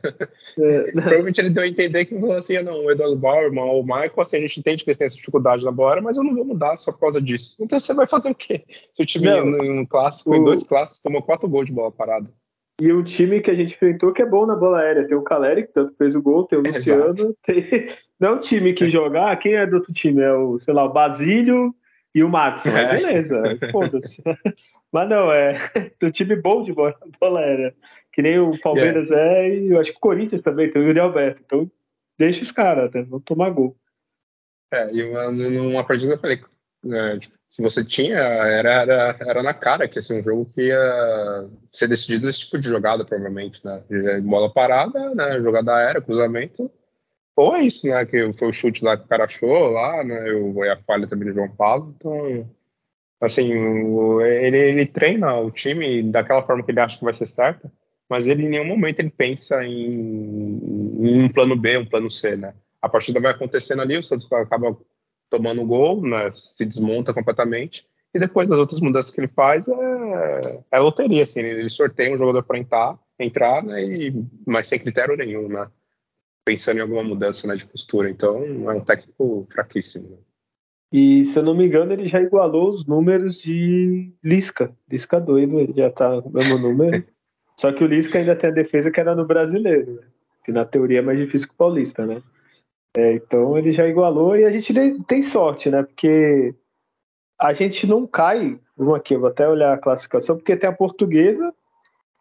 É, 0.58 0.91
Provavelmente 0.93 1.41
ele 1.41 1.49
deu 1.49 1.63
a 1.63 1.67
entender 1.67 2.06
que 2.06 2.17
falou 2.17 2.38
assim, 2.38 2.56
ah, 2.56 2.63
não, 2.63 2.86
o 2.86 2.89
Eduardo 2.89 3.17
Bauerman 3.17 3.65
ou 3.65 3.82
o 3.82 3.84
Michael, 3.84 4.13
assim, 4.19 4.38
a 4.38 4.41
gente 4.41 4.62
entende 4.62 4.84
que 4.84 4.89
eles 4.89 4.97
têm 4.97 5.08
essa 5.08 5.17
dificuldade 5.17 5.65
na 5.65 5.71
bola, 5.71 5.99
mas 5.99 6.15
eu 6.15 6.23
não 6.23 6.34
vou 6.34 6.45
mudar 6.45 6.78
só 6.78 6.93
por 6.93 7.02
causa 7.02 7.21
disso. 7.21 7.56
Então 7.60 7.78
você 7.78 7.93
vai 7.93 8.08
fazer 8.08 8.30
o 8.30 8.36
quê? 8.36 8.63
Se 8.93 9.04
o 9.04 9.06
time 9.06 9.26
não, 9.26 9.65
em 9.65 9.80
um 9.80 9.86
clássico, 9.86 10.32
o... 10.32 10.36
em 10.36 10.43
dois 10.43 10.63
clássicos, 10.63 11.02
tomou 11.02 11.21
quatro 11.21 11.49
gols 11.49 11.65
de 11.65 11.73
bola 11.73 11.91
parada. 11.91 12.30
E 12.81 12.91
o 12.91 13.03
time 13.03 13.39
que 13.41 13.51
a 13.51 13.53
gente 13.53 13.75
enfrentou 13.75 14.12
que 14.12 14.21
é 14.21 14.25
bom 14.25 14.45
na 14.45 14.55
bola 14.55 14.79
aérea. 14.79 15.07
Tem 15.07 15.17
o 15.17 15.21
Caleri, 15.21 15.67
que 15.67 15.73
tanto 15.73 15.95
fez 15.95 16.15
o 16.15 16.21
gol, 16.21 16.45
tem 16.45 16.59
o 16.59 16.63
Luciano. 16.65 17.36
Tem... 17.43 17.88
Não 18.19 18.29
é 18.29 18.31
um 18.33 18.39
time 18.39 18.73
que 18.73 18.89
jogar, 18.89 19.31
ah, 19.31 19.36
quem 19.36 19.55
é 19.55 19.65
do 19.65 19.75
outro 19.75 19.91
time? 19.91 20.21
É 20.21 20.33
o, 20.33 20.57
sei 20.57 20.73
lá, 20.73 20.86
o 20.86 20.93
Basílio 20.93 21.75
e 22.15 22.23
o 22.23 22.29
Max. 22.29 22.65
É. 22.65 22.97
Beleza, 22.97 23.41
foda-se. 23.71 24.23
Mas 24.91 25.09
não, 25.09 25.31
é 25.31 25.57
um 26.03 26.12
time 26.12 26.36
bom 26.36 26.62
de 26.62 26.71
bola, 26.71 26.95
bola 27.19 27.39
aérea. 27.39 27.75
Que 28.12 28.21
nem 28.21 28.39
o 28.39 28.59
Palmeiras 28.62 29.09
yeah. 29.09 29.31
é, 29.31 29.55
e 29.55 29.71
eu 29.71 29.79
acho 29.79 29.91
que 29.91 29.97
o 29.97 30.01
Corinthians 30.01 30.43
também 30.43 30.69
tem 30.69 30.81
o 30.81 30.86
Yuri 30.86 30.99
Alberto. 30.99 31.41
Então, 31.43 31.71
deixa 32.17 32.43
os 32.43 32.51
caras, 32.51 32.86
até, 32.86 33.01
vão 33.01 33.19
tomar 33.19 33.49
gol. 33.49 33.75
É, 34.71 34.93
e 34.93 35.03
uma, 35.03 35.31
numa 35.31 35.83
partida 35.83 36.13
eu 36.13 36.19
falei 36.19 36.39
é, 36.91 37.17
tipo, 37.17 37.36
que 37.54 37.62
você 37.62 37.86
tinha, 37.86 38.18
era, 38.18 38.72
era, 38.82 39.18
era 39.22 39.44
na 39.44 39.54
cara 39.54 39.88
que 39.88 40.00
assim, 40.00 40.20
um 40.20 40.24
jogo 40.24 40.46
que 40.46 40.62
ia 40.63 41.48
ser 41.72 41.88
decidido 41.88 42.26
nesse 42.26 42.39
tipo 42.39 42.58
de 42.58 42.68
jogada, 42.68 43.06
provavelmente, 43.06 43.62
né? 43.63 43.84
Bola 44.22 44.52
parada, 44.52 45.13
né? 45.13 45.39
Jogada 45.39 45.76
aérea, 45.76 46.02
cruzamento. 46.02 46.70
Ou 47.36 47.56
é 47.56 47.63
isso, 47.63 47.88
né? 47.88 48.04
Que 48.06 48.34
foi 48.34 48.48
o 48.48 48.52
chute 48.52 48.84
lá 48.84 48.98
que 48.98 49.06
o 49.06 49.08
cara 49.08 49.26
achou 49.26 49.70
lá, 49.70 50.04
né? 50.04 50.26
E 50.30 50.70
a 50.70 50.78
falha 50.78 51.08
também 51.08 51.30
do 51.30 51.36
João 51.36 51.50
Paulo. 51.50 51.94
Então, 51.96 52.50
assim, 53.22 53.52
ele, 54.24 54.58
ele 54.58 54.86
treina 54.88 55.36
o 55.39 55.52
time 55.52 56.02
daquela 56.12 56.42
forma 56.44 56.63
que 56.63 56.72
ele 56.72 56.80
acha 56.80 56.98
que 56.98 57.06
vai 57.06 57.13
ser 57.13 57.28
certa, 57.28 57.72
mas 58.10 58.26
ele 58.26 58.46
em 58.46 58.50
nenhum 58.50 58.66
momento 58.66 59.00
ele 59.00 59.12
pensa 59.12 59.63
em, 59.63 59.92
em 59.92 61.24
um 61.24 61.30
plano 61.30 61.56
B, 61.56 61.78
um 61.78 61.86
plano 61.86 62.10
C, 62.10 62.36
né? 62.36 62.56
A 62.82 62.89
partida 62.89 63.20
vai 63.20 63.32
acontecendo 63.32 63.82
ali, 63.82 63.96
o 63.96 64.04
Santos 64.04 64.32
acaba 64.32 64.76
tomando 65.34 65.63
o 65.63 65.65
gol, 65.65 66.00
né? 66.06 66.30
Se 66.32 66.63
desmonta 66.63 67.12
completamente. 67.12 67.88
E 68.13 68.19
depois 68.19 68.52
as 68.52 68.60
outras 68.60 68.80
mudanças 68.80 69.12
que 69.12 69.19
ele 69.19 69.28
faz 69.28 69.67
é, 69.67 70.60
é 70.72 70.80
loteria, 70.80 71.24
assim, 71.24 71.39
ele 71.39 71.67
sorteia 71.72 72.13
um 72.13 72.17
jogador 72.17 72.43
para 72.43 72.60
entrar, 72.60 73.00
entrar, 73.19 73.63
né? 73.63 73.84
E, 73.84 74.24
mas 74.46 74.67
sem 74.67 74.78
critério 74.78 75.17
nenhum, 75.17 75.48
né? 75.48 75.67
Pensando 76.46 76.78
em 76.78 76.82
alguma 76.82 77.04
mudança 77.04 77.48
né, 77.48 77.56
de 77.56 77.65
postura. 77.65 78.12
Então 78.12 78.43
é 78.69 78.76
um 78.76 78.82
técnico 78.82 79.48
fraquíssimo. 79.52 80.08
Né? 80.10 80.17
E, 80.91 81.26
se 81.26 81.39
eu 81.39 81.43
não 81.43 81.56
me 81.56 81.65
engano, 81.65 81.91
ele 81.91 82.06
já 82.06 82.22
igualou 82.22 82.69
os 82.69 82.86
números 82.86 83.41
de 83.41 84.13
Lisca. 84.24 84.72
Lisca 84.88 85.19
doido, 85.19 85.60
ele 85.60 85.74
já 85.76 85.89
tá 85.89 86.22
no 86.22 86.30
mesmo 86.30 86.60
número. 86.60 87.04
Só 87.58 87.72
que 87.72 87.84
o 87.84 87.88
Lisca 87.88 88.19
ainda 88.19 88.36
tem 88.36 88.52
a 88.52 88.54
defesa 88.54 88.91
que 88.91 89.00
era 89.00 89.15
no 89.15 89.26
brasileiro, 89.26 89.96
né? 89.96 90.08
que 90.46 90.52
na 90.52 90.65
teoria 90.65 91.00
é 91.00 91.02
mais 91.02 91.19
difícil 91.19 91.48
que 91.48 91.54
o 91.56 91.58
paulista, 91.58 92.06
né? 92.06 92.22
É, 92.95 93.13
então 93.13 93.58
ele 93.58 93.71
já 93.71 93.88
igualou 93.88 94.36
e 94.36 94.45
a 94.45 94.51
gente 94.51 94.73
tem 95.06 95.21
sorte, 95.21 95.69
né? 95.69 95.84
Porque 95.84 96.53
a 97.39 97.53
gente 97.53 97.88
não 97.88 98.06
cai. 98.06 98.60
Vamos 98.77 98.95
aqui, 98.95 99.15
eu 99.15 99.19
vou 99.19 99.29
até 99.29 99.47
olhar 99.47 99.73
a 99.73 99.77
classificação, 99.77 100.38
porque 100.38 100.56
tem 100.56 100.69
a 100.69 100.73
portuguesa 100.73 101.53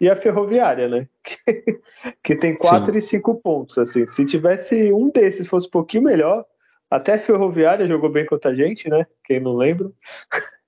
e 0.00 0.08
a 0.08 0.16
ferroviária, 0.16 0.88
né? 0.88 1.08
Que, 1.22 1.80
que 2.20 2.36
tem 2.36 2.56
quatro 2.56 2.90
Sim. 2.92 2.98
e 2.98 3.00
cinco 3.00 3.40
pontos. 3.40 3.78
Assim, 3.78 4.06
se 4.08 4.24
tivesse 4.24 4.92
um 4.92 5.08
desses 5.08 5.46
fosse 5.46 5.68
um 5.68 5.70
pouquinho 5.70 6.02
melhor, 6.02 6.44
até 6.90 7.14
a 7.14 7.18
Ferroviária 7.18 7.86
jogou 7.86 8.10
bem 8.10 8.26
contra 8.26 8.50
a 8.50 8.54
gente, 8.54 8.90
né? 8.90 9.06
Quem 9.24 9.40
não 9.40 9.56
lembra. 9.56 9.90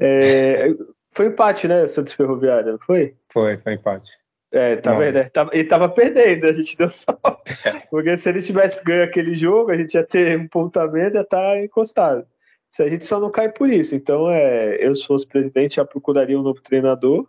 É, 0.00 0.74
foi 1.12 1.26
empate, 1.26 1.68
né? 1.68 1.86
Santos 1.86 2.12
Ferroviária, 2.12 2.72
não 2.72 2.78
foi? 2.80 3.14
Foi, 3.32 3.56
foi 3.58 3.74
empate. 3.74 4.10
É, 4.52 4.76
tá 4.76 4.94
vendo? 4.94 5.18
Ele 5.18 5.30
tava, 5.30 5.50
ele 5.52 5.64
tava 5.64 5.88
perdendo, 5.88 6.46
a 6.46 6.52
gente 6.52 6.76
deu 6.76 6.88
só. 6.88 7.12
Porque 7.90 8.16
se 8.16 8.28
ele 8.28 8.42
tivesse 8.42 8.84
ganho 8.84 9.04
aquele 9.04 9.34
jogo, 9.34 9.70
a 9.70 9.76
gente 9.76 9.94
ia 9.94 10.04
ter 10.04 10.38
um 10.38 10.48
pontamento 10.48 11.14
e 11.14 11.18
ia 11.18 11.22
estar 11.22 11.38
tá 11.38 11.62
encostado. 11.62 12.26
Se 12.68 12.82
a 12.82 12.88
gente 12.88 13.04
só 13.04 13.20
não 13.20 13.30
cai 13.30 13.50
por 13.50 13.70
isso. 13.70 13.94
Então, 13.94 14.30
é, 14.30 14.76
eu, 14.84 14.94
se 14.94 15.06
fosse 15.06 15.26
presidente, 15.26 15.76
já 15.76 15.84
procuraria 15.84 16.38
um 16.38 16.42
novo 16.42 16.60
treinador. 16.60 17.28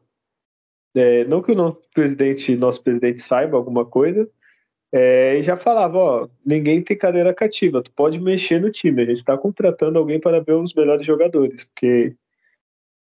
É, 0.96 1.24
não 1.26 1.42
que 1.42 1.52
o 1.52 1.56
nosso 1.56 1.82
presidente, 1.94 2.56
nosso 2.56 2.84
presidente 2.84 3.22
saiba 3.22 3.56
alguma 3.56 3.86
coisa, 3.86 4.28
é, 4.94 5.38
e 5.38 5.42
já 5.42 5.56
falava, 5.56 5.98
ó, 5.98 6.30
ninguém 6.46 6.84
tem 6.84 6.98
cadeira 6.98 7.34
cativa, 7.34 7.82
tu 7.82 7.90
pode 7.92 8.20
mexer 8.20 8.60
no 8.60 8.70
time, 8.70 9.02
a 9.02 9.06
gente 9.06 9.18
está 9.18 9.38
contratando 9.38 9.98
alguém 9.98 10.20
para 10.20 10.42
ver 10.42 10.54
os 10.54 10.74
melhores 10.74 11.06
jogadores, 11.06 11.64
porque 11.64 12.14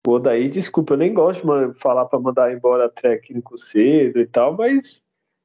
o 0.07 0.19
daí, 0.19 0.49
desculpa, 0.49 0.95
eu 0.95 0.99
nem 0.99 1.13
gosto 1.13 1.47
de 1.47 1.79
falar 1.79 2.07
para 2.07 2.19
mandar 2.19 2.53
embora 2.53 2.89
técnico 2.89 3.59
cedo 3.59 4.19
e 4.19 4.27
tal, 4.27 4.57
mas 4.57 5.03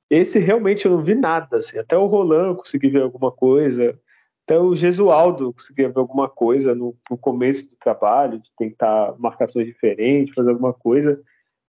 esse 0.09 0.39
realmente 0.39 0.85
eu 0.85 0.91
não 0.91 1.03
vi 1.03 1.15
nada, 1.15 1.57
assim, 1.57 1.77
até 1.77 1.97
o 1.97 2.05
Roland 2.05 2.55
consegui 2.55 2.89
ver 2.89 3.01
alguma 3.01 3.31
coisa, 3.31 3.99
até 4.45 4.59
o 4.59 4.75
Gesualdo 4.75 5.51
conseguia 5.53 5.89
ver 5.89 5.99
alguma 5.99 6.29
coisa 6.29 6.73
no, 6.73 6.95
no 7.09 7.17
começo 7.17 7.63
do 7.65 7.75
trabalho, 7.77 8.39
de 8.39 8.49
tentar 8.57 9.15
marcações 9.17 9.65
diferentes, 9.65 10.33
fazer 10.33 10.51
alguma 10.51 10.73
coisa, 10.73 11.19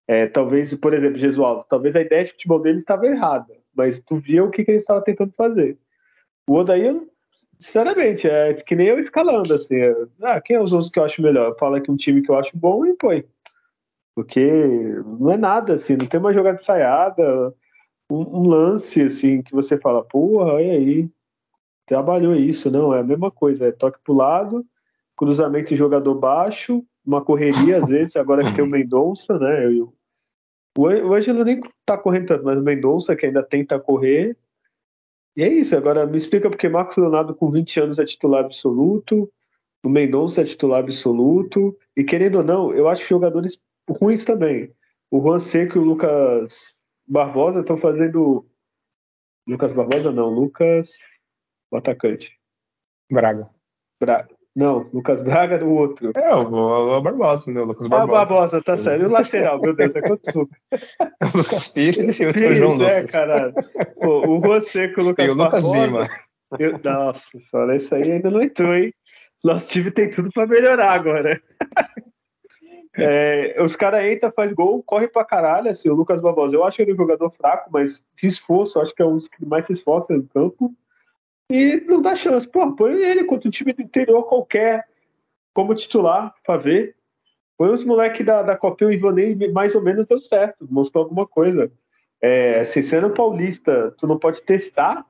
é, 0.06 0.26
talvez, 0.26 0.72
por 0.74 0.94
exemplo, 0.94 1.18
Gesualdo, 1.18 1.64
talvez 1.68 1.96
a 1.96 2.00
ideia 2.00 2.24
de 2.24 2.32
futebol 2.32 2.60
dele 2.60 2.78
estava 2.78 3.06
errada, 3.06 3.52
mas 3.74 4.00
tu 4.00 4.16
via 4.16 4.44
o 4.44 4.50
que, 4.50 4.64
que 4.64 4.70
ele 4.70 4.78
estava 4.78 5.02
tentando 5.02 5.32
fazer. 5.32 5.76
O 6.48 6.54
Odaí, 6.54 7.00
sinceramente, 7.58 8.28
é 8.28 8.54
que 8.54 8.74
nem 8.74 8.88
eu 8.88 8.98
escalando, 8.98 9.54
assim. 9.54 9.76
É, 9.76 9.94
ah, 10.22 10.40
quem 10.40 10.56
é 10.56 10.60
os 10.60 10.72
outros 10.72 10.90
que 10.90 10.98
eu 10.98 11.04
acho 11.04 11.22
melhor? 11.22 11.56
Fala 11.58 11.80
que 11.80 11.90
um 11.90 11.96
time 11.96 12.22
que 12.22 12.30
eu 12.30 12.38
acho 12.38 12.56
bom 12.56 12.86
e 12.86 12.94
põe. 12.94 13.24
Porque 14.14 14.40
não 15.18 15.30
é 15.30 15.36
nada, 15.36 15.74
assim, 15.74 15.96
não 15.96 16.06
tem 16.06 16.18
uma 16.18 16.32
jogada 16.32 16.56
ensaiada, 16.56 17.54
um, 18.10 18.40
um 18.40 18.48
lance, 18.48 19.02
assim, 19.02 19.42
que 19.42 19.52
você 19.52 19.76
fala, 19.76 20.02
porra, 20.02 20.54
olha 20.54 20.72
aí, 20.72 21.08
trabalhou 21.84 22.34
isso, 22.34 22.70
não, 22.70 22.94
é 22.94 23.00
a 23.00 23.04
mesma 23.04 23.30
coisa, 23.30 23.66
é 23.66 23.72
toque 23.72 23.98
pro 24.02 24.14
lado, 24.14 24.64
cruzamento 25.16 25.68
de 25.68 25.76
jogador 25.76 26.14
baixo, 26.14 26.82
uma 27.04 27.22
correria 27.22 27.78
às 27.78 27.88
vezes, 27.88 28.16
agora 28.16 28.42
que 28.44 28.54
tem 28.54 28.64
o 28.64 28.68
Mendonça, 28.68 29.38
né, 29.38 29.66
eu, 29.66 29.92
o 30.78 31.14
Ângelo 31.14 31.44
nem 31.44 31.60
tá 31.84 31.96
correndo 31.96 32.26
tanto, 32.26 32.44
mas 32.44 32.58
o 32.58 32.62
Mendonça 32.62 33.16
que 33.16 33.26
ainda 33.26 33.42
tenta 33.42 33.78
correr. 33.78 34.36
E 35.36 35.42
é 35.42 35.48
isso. 35.48 35.76
Agora 35.76 36.06
me 36.06 36.16
explica 36.16 36.48
porque 36.48 36.68
Marcos 36.68 36.96
Leonardo 36.96 37.34
com 37.34 37.50
20 37.50 37.80
anos 37.80 37.98
é 37.98 38.04
titular 38.04 38.44
absoluto, 38.44 39.30
o 39.84 39.88
Mendonça 39.88 40.40
é 40.40 40.44
titular 40.44 40.80
absoluto. 40.80 41.76
E 41.96 42.02
querendo 42.02 42.38
ou 42.38 42.44
não, 42.44 42.74
eu 42.74 42.88
acho 42.88 43.06
jogadores 43.06 43.60
ruins 43.88 44.24
também. 44.24 44.74
O 45.10 45.20
Juan 45.20 45.38
Seco 45.38 45.78
e 45.78 45.80
o 45.80 45.84
Lucas 45.84 46.76
Barbosa 47.06 47.60
estão 47.60 47.76
fazendo. 47.76 48.46
Lucas 49.46 49.72
Barbosa 49.72 50.10
não, 50.10 50.28
Lucas. 50.28 50.92
O 51.70 51.76
atacante. 51.76 52.36
Braga. 53.10 53.48
Braga. 54.00 54.35
Não, 54.56 54.88
Lucas 54.90 55.20
Braga 55.20 55.58
do 55.58 55.70
outro. 55.70 56.12
É, 56.16 56.34
o, 56.34 56.96
o, 56.96 57.00
Barbosa, 57.02 57.52
né? 57.52 57.60
O 57.60 57.66
Lucas 57.66 57.86
Barbosa. 57.88 58.22
Ah, 58.22 58.24
Barbosa, 58.24 58.62
tá 58.62 58.74
certo. 58.78 59.02
E 59.02 59.04
o 59.04 59.10
lateral, 59.10 59.60
meu 59.60 59.76
Deus, 59.76 59.94
é 59.94 60.00
quanto 60.00 60.22
Lucas? 60.34 60.58
o 61.34 61.36
Lucas 61.36 61.68
Pires 61.68 62.18
e 62.18 62.24
o 62.24 62.32
Pires, 62.32 62.56
João 62.56 62.72
é, 62.88 63.00
Lucas. 63.00 63.10
caralho. 63.10 63.54
Pô, 64.00 64.26
o 64.26 64.40
Juan 64.42 64.62
Seco, 64.62 65.02
o 65.02 65.04
Lucas 65.04 65.26
E 65.26 65.28
o 65.28 65.34
Lucas 65.34 65.62
Barbosa, 65.62 65.86
Lima. 65.86 66.08
Eu, 66.58 66.80
nossa, 66.82 67.38
só 67.50 67.70
isso 67.74 67.94
aí 67.94 68.12
ainda 68.12 68.30
não 68.30 68.40
entrou, 68.40 68.74
hein? 68.74 68.94
Nosso 69.44 69.68
time 69.68 69.90
tem 69.90 70.08
tudo 70.08 70.30
pra 70.32 70.46
melhorar 70.46 70.92
agora. 70.92 71.38
É, 72.98 73.62
os 73.62 73.76
caras 73.76 74.10
entram, 74.10 74.32
faz 74.34 74.54
gol, 74.54 74.82
corre 74.82 75.06
pra 75.06 75.22
caralho, 75.22 75.68
assim, 75.68 75.90
o 75.90 75.94
Lucas 75.94 76.18
Barbosa. 76.18 76.56
Eu 76.56 76.64
acho 76.64 76.80
ele 76.80 76.94
um 76.94 76.96
jogador 76.96 77.30
fraco, 77.30 77.68
mas 77.70 78.02
se 78.14 78.26
esforça, 78.26 78.80
acho 78.80 78.94
que 78.94 79.02
é 79.02 79.04
um 79.04 79.18
dos 79.18 79.28
que 79.28 79.44
mais 79.44 79.66
se 79.66 79.74
esforça 79.74 80.14
no 80.14 80.26
campo 80.26 80.74
e 81.50 81.80
não 81.86 82.02
dá 82.02 82.14
chance. 82.14 82.48
Pô, 82.48 82.74
põe 82.74 82.94
ele 83.02 83.24
contra 83.24 83.48
um 83.48 83.50
time 83.50 83.72
do 83.72 83.82
interior 83.82 84.24
qualquer 84.24 84.86
como 85.54 85.74
titular 85.74 86.34
para 86.44 86.58
ver. 86.58 86.96
Põe 87.56 87.70
os 87.70 87.84
moleques 87.84 88.24
da, 88.24 88.42
da 88.42 88.56
Copinha 88.56 88.90
e 88.90 88.94
Ivanei 88.94 89.34
mais 89.52 89.74
ou 89.74 89.80
menos 89.80 90.06
deu 90.06 90.20
certo, 90.20 90.66
mostrou 90.70 91.04
alguma 91.04 91.26
coisa. 91.26 91.70
É, 92.20 92.64
se 92.64 92.82
sendo 92.82 93.10
paulista, 93.10 93.94
tu 93.98 94.06
não 94.06 94.18
pode 94.18 94.42
testar, 94.42 95.06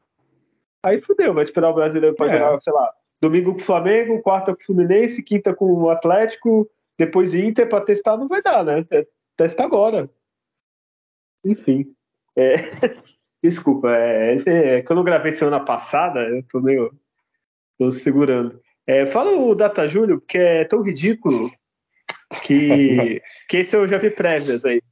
aí 0.85 1.01
fudeu, 1.01 1.35
vai 1.35 1.43
esperar 1.43 1.71
o 1.71 1.75
brasileiro 1.75 2.15
para 2.15 2.33
é. 2.33 2.39
jogar, 2.39 2.63
sei 2.63 2.73
lá, 2.73 2.93
domingo 3.21 3.53
com 3.55 3.61
o 3.61 3.65
Flamengo, 3.65 4.23
quarta 4.23 4.55
com 4.55 4.63
o 4.63 4.67
Fluminense, 4.67 5.23
quinta 5.23 5.55
com 5.55 5.73
o 5.73 5.91
Atlético, 5.91 6.69
depois 6.99 7.35
Inter 7.35 7.69
para 7.69 7.85
testar, 7.85 8.17
não 8.17 8.29
vai 8.29 8.43
dar, 8.43 8.65
né? 8.65 8.85
Testa 9.37 9.65
agora. 9.65 10.09
Enfim. 11.45 11.93
É, 12.37 12.57
Desculpa, 13.47 13.95
é, 13.95 14.35
esse, 14.35 14.51
é, 14.51 14.83
quando 14.83 14.99
eu 14.99 15.05
gravei 15.05 15.31
semana 15.31 15.61
passada, 15.61 16.21
eu 16.21 16.43
tô 16.51 16.61
meio. 16.61 16.93
tô 17.79 17.93
segurando. 17.93 18.61
É, 18.85 19.07
fala 19.07 19.31
o 19.31 19.55
Data 19.55 19.87
Júlio, 19.87 20.19
porque 20.19 20.39
é 20.39 20.65
tão 20.65 20.83
ridículo 20.83 21.53
que, 22.43 23.23
que 23.49 23.59
esse 23.59 23.77
eu 23.77 23.87
já 23.87 23.99
vi 23.99 24.11
prévias 24.11 24.65
aí. 24.65 24.83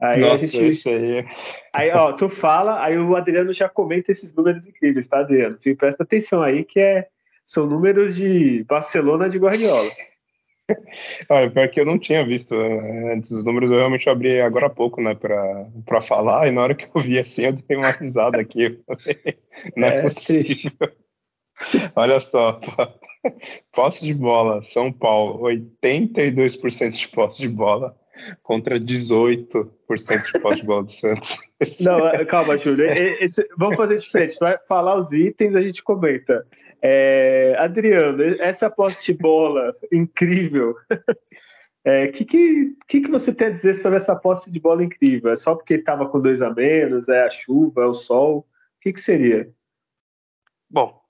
Aí 0.00 0.20
Nossa, 0.20 0.44
a 0.44 0.48
gente. 0.48 0.68
Isso 0.68 0.88
aí. 0.88 1.26
aí, 1.74 1.90
ó, 1.90 2.12
tu 2.12 2.28
fala, 2.28 2.84
aí 2.84 2.96
o 2.96 3.16
Adriano 3.16 3.52
já 3.52 3.68
comenta 3.68 4.12
esses 4.12 4.32
números 4.32 4.64
incríveis, 4.66 5.08
tá, 5.08 5.18
Adriano? 5.18 5.58
Presta 5.76 6.04
atenção 6.04 6.40
aí 6.40 6.64
que 6.64 6.78
é, 6.78 7.08
são 7.44 7.66
números 7.66 8.14
de 8.14 8.64
Barcelona 8.64 9.28
de 9.28 9.38
Guardiola. 9.38 9.90
Olha, 11.28 11.50
pior 11.50 11.68
que 11.68 11.80
eu 11.80 11.86
não 11.86 11.98
tinha 11.98 12.24
visto 12.24 12.54
né, 12.54 13.14
antes 13.14 13.30
os 13.30 13.44
números, 13.44 13.70
eu 13.70 13.78
realmente 13.78 14.08
abri 14.08 14.40
agora 14.40 14.66
há 14.66 14.70
pouco, 14.70 15.00
né, 15.00 15.14
para 15.14 16.02
falar, 16.02 16.48
e 16.48 16.50
na 16.50 16.62
hora 16.62 16.74
que 16.74 16.88
eu 16.92 17.00
vi 17.00 17.18
assim, 17.18 17.42
eu 17.42 17.52
dei 17.52 17.76
uma 17.76 17.90
risada 17.90 18.40
aqui. 18.40 18.80
Não 19.76 19.88
é, 19.88 19.98
é 19.98 20.02
possível. 20.02 20.72
Olha 21.94 22.20
só, 22.20 22.60
posse 23.72 24.04
de 24.04 24.14
bola, 24.14 24.62
São 24.62 24.92
Paulo, 24.92 25.44
82% 25.44 26.90
de 26.90 27.08
posse 27.08 27.38
de 27.40 27.48
bola 27.48 27.96
contra 28.42 28.78
18% 28.78 29.68
de 30.32 30.38
posse 30.40 30.60
de 30.60 30.66
bola 30.66 30.84
do 30.84 30.92
Santos. 30.92 31.38
Não, 31.80 32.08
é, 32.08 32.24
calma, 32.24 32.56
Júlio. 32.56 32.86
Esse, 32.86 33.46
vamos 33.56 33.76
fazer 33.76 33.96
diferente. 33.96 34.36
Vai 34.38 34.58
falar 34.68 34.96
os 34.96 35.12
itens, 35.12 35.54
a 35.54 35.62
gente 35.62 35.82
comenta. 35.82 36.44
É, 36.84 37.54
Adriano, 37.58 38.20
essa 38.40 38.68
posse 38.68 39.12
de 39.12 39.18
bola 39.18 39.72
incrível. 39.92 40.70
O 40.70 40.76
é, 41.84 42.08
que, 42.08 42.24
que, 42.24 42.76
que, 42.88 43.08
você 43.08 43.32
tem 43.32 43.46
a 43.48 43.50
dizer 43.50 43.74
sobre 43.74 43.98
essa 43.98 44.16
posse 44.16 44.50
de 44.50 44.58
bola 44.58 44.82
incrível? 44.82 45.30
É 45.30 45.36
só 45.36 45.54
porque 45.54 45.74
estava 45.74 46.08
com 46.08 46.20
dois 46.20 46.42
a 46.42 46.50
menos? 46.50 47.08
É 47.08 47.24
a 47.24 47.30
chuva? 47.30 47.82
É 47.82 47.86
o 47.86 47.92
sol? 47.92 48.38
O 48.38 48.46
que, 48.80 48.92
que 48.92 49.00
seria? 49.00 49.48
Bom, 50.68 51.00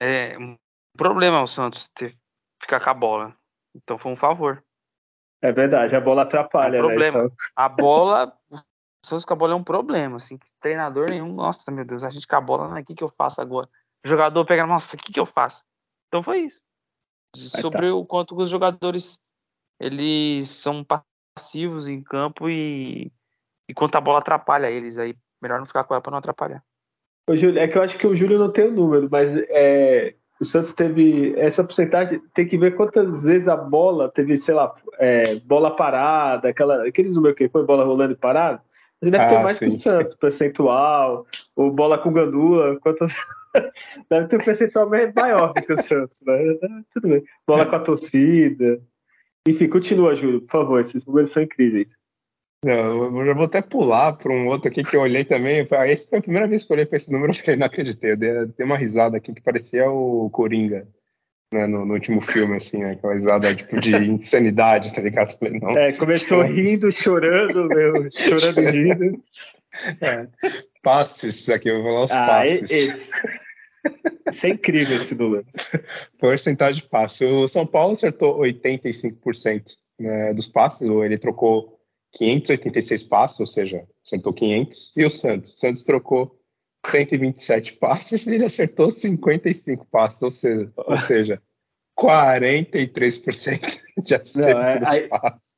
é 0.00 0.38
um 0.38 0.56
problema 0.96 1.42
o 1.42 1.46
Santos 1.46 1.90
ter, 1.94 2.16
ficar 2.62 2.80
com 2.80 2.90
a 2.90 2.94
bola. 2.94 3.36
Então 3.74 3.98
foi 3.98 4.12
um 4.12 4.16
favor. 4.16 4.64
É 5.42 5.52
verdade, 5.52 5.94
a 5.96 6.00
bola 6.00 6.22
atrapalha, 6.22 6.76
é 6.76 6.82
um 6.82 6.86
problema. 6.86 7.24
Né, 7.24 7.30
a 7.56 7.68
bola, 7.68 8.38
o 8.50 8.56
Santos 9.06 9.24
com 9.24 9.32
a 9.32 9.36
bola 9.36 9.52
é 9.52 9.56
um 9.56 9.64
problema, 9.64 10.16
assim, 10.16 10.38
treinador 10.60 11.08
nenhum, 11.10 11.32
nossa, 11.32 11.70
meu 11.70 11.84
Deus, 11.84 12.04
a 12.04 12.10
gente 12.10 12.26
com 12.26 12.36
a 12.36 12.40
bola, 12.40 12.68
né, 12.74 12.80
o 12.80 12.84
que, 12.84 12.94
que 12.94 13.02
eu 13.02 13.08
faço 13.08 13.40
agora? 13.40 13.68
O 14.04 14.08
jogador 14.08 14.44
pega, 14.44 14.66
nossa, 14.66 14.96
o 14.96 14.98
que, 14.98 15.12
que 15.12 15.20
eu 15.20 15.26
faço? 15.26 15.62
Então 16.08 16.22
foi 16.22 16.40
isso. 16.40 16.60
Sobre 17.36 17.88
tá. 17.88 17.94
o 17.94 18.04
quanto 18.04 18.36
os 18.36 18.48
jogadores 18.48 19.20
eles 19.80 20.48
são 20.48 20.84
passivos 20.84 21.86
em 21.86 22.02
campo 22.02 22.48
e, 22.48 23.12
e 23.68 23.74
quanto 23.74 23.96
a 23.96 24.00
bola 24.00 24.18
atrapalha 24.18 24.70
eles, 24.70 24.98
aí 24.98 25.16
melhor 25.40 25.58
não 25.58 25.66
ficar 25.66 25.84
com 25.84 25.94
ela 25.94 26.02
para 26.02 26.10
não 26.10 26.18
atrapalhar. 26.18 26.62
Ô, 27.28 27.36
Júlio, 27.36 27.58
é 27.58 27.68
que 27.68 27.78
eu 27.78 27.82
acho 27.82 27.96
que 27.96 28.06
o 28.06 28.14
Júlio 28.16 28.38
não 28.38 28.50
tem 28.50 28.68
o 28.68 28.72
número, 28.72 29.08
mas 29.10 29.34
é, 29.48 30.14
o 30.40 30.44
Santos 30.44 30.72
teve 30.72 31.34
essa 31.38 31.62
porcentagem, 31.62 32.20
tem 32.34 32.46
que 32.46 32.58
ver 32.58 32.74
quantas 32.74 33.22
vezes 33.22 33.46
a 33.46 33.56
bola 33.56 34.10
teve, 34.10 34.36
sei 34.36 34.54
lá, 34.54 34.72
é, 34.98 35.36
bola 35.36 35.76
parada, 35.76 36.48
aquela, 36.48 36.86
aqueles 36.88 37.14
números 37.14 37.36
que 37.36 37.48
foi 37.48 37.64
bola 37.64 37.84
rolando 37.84 38.12
e 38.12 38.16
parada. 38.16 38.62
Mas 39.00 39.10
deve 39.10 39.24
ah, 39.24 39.28
ter 39.28 39.42
mais 39.42 39.58
sim. 39.58 39.68
que 39.68 39.74
o 39.74 39.76
Santos, 39.76 40.14
percentual, 40.14 41.26
ou 41.56 41.70
bola 41.70 41.98
com 41.98 42.12
gandula, 42.12 42.78
quantas. 42.80 43.12
deve 44.10 44.28
ter 44.28 44.36
um 44.36 44.44
percentual 44.44 44.88
maior 44.88 45.52
do 45.52 45.62
que 45.62 45.72
o 45.72 45.76
Santos, 45.76 46.20
né? 46.26 46.36
Tudo 46.92 47.08
bem. 47.08 47.24
Bola 47.46 47.66
com 47.66 47.76
a 47.76 47.80
torcida. 47.80 48.80
Enfim, 49.48 49.68
continua, 49.68 50.14
Júlio, 50.14 50.42
por 50.42 50.52
favor, 50.52 50.80
esses 50.80 51.04
números 51.06 51.30
são 51.30 51.42
incríveis. 51.42 51.94
Não, 52.62 53.18
eu 53.18 53.26
já 53.26 53.32
vou 53.32 53.44
até 53.44 53.62
pular 53.62 54.12
para 54.12 54.30
um 54.30 54.46
outro 54.48 54.68
aqui 54.68 54.82
que 54.82 54.94
eu 54.94 55.00
olhei 55.00 55.24
também. 55.24 55.66
Essa 55.70 56.08
foi 56.10 56.18
a 56.18 56.22
primeira 56.22 56.46
vez 56.46 56.62
que 56.62 56.70
eu 56.70 56.74
olhei 56.74 56.84
para 56.84 56.98
esse 56.98 57.10
número, 57.10 57.32
eu 57.32 57.36
falei, 57.36 57.56
não 57.56 57.66
acreditei. 57.66 58.12
Eu 58.12 58.16
dei 58.16 58.66
uma 58.66 58.76
risada 58.76 59.16
aqui 59.16 59.32
que 59.32 59.40
parecia 59.40 59.90
o 59.90 60.28
Coringa. 60.30 60.86
Né, 61.52 61.66
no, 61.66 61.84
no, 61.84 61.94
último 61.94 62.20
filme, 62.20 62.56
assim, 62.56 62.78
né, 62.78 62.92
aquela 62.92 63.14
risada 63.14 63.54
tipo 63.54 63.80
de 63.80 63.90
insanidade, 64.06 64.92
tá 64.92 65.00
ligado? 65.00 65.36
Falei, 65.36 65.58
não, 65.58 65.70
é, 65.70 65.92
começou 65.92 66.42
rindo, 66.42 66.92
chorando, 66.92 67.66
meu, 67.66 68.08
chorando 68.10 68.60
e 68.60 68.70
rindo. 68.70 69.22
É, 70.00 70.26
passes, 70.82 71.48
aqui, 71.48 71.70
eu 71.70 71.80
vou 71.80 71.92
falar 71.92 72.04
os 72.04 72.10
ah, 72.10 72.26
passes. 72.26 72.70
Esse. 72.72 73.12
Isso 74.28 74.46
é 74.46 74.50
incrível 74.50 74.96
esse 74.96 75.14
número. 75.14 75.46
Porcentagem 76.18 76.82
de 76.82 76.88
passes. 76.88 77.20
O 77.20 77.48
São 77.48 77.66
Paulo 77.66 77.92
acertou 77.92 78.40
85% 78.40 79.76
né, 79.98 80.34
dos 80.34 80.46
passes, 80.46 80.88
ou 80.88 81.04
ele 81.04 81.18
trocou 81.18 81.78
586 82.12 83.04
passes, 83.04 83.40
ou 83.40 83.46
seja, 83.46 83.86
acertou 84.04 84.32
500, 84.32 84.92
e 84.96 85.04
o 85.04 85.10
Santos. 85.10 85.52
O 85.52 85.58
Santos 85.58 85.82
trocou 85.82 86.39
127 86.86 87.74
passes 87.74 88.26
e 88.26 88.34
ele 88.34 88.46
acertou 88.46 88.90
55 88.90 89.86
passes, 89.86 90.22
ou 90.22 90.30
seja, 90.30 90.72
ou 90.76 90.96
seja 90.98 91.42
43% 91.98 93.80
de 94.02 94.14
acerto 94.14 94.38
Não, 94.38 94.62
é, 94.62 94.80
aí, 94.86 95.08
passes. 95.08 95.50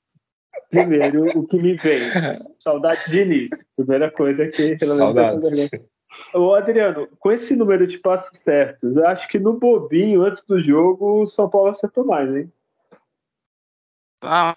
Primeiro, 0.70 1.38
o 1.38 1.46
que 1.46 1.58
me 1.58 1.76
vem, 1.76 2.10
saudade 2.58 3.10
de 3.10 3.20
início. 3.20 3.66
Primeira 3.76 4.10
coisa 4.10 4.48
que 4.48 4.76
pelo 4.76 4.96
menos 4.96 5.70
Ô 6.34 6.54
Adriano, 6.54 7.08
com 7.18 7.32
esse 7.32 7.54
número 7.56 7.86
de 7.86 7.98
passes 7.98 8.38
certos, 8.38 8.96
eu 8.96 9.06
acho 9.06 9.28
que 9.28 9.38
no 9.38 9.58
bobinho, 9.58 10.22
antes 10.22 10.42
do 10.42 10.60
jogo, 10.62 11.22
o 11.22 11.26
São 11.26 11.48
Paulo 11.48 11.68
acertou 11.68 12.04
mais, 12.04 12.34
hein? 12.34 12.52
Ah, 14.22 14.56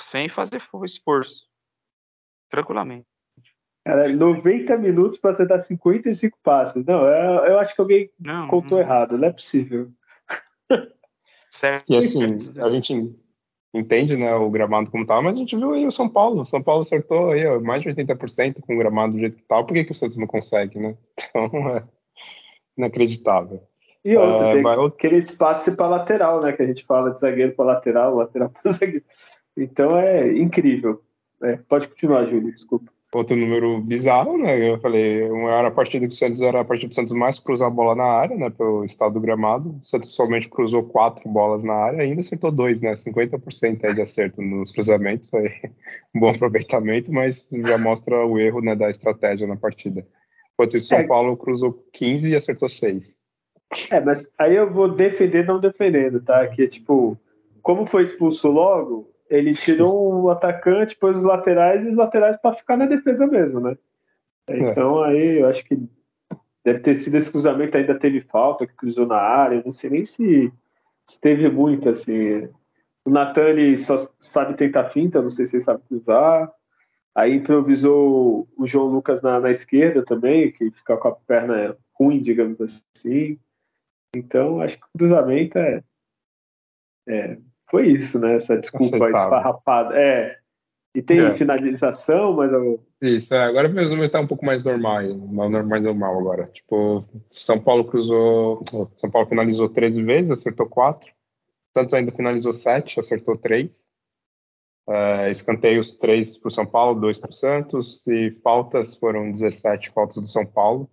sem 0.00 0.28
fazer 0.28 0.62
esforço. 0.84 1.48
Tranquilamente. 2.50 3.07
Cara, 3.88 4.06
90 4.06 4.76
minutos 4.76 5.16
para 5.16 5.30
acertar 5.30 5.62
55 5.62 6.38
passes. 6.42 6.84
Não, 6.84 7.06
eu, 7.06 7.46
eu 7.46 7.58
acho 7.58 7.74
que 7.74 7.80
alguém 7.80 8.10
não, 8.20 8.46
contou 8.46 8.76
não. 8.76 8.84
errado, 8.84 9.16
não 9.16 9.28
é 9.28 9.32
possível. 9.32 9.88
Certo. 11.48 11.86
E 11.88 11.96
assim, 11.96 12.36
a 12.60 12.68
gente 12.68 13.16
entende 13.72 14.14
né, 14.14 14.34
o 14.34 14.50
gramado 14.50 14.90
como 14.90 15.06
tal, 15.06 15.22
mas 15.22 15.34
a 15.34 15.38
gente 15.38 15.56
viu 15.56 15.72
aí 15.72 15.86
o 15.86 15.90
São 15.90 16.06
Paulo. 16.06 16.42
O 16.42 16.44
São 16.44 16.62
Paulo 16.62 16.82
acertou 16.82 17.30
aí 17.30 17.46
ó, 17.46 17.58
mais 17.60 17.82
de 17.82 17.88
80% 17.88 18.60
com 18.60 18.74
o 18.74 18.78
gramado 18.78 19.14
do 19.14 19.20
jeito 19.20 19.38
que 19.38 19.44
tal. 19.44 19.64
Por 19.64 19.72
que, 19.72 19.84
que 19.84 19.92
o 19.92 19.94
Santos 19.94 20.18
não 20.18 20.26
consegue, 20.26 20.78
né? 20.78 20.94
Então 21.24 21.68
é 21.74 21.84
inacreditável. 22.76 23.62
E 24.04 24.14
outro, 24.18 24.48
é, 24.48 24.52
tem 24.52 24.62
mas... 24.62 24.78
aquele 24.80 25.16
espaço 25.16 25.74
para 25.74 25.88
lateral, 25.88 26.42
né? 26.42 26.52
Que 26.52 26.60
a 26.60 26.66
gente 26.66 26.84
fala 26.84 27.10
de 27.10 27.20
zagueiro 27.20 27.54
para 27.54 27.64
lateral, 27.64 28.14
lateral 28.16 28.50
para 28.50 28.70
zagueiro. 28.70 29.04
Então 29.56 29.96
é 29.96 30.30
incrível. 30.36 31.02
É, 31.42 31.56
pode 31.56 31.88
continuar, 31.88 32.26
Júlio, 32.26 32.52
desculpa. 32.52 32.92
Outro 33.14 33.34
número 33.34 33.80
bizarro, 33.80 34.36
né? 34.36 34.70
Eu 34.70 34.78
falei, 34.80 35.22
era 35.22 35.68
a 35.68 35.70
partida 35.70 36.06
que 36.06 36.12
o 36.12 36.16
Santos 36.16 36.42
era 36.42 36.60
a 36.60 36.64
partida 36.64 36.90
do 36.90 36.94
Santos 36.94 37.12
mais 37.12 37.38
cruzar 37.38 37.68
a 37.68 37.70
bola 37.70 37.94
na 37.94 38.04
área, 38.04 38.36
né? 38.36 38.50
Pelo 38.50 38.84
estado 38.84 39.14
do 39.14 39.20
gramado. 39.20 39.70
O 39.70 39.82
Santos 39.82 40.14
somente 40.14 40.46
cruzou 40.46 40.82
quatro 40.82 41.26
bolas 41.26 41.62
na 41.62 41.72
área, 41.72 42.02
ainda 42.02 42.20
acertou 42.20 42.50
dois, 42.50 42.82
né? 42.82 42.94
50% 42.96 43.84
aí 43.84 43.94
de 43.94 44.02
acerto 44.02 44.42
nos 44.42 44.70
cruzamentos, 44.70 45.30
foi 45.30 45.48
um 46.14 46.20
bom 46.20 46.28
aproveitamento, 46.28 47.10
mas 47.10 47.48
já 47.50 47.78
mostra 47.78 48.26
o 48.26 48.38
erro 48.38 48.60
né, 48.60 48.76
da 48.76 48.90
estratégia 48.90 49.46
na 49.46 49.56
partida. 49.56 50.06
Enquanto 50.52 50.76
isso, 50.76 50.88
São 50.88 50.98
é. 50.98 51.06
Paulo 51.06 51.34
cruzou 51.36 51.72
15 51.94 52.28
e 52.28 52.36
acertou 52.36 52.68
6. 52.68 53.16
É, 53.90 54.00
mas 54.00 54.28
aí 54.38 54.54
eu 54.54 54.70
vou 54.70 54.86
defender 54.86 55.46
não 55.46 55.58
defendendo, 55.58 56.20
tá? 56.20 56.46
Que 56.48 56.68
tipo, 56.68 57.18
como 57.62 57.86
foi 57.86 58.02
expulso 58.02 58.48
logo, 58.48 59.10
ele 59.30 59.54
tirou 59.54 60.22
o 60.22 60.30
atacante, 60.30 60.96
pôs 60.96 61.16
os 61.16 61.24
laterais 61.24 61.82
e 61.82 61.88
os 61.88 61.96
laterais 61.96 62.36
para 62.36 62.56
ficar 62.56 62.76
na 62.76 62.86
defesa 62.86 63.26
mesmo, 63.26 63.60
né? 63.60 63.76
É. 64.48 64.58
Então 64.58 65.02
aí 65.02 65.40
eu 65.40 65.48
acho 65.48 65.64
que 65.64 65.78
deve 66.64 66.80
ter 66.80 66.94
sido 66.94 67.16
esse 67.16 67.30
cruzamento, 67.30 67.76
ainda 67.76 67.98
teve 67.98 68.20
falta, 68.20 68.66
que 68.66 68.74
cruzou 68.74 69.06
na 69.06 69.16
área, 69.16 69.62
não 69.64 69.70
sei 69.70 69.90
nem 69.90 70.04
se, 70.04 70.52
se 71.06 71.20
teve 71.20 71.48
muito, 71.50 71.88
assim. 71.88 72.48
O 73.04 73.10
Natan 73.10 73.48
ele 73.48 73.76
só 73.76 73.96
sabe 74.18 74.54
tentar 74.54 74.84
finta, 74.86 75.22
não 75.22 75.30
sei 75.30 75.46
se 75.46 75.56
ele 75.56 75.62
sabe 75.62 75.82
cruzar. 75.88 76.52
Aí 77.14 77.34
improvisou 77.34 78.48
o 78.56 78.66
João 78.66 78.86
Lucas 78.86 79.22
na, 79.22 79.40
na 79.40 79.50
esquerda 79.50 80.04
também, 80.04 80.52
que 80.52 80.70
fica 80.70 80.96
com 80.96 81.08
a 81.08 81.12
perna 81.12 81.76
ruim, 81.94 82.20
digamos 82.20 82.60
assim. 82.60 83.38
Então, 84.14 84.60
acho 84.60 84.78
que 84.78 84.84
o 84.84 84.98
cruzamento 84.98 85.58
é, 85.58 85.82
é 87.08 87.38
foi 87.70 87.88
isso, 87.88 88.18
né? 88.18 88.34
Essa 88.34 88.56
desculpa 88.56 89.08
esfarrapada. 89.08 89.98
É. 89.98 90.36
E 90.94 91.02
tem 91.02 91.20
é. 91.20 91.34
finalização, 91.34 92.32
mas 92.32 92.52
eu... 92.52 92.82
Isso, 93.00 93.32
é. 93.32 93.44
agora 93.44 93.68
meus 93.68 93.90
números 93.90 94.10
tá 94.10 94.20
um 94.20 94.26
pouco 94.26 94.44
mais 94.44 94.64
normal, 94.64 95.02
mais 95.64 95.82
normal 95.82 96.18
agora. 96.18 96.46
Tipo, 96.46 97.04
São 97.30 97.60
Paulo 97.60 97.84
cruzou, 97.84 98.64
São 98.96 99.10
Paulo 99.10 99.28
finalizou 99.28 99.68
13 99.68 100.02
vezes, 100.02 100.30
acertou 100.30 100.66
4. 100.66 101.10
Santos 101.76 101.94
ainda 101.94 102.10
finalizou 102.10 102.52
7, 102.52 102.98
acertou 102.98 103.36
3. 103.36 103.84
É, 104.88 105.30
escanteios 105.30 105.94
3 105.94 106.38
para 106.38 106.48
o 106.48 106.50
São 106.50 106.66
Paulo, 106.66 106.98
2 107.00 107.18
para 107.18 107.30
o 107.30 107.34
Santos. 107.34 108.06
E 108.06 108.30
faltas 108.42 108.96
foram 108.96 109.30
17 109.30 109.90
faltas 109.90 110.16
do 110.16 110.26
São 110.26 110.46
Paulo, 110.46 110.90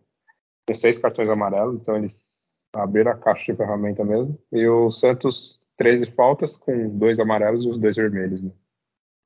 com 0.67 0.75
6 0.75 0.99
cartões 0.99 1.29
amarelos, 1.29 1.79
então 1.79 1.95
eles 1.95 2.35
abriram 2.75 3.11
a 3.11 3.17
caixa 3.17 3.51
de 3.51 3.57
ferramenta 3.57 4.03
mesmo. 4.03 4.37
E 4.51 4.67
o 4.67 4.91
Santos 4.91 5.64
13 5.77 6.11
faltas 6.11 6.57
com 6.57 6.89
dois 6.97 7.19
amarelos 7.19 7.63
e 7.63 7.69
os 7.69 7.77
dois 7.77 7.95
vermelhos, 7.95 8.43
né? 8.43 8.51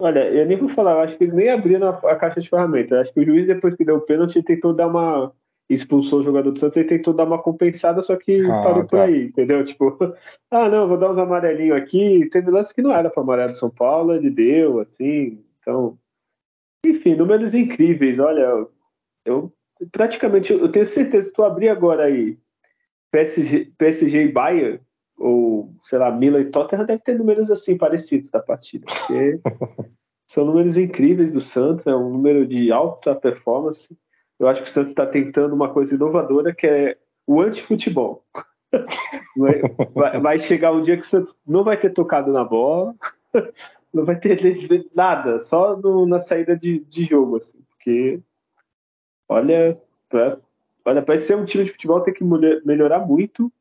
Olha, 0.02 0.30
eu 0.30 0.45
nem 0.45 0.58
vou 0.58 0.70
falar, 0.70 0.93
eu 0.93 1.00
acho 1.02 1.18
que 1.18 1.26
eles 1.26 1.34
nem 1.34 1.50
abriram 1.50 1.89
a, 1.89 2.12
a 2.12 2.16
caixa 2.16 2.39
de 2.39 2.50
ferramentas. 2.50 2.91
Eu 2.91 3.00
acho 3.02 3.14
que 3.14 3.20
o 3.20 3.26
juiz, 3.26 3.45
depois 3.45 3.76
que 3.76 3.84
deu 3.84 3.97
o 3.97 4.02
pênalti, 4.02 4.41
tentou 4.41 4.74
dar 4.74 4.88
uma. 4.88 5.34
expulsou 5.70 6.22
o 6.22 6.24
jogador 6.24 6.52
do 6.52 6.60
Santos, 6.60 6.78
ele 6.78 6.88
tentou 6.88 7.14
dar 7.14 7.26
uma 7.26 7.41
compensada, 7.41 8.02
só 8.02 8.16
que 8.16 8.41
ah, 8.45 8.62
parou 8.62 8.84
tá. 8.84 8.88
por 8.88 9.00
aí, 9.00 9.26
entendeu? 9.26 9.64
Tipo, 9.66 9.97
ah, 10.50 10.70
não, 10.70 10.88
vou 10.88 10.97
dar 10.97 11.12
uns 11.12 11.18
amarelinhos 11.18 11.76
aqui. 11.76 12.30
Teve 12.32 12.50
lance 12.50 12.74
que 12.74 12.82
não 12.82 12.93
era 12.93 13.10
para 13.10 13.22
amarelo 13.22 13.52
do 13.52 13.58
São 13.58 13.70
Paulo, 13.70 14.14
ele 14.14 14.30
deu, 14.30 14.80
assim. 14.80 15.43
Então. 15.60 15.97
Enfim, 16.86 17.16
números 17.16 17.54
incríveis. 17.54 18.20
Olha, 18.20 18.66
eu 19.26 19.52
praticamente, 19.91 20.52
eu 20.52 20.72
tenho 20.72 20.86
certeza 20.86 21.30
que 21.30 21.36
tu 21.36 21.43
abrir 21.43 21.70
agora 21.70 22.04
aí 22.04 22.38
PSG, 23.12 23.72
PSG 23.78 24.24
e 24.24 24.32
Bayern, 24.32 24.80
ou 25.20 25.74
sei 25.84 25.99
lá, 25.99 26.09
Milan 26.11 26.41
e 26.41 26.45
Tottenham 26.45 26.86
deve 26.86 27.03
ter 27.03 27.17
números 27.17 27.51
assim 27.51 27.78
parecidos 27.78 28.32
da 28.32 28.39
partida, 28.39 28.86
porque 28.86 29.39
são 30.26 30.45
números 30.45 30.78
incríveis 30.78 31.32
do 31.32 31.41
Santos, 31.41 31.86
é 31.86 31.95
um 31.95 32.09
número 32.09 32.47
de 32.47 32.72
alta 32.72 33.13
performance. 33.13 33.89
Eu 34.39 34.47
acho 34.47 34.63
que 34.63 34.70
o 34.70 34.72
Santos 34.72 34.89
está 34.89 35.05
tentando 35.05 35.53
uma 35.53 35.74
coisa 35.74 35.93
inovadora 35.95 36.55
que 36.55 36.65
é 36.65 36.97
o 37.28 37.41
anti-futebol. 37.41 38.26
Vai, 39.36 40.20
vai, 40.20 40.38
chegar 40.38 40.72
um 40.72 40.84
dia 40.84 40.95
que 40.95 41.01
o 41.01 41.09
Santos 41.09 41.36
não 41.47 41.63
vai 41.63 41.76
ter 41.76 41.89
tocado 41.89 42.32
na 42.32 42.43
bola, 42.43 42.93
não 43.91 44.05
vai 44.05 44.15
ter 44.20 44.39
nada, 44.93 45.39
só 45.39 45.76
no, 45.76 46.05
na 46.05 46.20
saída 46.20 46.55
de, 46.55 46.82
de 46.82 47.03
jogo, 47.05 47.38
assim, 47.38 47.59
porque 47.70 48.22
olha, 49.28 49.76
olha, 50.86 51.01
para 51.01 51.17
ser 51.17 51.36
um 51.36 51.45
time 51.45 51.63
de 51.63 51.72
futebol 51.72 52.01
tem 52.01 52.13
que 52.13 52.24
melhorar 52.24 52.99
muito 52.99 53.51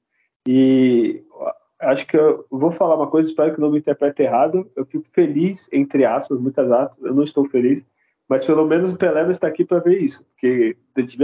e 0.51 1.23
acho 1.79 2.07
que 2.07 2.17
eu 2.17 2.47
vou 2.51 2.71
falar 2.71 2.97
uma 2.97 3.11
coisa, 3.11 3.29
espero 3.29 3.55
que 3.55 3.61
não 3.61 3.71
me 3.71 3.81
interprete 3.81 4.23
errado. 4.23 4.71
Eu 4.75 4.87
fico 4.87 5.07
feliz, 5.13 5.69
entre 5.71 6.07
aspas, 6.07 6.41
muitas 6.41 6.73
aspas, 6.73 7.05
eu 7.05 7.15
não 7.15 7.23
estou 7.23 7.47
feliz, 7.51 7.85
mas 8.27 8.47
pelo 8.47 8.67
menos 8.67 8.91
o 8.91 8.97
Pelé 8.97 9.31
está 9.31 9.47
aqui 9.47 9.63
para 9.63 9.81
ver 9.81 10.03
isso, 10.03 10.25
porque 10.25 10.75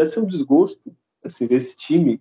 ser 0.05 0.21
um 0.21 0.27
desgosto 0.27 0.95
assim, 1.25 1.47
ver 1.47 1.55
esse 1.55 1.75
time, 1.75 2.21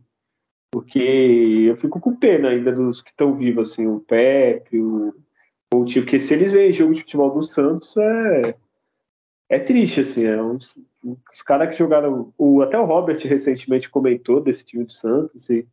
porque 0.72 1.66
eu 1.68 1.76
fico 1.76 1.99
com 1.99 2.16
pena 2.16 2.47
ainda 2.47 2.72
dos 2.72 3.01
que 3.01 3.10
estão 3.10 3.36
vivos, 3.36 3.74
assim, 3.74 3.86
o 3.86 3.99
Pepe, 3.99 4.80
o, 4.80 5.14
o 5.74 5.84
tipo, 5.84 6.06
porque 6.06 6.20
se 6.20 6.34
eles 6.34 6.54
veem 6.54 6.72
jogo 6.72 6.93
de 6.93 7.01
futebol 7.01 7.32
do 7.32 7.43
Santos, 7.43 7.97
é, 7.97 8.56
é 9.49 9.60
triste, 9.60 9.99
assim, 9.99 10.24
é 10.24 10.41
uns, 10.41 10.78
os 11.04 11.41
caras 11.41 11.70
que 11.70 11.78
jogaram, 11.78 12.34
o, 12.38 12.62
até 12.62 12.80
o 12.80 12.86
Robert 12.86 13.20
recentemente 13.28 13.89
comentou 13.89 14.39
desse 14.39 14.64
time 14.64 14.86
do 14.86 14.93
Santos, 14.93 15.49
e 15.49 15.68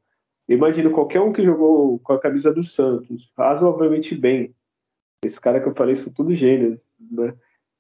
imagino 0.55 0.91
qualquer 0.91 1.21
um 1.21 1.33
que 1.33 1.45
jogou 1.45 1.99
com 2.01 2.13
a 2.13 2.21
camisa 2.21 2.53
do 2.53 2.63
Santos, 2.63 3.33
razoavelmente 3.37 4.15
bem, 4.15 4.55
esse 5.25 5.41
cara 5.41 5.61
que 5.61 5.69
eu 5.69 5.75
falei 5.75 5.95
são 5.95 6.13
tudo 6.13 6.35
gênios, 6.35 6.79
né? 6.99 7.35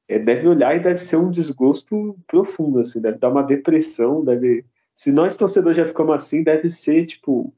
É, 0.09 0.19
deve 0.19 0.49
olhar 0.49 0.77
e 0.77 0.81
deve 0.81 0.99
ser 0.99 1.17
um 1.17 1.31
desgosto 1.31 2.19
profundo, 2.27 2.81
assim, 2.81 3.01
deve 3.01 3.19
dar 3.19 3.31
uma 3.31 3.43
depressão, 3.43 4.25
deve 4.25 4.65
se 4.95 5.11
nós 5.13 5.37
torcedores 5.37 5.77
já 5.77 5.87
ficamos 5.87 6.15
assim, 6.15 6.43
deve 6.43 6.69
ser 6.69 7.07
tipo, 7.07 7.55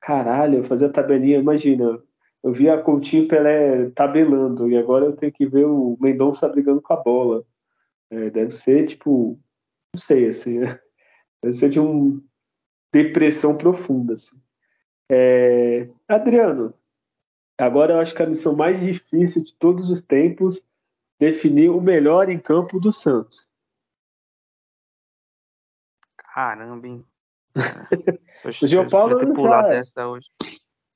caralho, 0.00 0.58
eu 0.58 0.64
fazia 0.64 0.88
tabelinha, 0.88 1.38
imagina, 1.38 2.00
eu 2.42 2.52
vi 2.52 2.70
a 2.70 2.80
Coutinho 2.80 3.26
Pelé 3.26 3.90
tabelando 3.90 4.70
e 4.70 4.76
agora 4.76 5.06
eu 5.06 5.16
tenho 5.16 5.32
que 5.32 5.46
ver 5.46 5.66
o 5.66 5.96
Mendonça 6.00 6.48
brigando 6.48 6.80
com 6.80 6.92
a 6.92 6.96
bola. 6.96 7.44
É, 8.10 8.30
deve 8.30 8.52
ser 8.52 8.86
tipo, 8.86 9.38
não 9.94 10.00
sei, 10.00 10.28
assim, 10.28 10.60
né? 10.60 10.78
deve 11.42 11.54
ser 11.54 11.70
de 11.70 11.80
uma 11.80 12.22
depressão 12.92 13.56
profunda, 13.56 14.14
assim. 14.14 14.40
É, 15.10 15.88
Adriano, 16.08 16.74
agora 17.58 17.94
eu 17.94 18.00
acho 18.00 18.14
que 18.14 18.22
a 18.22 18.26
missão 18.26 18.54
mais 18.54 18.80
difícil 18.80 19.42
de 19.42 19.54
todos 19.54 19.90
os 19.90 20.00
tempos 20.00 20.62
definir 21.18 21.70
o 21.70 21.80
melhor 21.80 22.28
em 22.28 22.38
campo 22.38 22.78
do 22.80 22.92
Santos. 22.92 23.48
Caramba, 26.16 26.86
hein? 26.86 27.04
Poxa, 28.42 28.64
o 28.64 28.68
João 28.68 28.88
Paulo 28.88 29.18
ter 29.18 29.32
pulado 29.32 29.68
já... 29.68 29.74
essa 29.74 30.06
hoje. 30.06 30.30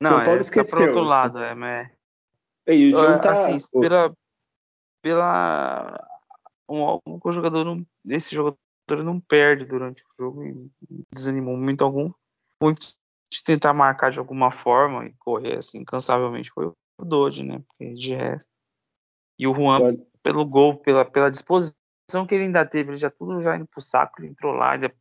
Não, 0.00 0.20
é, 0.20 0.36
esqueceu. 0.38 0.70
tá 0.70 0.76
pro 0.76 0.86
outro 0.86 1.02
lado, 1.02 1.38
é, 1.38 1.54
mas... 1.54 1.90
Ei, 2.66 2.92
o 2.92 2.96
João 2.96 3.20
tá... 3.20 3.32
Assim, 3.32 3.80
pela... 3.80 4.14
pela... 5.02 6.08
Um, 6.68 6.98
um 7.06 7.32
jogador 7.32 7.64
não... 7.64 7.84
Esse 8.06 8.34
jogador 8.34 8.58
não 8.88 9.20
perde 9.20 9.64
durante 9.64 10.02
o 10.02 10.06
jogo 10.18 10.44
e 10.44 10.70
desanimou 11.12 11.56
muito 11.56 11.84
algum. 11.84 12.12
Muito 12.62 12.94
de 13.32 13.42
tentar 13.42 13.72
marcar 13.72 14.10
de 14.10 14.18
alguma 14.18 14.52
forma 14.52 15.06
e 15.06 15.14
correr 15.18 15.58
assim 15.58 15.78
incansavelmente 15.78 16.50
foi 16.50 16.66
o 16.66 17.04
Dodge, 17.04 17.42
né? 17.42 17.62
Porque 17.66 17.94
de 17.94 18.14
resto. 18.14 18.50
E 19.38 19.46
o 19.46 19.54
Juan, 19.54 19.76
Pode. 19.76 20.06
pelo 20.22 20.44
gol, 20.44 20.76
pela, 20.76 21.04
pela 21.04 21.30
disposição 21.30 21.74
que 22.28 22.34
ele 22.34 22.44
ainda 22.44 22.64
teve, 22.64 22.90
ele 22.90 22.98
já 22.98 23.10
tudo 23.10 23.42
já 23.42 23.56
indo 23.56 23.66
pro 23.66 23.80
saco, 23.80 24.20
ele 24.20 24.28
entrou 24.28 24.52
lá, 24.52 24.74
ele 24.74 24.94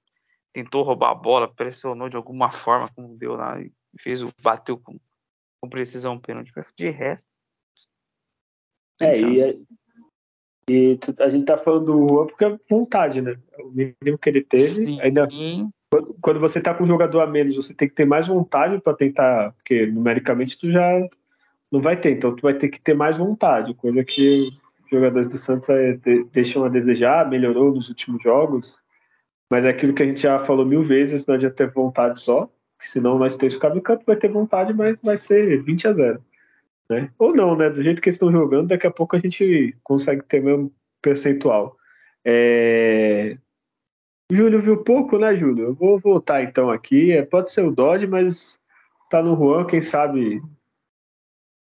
tentou 0.51 0.83
roubar 0.83 1.11
a 1.11 1.15
bola, 1.15 1.53
pressionou 1.53 2.09
de 2.09 2.17
alguma 2.17 2.51
forma, 2.51 2.89
como 2.95 3.17
deu 3.17 3.35
lá, 3.35 3.59
e 3.59 3.71
fez 3.99 4.23
o 4.23 4.33
bateu 4.41 4.77
com, 4.77 4.97
com 5.61 5.69
precisão 5.69 6.19
pênalti. 6.19 6.51
De 6.75 6.89
resto. 6.89 7.25
É, 9.01 9.19
e, 9.19 9.65
e, 10.69 10.97
a 11.19 11.29
gente 11.29 11.45
tá 11.45 11.57
falando 11.57 11.85
do 11.85 12.07
Juan 12.07 12.27
porque 12.27 12.45
é 12.45 12.57
vontade, 12.69 13.21
né? 13.21 13.35
O 13.59 13.69
mínimo 13.69 14.17
que 14.17 14.29
ele 14.29 14.41
teve. 14.41 14.85
Sim. 14.85 15.01
Ainda, 15.01 15.27
quando, 15.89 16.15
quando 16.21 16.39
você 16.39 16.61
tá 16.61 16.73
com 16.73 16.83
um 16.83 16.87
jogador 16.87 17.21
a 17.21 17.27
menos, 17.27 17.55
você 17.55 17.73
tem 17.73 17.87
que 17.87 17.95
ter 17.95 18.05
mais 18.05 18.27
vontade 18.27 18.79
para 18.81 18.93
tentar, 18.93 19.51
porque 19.53 19.85
numericamente 19.85 20.57
tu 20.57 20.71
já 20.71 21.07
não 21.71 21.81
vai 21.81 21.97
ter, 21.97 22.11
então 22.11 22.35
tu 22.35 22.41
vai 22.41 22.53
ter 22.53 22.69
que 22.69 22.79
ter 22.79 22.93
mais 22.93 23.17
vontade, 23.17 23.73
coisa 23.73 24.03
que 24.03 24.49
os 24.83 24.89
jogadores 24.89 25.27
do 25.27 25.37
Santos 25.37 25.69
é, 25.69 25.99
deixam 26.31 26.63
a 26.63 26.69
desejar, 26.69 27.29
melhorou 27.29 27.73
nos 27.73 27.89
últimos 27.89 28.21
jogos. 28.21 28.79
Mas 29.49 29.65
é 29.65 29.69
aquilo 29.69 29.93
que 29.93 30.01
a 30.01 30.05
gente 30.05 30.21
já 30.21 30.39
falou 30.39 30.65
mil 30.65 30.83
vezes, 30.83 31.25
não 31.25 31.35
adianta 31.35 31.55
ter 31.55 31.71
vontade 31.71 32.21
só, 32.21 32.49
senão 32.79 33.17
nós 33.17 33.35
três 33.35 33.53
ficar 33.53 33.73
no 33.73 33.81
campo 33.81 34.03
vai 34.05 34.15
ter 34.15 34.29
vontade, 34.29 34.73
mas 34.73 34.97
vai 35.01 35.17
ser 35.17 35.61
20 35.61 35.87
a 35.87 35.93
0. 35.93 36.23
Né? 36.93 37.11
Ou 37.17 37.35
não, 37.35 37.55
né? 37.55 37.69
Do 37.69 37.81
jeito 37.81 38.01
que 38.01 38.09
eles 38.09 38.15
estão 38.15 38.31
jogando, 38.31 38.67
daqui 38.67 38.85
a 38.85 38.91
pouco 38.91 39.15
a 39.15 39.19
gente 39.19 39.75
consegue 39.83 40.23
ter 40.23 40.41
mesmo 40.41 40.71
percentual. 41.01 41.75
É... 42.25 43.37
Júlio 44.31 44.61
viu 44.61 44.83
pouco, 44.83 45.17
né, 45.17 45.35
Júlio? 45.35 45.65
Eu 45.65 45.73
vou 45.73 45.99
voltar 45.99 46.43
então 46.43 46.69
aqui. 46.69 47.11
É, 47.11 47.23
pode 47.23 47.51
ser 47.51 47.63
o 47.63 47.71
Dodge, 47.71 48.07
mas 48.07 48.59
tá 49.09 49.21
no 49.21 49.35
Juan, 49.35 49.65
quem 49.65 49.81
sabe. 49.81 50.41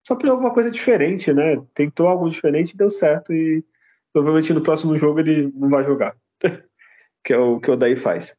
Só 0.06 0.16
para 0.16 0.32
alguma 0.32 0.54
coisa 0.54 0.72
diferente, 0.72 1.34
né? 1.34 1.62
Tentou 1.74 2.08
algo 2.08 2.30
diferente 2.30 2.78
deu 2.78 2.90
certo. 2.90 3.34
E 3.34 3.64
provavelmente 4.12 4.54
no 4.54 4.64
próximo 4.64 4.98
jogo 4.98 5.20
ele 5.20 5.52
não 5.54 5.70
vai 5.70 5.84
jogar. 5.84 6.16
que 7.24 7.34
é 7.34 7.38
o 7.38 7.60
que 7.60 7.72
o 7.72 7.76
Daí 7.76 7.96
faz. 7.96 8.36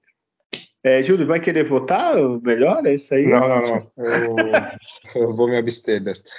É, 0.88 1.02
Júlio, 1.02 1.26
vai 1.26 1.38
querer 1.38 1.64
votar 1.64 2.16
melhor? 2.42 2.86
É 2.86 2.94
isso 2.94 3.14
aí? 3.14 3.26
Não, 3.26 3.40
não, 3.40 3.60
não. 3.60 3.78
Eu, 5.14 5.22
eu 5.22 5.36
vou 5.36 5.46
me 5.46 5.58
abster 5.58 6.02
desta. 6.02 6.30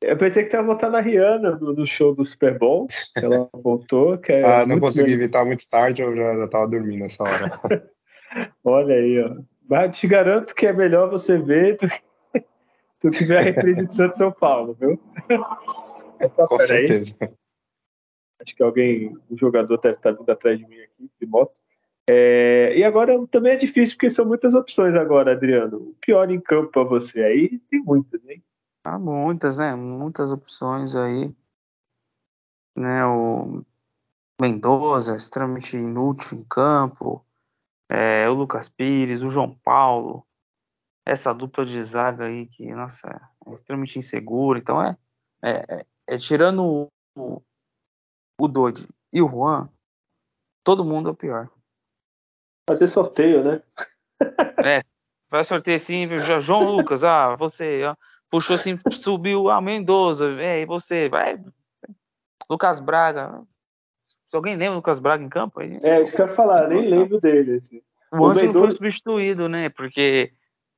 Eu 0.00 0.16
pensei 0.16 0.44
que 0.44 0.50
você 0.50 0.56
ia 0.56 0.62
votar 0.62 0.90
na 0.90 1.00
Rihanna 1.00 1.56
no, 1.56 1.86
show 1.86 2.14
do 2.14 2.24
Super 2.24 2.58
Bowl. 2.58 2.88
Ela 3.14 3.50
votou. 3.52 4.16
Que 4.16 4.32
é 4.32 4.44
ah, 4.44 4.64
não 4.64 4.80
consegui 4.80 5.12
evitar 5.12 5.44
muito 5.44 5.68
tarde, 5.68 6.00
eu 6.00 6.16
já, 6.16 6.44
estava 6.44 6.66
dormindo 6.66 7.00
nessa 7.00 7.22
hora. 7.22 7.90
Olha 8.64 8.94
aí, 8.94 9.22
ó. 9.22 9.36
Mas 9.68 9.98
te 9.98 10.06
garanto 10.06 10.54
que 10.54 10.66
é 10.66 10.72
melhor 10.72 11.10
você 11.10 11.36
ver 11.36 11.76
do 11.76 11.88
que, 11.88 12.00
do 13.04 13.10
que 13.10 13.24
ver 13.26 13.38
a 13.38 13.42
reprise 13.42 13.86
de 13.86 13.94
Santos 13.94 14.16
São 14.16 14.32
Paulo, 14.32 14.74
viu? 14.80 14.98
Com 16.48 16.58
certeza. 16.60 17.14
Aí. 17.20 17.28
Acho 18.40 18.56
que 18.56 18.62
alguém, 18.62 19.14
um 19.30 19.36
jogador 19.36 19.78
deve 19.78 19.96
estar 19.96 20.12
vindo 20.12 20.30
atrás 20.30 20.58
de 20.58 20.66
mim 20.66 20.78
aqui, 20.78 21.10
de 21.20 21.26
moto. 21.26 21.61
É, 22.08 22.76
e 22.76 22.82
agora 22.82 23.14
também 23.28 23.52
é 23.52 23.56
difícil 23.56 23.96
porque 23.96 24.10
são 24.10 24.26
muitas 24.26 24.54
opções 24.54 24.96
agora, 24.96 25.32
Adriano. 25.32 25.76
O 25.78 25.94
pior 26.00 26.30
em 26.30 26.40
campo 26.40 26.72
para 26.72 26.82
você 26.82 27.22
aí 27.22 27.58
tem 27.70 27.80
muitas, 27.80 28.24
hein? 28.28 28.42
Há 28.84 28.98
muitas, 28.98 29.56
né? 29.56 29.74
Muitas 29.74 30.32
opções 30.32 30.96
aí. 30.96 31.32
Né? 32.76 33.04
O 33.06 33.64
Mendoza, 34.40 35.14
extremamente 35.14 35.76
inútil 35.76 36.38
em 36.38 36.44
campo. 36.44 37.24
É, 37.88 38.28
o 38.28 38.34
Lucas 38.34 38.68
Pires, 38.68 39.22
o 39.22 39.30
João 39.30 39.54
Paulo. 39.62 40.26
Essa 41.06 41.32
dupla 41.32 41.64
de 41.64 41.80
zaga 41.82 42.26
aí 42.26 42.46
que, 42.46 42.72
nossa, 42.74 43.08
é 43.46 43.54
extremamente 43.54 43.98
insegura. 43.98 44.58
Então 44.58 44.82
é, 44.82 44.96
é, 45.44 45.50
é, 45.68 45.86
é 46.08 46.16
tirando 46.16 46.88
o, 47.16 47.42
o 48.40 48.48
Dodi 48.48 48.88
e 49.12 49.22
o 49.22 49.28
Juan, 49.28 49.68
todo 50.64 50.84
mundo 50.84 51.08
é 51.08 51.12
o 51.12 51.16
pior. 51.16 51.50
Fazer 52.72 52.86
sorteio, 52.86 53.44
né? 53.44 53.62
é, 54.64 54.82
vai 55.30 55.44
sorteio 55.44 55.76
assim, 55.76 56.08
João 56.40 56.62
Lucas, 56.64 57.04
ah, 57.04 57.36
você, 57.36 57.84
ó, 57.84 57.94
puxou 58.30 58.54
assim, 58.54 58.78
subiu, 58.90 59.50
ah, 59.50 59.60
Mendoza, 59.60 60.28
é, 60.40 60.60
e 60.60 60.66
você, 60.66 61.08
vai, 61.08 61.38
Lucas 62.48 62.80
Braga, 62.80 63.42
se 64.28 64.36
alguém 64.36 64.56
lembra 64.56 64.72
do 64.72 64.76
Lucas 64.76 64.98
Braga 64.98 65.22
em 65.22 65.28
campo? 65.28 65.60
Aí, 65.60 65.78
é, 65.82 66.00
isso 66.00 66.16
que 66.16 66.22
eu 66.22 66.26
ia 66.26 66.34
falar, 66.34 66.68
nem 66.68 66.88
lembro 66.88 67.20
dele. 67.20 67.56
Assim. 67.56 67.82
O, 68.10 68.20
o 68.20 68.26
Ângelo 68.26 68.46
Mendoza... 68.46 68.66
foi 68.66 68.70
substituído, 68.70 69.48
né, 69.48 69.68
porque, 69.68 70.32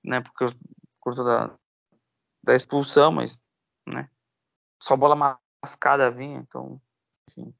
né, 0.04 0.20
porque 0.20 0.56
por 1.00 1.14
da, 1.14 1.50
da 2.42 2.54
expulsão, 2.56 3.12
mas, 3.12 3.38
né, 3.86 4.08
só 4.82 4.96
bola 4.96 5.38
mascada 5.62 6.10
vinha, 6.10 6.38
então 6.38 6.80
Sim. 7.30 7.54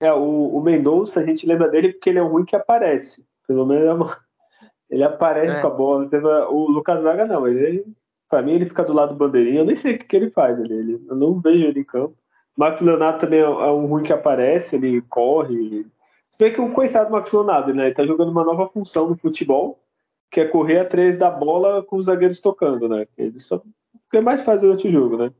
É, 0.00 0.12
o, 0.12 0.56
o 0.56 0.62
Mendonça, 0.62 1.20
a 1.20 1.26
gente 1.26 1.46
lembra 1.46 1.68
dele 1.68 1.92
porque 1.92 2.08
ele 2.08 2.18
é 2.18 2.22
um 2.22 2.28
ruim 2.28 2.44
que 2.44 2.56
aparece. 2.56 3.24
Pelo 3.46 3.66
menos 3.66 3.84
é 3.84 3.92
uma... 3.92 4.16
ele 4.88 5.04
aparece 5.04 5.56
é. 5.56 5.60
com 5.60 5.66
a 5.66 5.70
bola. 5.70 6.08
O 6.48 6.70
Lucas 6.70 7.00
Braga 7.02 7.26
não, 7.26 7.46
ele, 7.46 7.84
pra 8.28 8.40
mim 8.40 8.52
ele 8.52 8.66
fica 8.66 8.82
do 8.82 8.94
lado 8.94 9.10
do 9.10 9.18
bandeirinha, 9.18 9.60
eu 9.60 9.64
nem 9.66 9.76
sei 9.76 9.94
o 9.94 9.98
que, 9.98 10.06
que 10.06 10.16
ele 10.16 10.30
faz 10.30 10.58
ali. 10.58 11.04
Eu 11.06 11.14
não 11.14 11.38
vejo 11.38 11.66
ele 11.66 11.80
em 11.80 11.84
campo. 11.84 12.16
Marcos 12.56 12.80
Leonardo 12.80 13.20
também 13.20 13.40
é, 13.40 13.42
é 13.42 13.46
um 13.46 13.86
ruim 13.86 14.02
que 14.02 14.12
aparece, 14.12 14.76
ele 14.76 15.02
corre. 15.02 15.86
Se 16.28 16.38
bem 16.44 16.52
que 16.52 16.60
o 16.60 16.72
coitado 16.72 17.06
do 17.06 17.12
Marcos 17.12 17.32
Leonardo, 17.32 17.74
né? 17.74 17.86
Ele 17.86 17.94
tá 17.94 18.06
jogando 18.06 18.30
uma 18.30 18.44
nova 18.44 18.68
função 18.68 19.08
no 19.08 19.16
futebol, 19.16 19.82
que 20.30 20.40
é 20.40 20.46
correr 20.46 20.78
atrás 20.78 21.18
da 21.18 21.30
bola 21.30 21.82
com 21.82 21.96
os 21.96 22.06
zagueiros 22.06 22.40
tocando, 22.40 22.88
né? 22.88 23.06
Ele 23.18 23.38
só 23.38 23.56
o 23.56 23.62
que 24.10 24.20
mais 24.20 24.42
faz 24.42 24.60
durante 24.60 24.88
o 24.88 24.90
jogo, 24.90 25.16
né? 25.16 25.32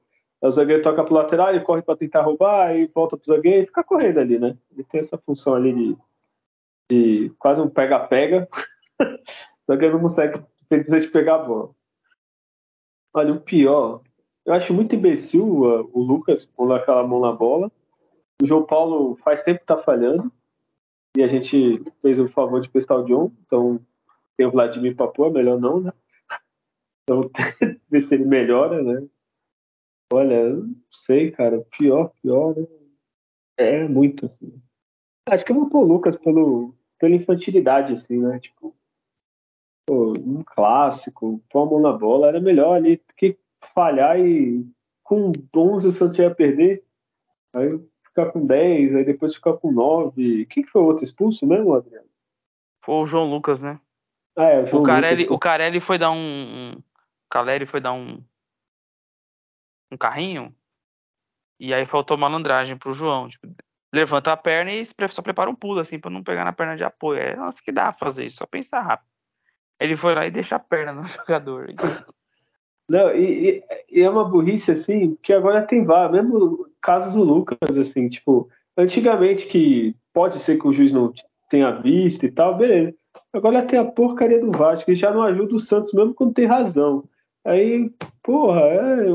O 0.43 0.51
zagueiro 0.51 0.83
toca 0.83 1.05
pro 1.05 1.15
lateral, 1.15 1.51
ele 1.51 1.61
corre 1.61 1.83
para 1.83 1.97
tentar 1.97 2.23
roubar, 2.23 2.75
e 2.75 2.87
volta 2.87 3.17
pro 3.17 3.35
zagueiro 3.35 3.65
e 3.65 3.67
fica 3.67 3.85
correndo 3.85 4.19
ali, 4.19 4.39
né? 4.39 4.57
Ele 4.73 4.85
tem 4.85 5.01
essa 5.01 5.19
função 5.19 5.55
ali 5.55 5.73
de, 5.73 5.97
de 6.91 7.31
quase 7.39 7.61
um 7.61 7.69
pega-pega. 7.69 8.49
o 9.01 9.73
zagueiro 9.73 9.95
não 9.95 10.03
consegue, 10.03 10.43
simplesmente, 10.73 11.09
pegar 11.09 11.35
a 11.37 11.45
bola. 11.45 11.71
Olha, 13.13 13.35
o 13.35 13.41
pior, 13.41 14.01
eu 14.47 14.55
acho 14.55 14.73
muito 14.73 14.95
imbecil 14.95 15.47
o, 15.47 15.91
o 15.93 16.03
Lucas 16.03 16.47
pondo 16.47 16.73
aquela 16.73 17.07
mão 17.07 17.21
na 17.21 17.33
bola. 17.33 17.71
O 18.43 18.47
João 18.47 18.65
Paulo 18.65 19.17
faz 19.17 19.43
tempo 19.43 19.61
que 19.61 19.67
tá 19.67 19.77
falhando. 19.77 20.33
E 21.17 21.23
a 21.23 21.27
gente 21.27 21.83
fez 22.01 22.21
o 22.21 22.29
favor 22.29 22.61
de 22.61 22.71
prestar 22.71 22.97
o 22.97 23.05
John, 23.05 23.33
então 23.45 23.81
tem 24.37 24.47
o 24.47 24.51
Vladimir 24.51 24.95
Papo, 24.95 25.27
é 25.27 25.31
melhor 25.31 25.59
não, 25.59 25.81
né? 25.81 25.93
Então, 27.03 27.29
ver 27.91 28.01
se 28.01 28.15
ele 28.15 28.25
melhora, 28.25 28.81
né? 28.83 29.05
Olha, 30.13 30.51
não 30.51 30.75
sei, 30.91 31.31
cara. 31.31 31.65
Pior, 31.79 32.11
pior, 32.21 32.57
né? 32.57 32.67
É 33.57 33.87
muito, 33.87 34.27
assim. 34.27 34.61
Acho 35.29 35.45
que 35.45 35.53
eu 35.53 35.57
vou 35.57 35.69
pôr 35.69 35.85
o 35.85 35.87
Lucas 35.87 36.17
pelo, 36.17 36.75
pela 36.99 37.15
infantilidade, 37.15 37.93
assim, 37.93 38.19
né? 38.19 38.41
Tipo, 38.41 38.75
pô, 39.87 40.13
um 40.19 40.43
clássico, 40.43 41.43
pôr 41.51 41.63
a 41.63 41.67
mão 41.67 41.81
na 41.81 41.93
bola, 41.93 42.29
era 42.29 42.41
melhor 42.41 42.77
ali 42.77 43.01
que 43.17 43.39
falhar 43.75 44.19
e 44.19 44.67
com 45.03 45.33
11 45.55 45.89
o 45.89 45.93
Santos 45.93 46.19
ia 46.19 46.35
perder. 46.35 46.85
Aí 47.53 47.79
ficar 48.05 48.33
com 48.33 48.45
10, 48.45 48.95
aí 48.95 49.05
depois 49.05 49.35
ficar 49.35 49.55
com 49.55 49.71
9. 49.71 50.47
Quem 50.47 50.65
que 50.65 50.71
foi 50.71 50.83
o 50.83 50.87
outro 50.87 51.05
expulso 51.05 51.47
mesmo, 51.47 51.75
Adriano? 51.75 52.09
Foi 52.85 52.95
o 52.97 53.05
João 53.05 53.29
Lucas, 53.29 53.61
né? 53.61 53.79
Ah, 54.37 54.45
é, 54.45 54.63
o, 54.63 54.67
João 54.67 54.83
o 54.83 54.87
Carelli, 54.87 55.23
Lucas. 55.23 55.37
o 55.37 55.39
Carelli 55.39 55.81
foi 55.81 55.99
dar 55.99 56.11
um, 56.11 56.17
um 56.17 56.83
Caleri 57.29 57.67
foi 57.67 57.81
dar 57.81 57.93
um 57.93 58.23
um 59.91 59.97
carrinho 59.97 60.55
e 61.59 61.75
aí 61.75 61.85
faltou 61.85 62.17
malandragem 62.17 62.77
pro 62.77 62.95
João, 62.95 63.29
tipo, 63.29 63.47
levanta 63.93 64.33
a 64.33 64.37
perna 64.37 64.73
e 64.73 64.83
só 65.11 65.21
prepara 65.21 65.51
um 65.51 65.55
pulo 65.55 65.81
assim 65.81 65.99
para 65.99 66.11
não 66.11 66.23
pegar 66.23 66.45
na 66.45 66.53
perna 66.53 66.75
de 66.75 66.85
apoio. 66.85 67.21
É, 67.21 67.37
nossa, 67.37 67.59
que 67.63 67.71
dá 67.71 67.93
pra 67.93 68.09
fazer 68.09 68.25
isso, 68.25 68.39
só 68.39 68.47
pensar 68.47 68.81
rápido. 68.81 69.09
Ele 69.79 69.97
foi 69.97 70.15
lá 70.15 70.27
e 70.27 70.31
deixa 70.31 70.57
a 70.57 70.59
perna 70.59 70.93
no 70.93 71.05
jogador. 71.05 71.69
Não, 72.89 73.15
e, 73.15 73.63
e, 73.91 74.01
é 74.01 74.09
uma 74.09 74.25
burrice 74.25 74.73
assim, 74.73 75.17
que 75.23 75.33
agora 75.33 75.63
tem 75.63 75.85
vários, 75.85 76.13
mesmo 76.13 76.67
casos 76.81 77.13
do 77.13 77.23
Lucas, 77.23 77.59
assim, 77.79 78.09
tipo, 78.09 78.49
antigamente 78.77 79.47
que 79.47 79.95
pode 80.13 80.41
ser 80.41 80.59
que 80.59 80.67
o 80.67 80.73
juiz 80.73 80.93
não 80.93 81.13
tenha 81.49 81.71
visto 81.73 82.25
e 82.25 82.31
tal, 82.31 82.57
beleza. 82.57 82.95
Agora 83.33 83.67
tem 83.67 83.79
a 83.79 83.85
porcaria 83.85 84.41
do 84.41 84.51
Vasco, 84.51 84.87
que 84.87 84.95
já 84.95 85.13
não 85.13 85.23
ajuda 85.23 85.55
o 85.55 85.61
Santos 85.61 85.93
mesmo 85.93 86.15
quando 86.15 86.35
tem 86.35 86.47
razão. 86.47 87.05
Aí, 87.45 87.93
porra, 88.23 88.61
é 88.61 89.07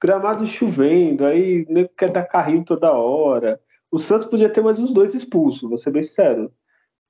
gramado 0.00 0.46
chovendo, 0.46 1.24
aí 1.26 1.66
nem 1.68 1.88
quer 1.96 2.10
dar 2.10 2.24
carrinho 2.24 2.64
toda 2.64 2.92
hora. 2.92 3.60
O 3.90 3.98
Santos 3.98 4.28
podia 4.28 4.48
ter 4.48 4.62
mais 4.62 4.78
uns 4.78 4.92
dois 4.92 5.14
expulsos, 5.14 5.68
vou 5.68 5.76
ser 5.76 5.90
bem 5.90 6.02
sincero. 6.02 6.52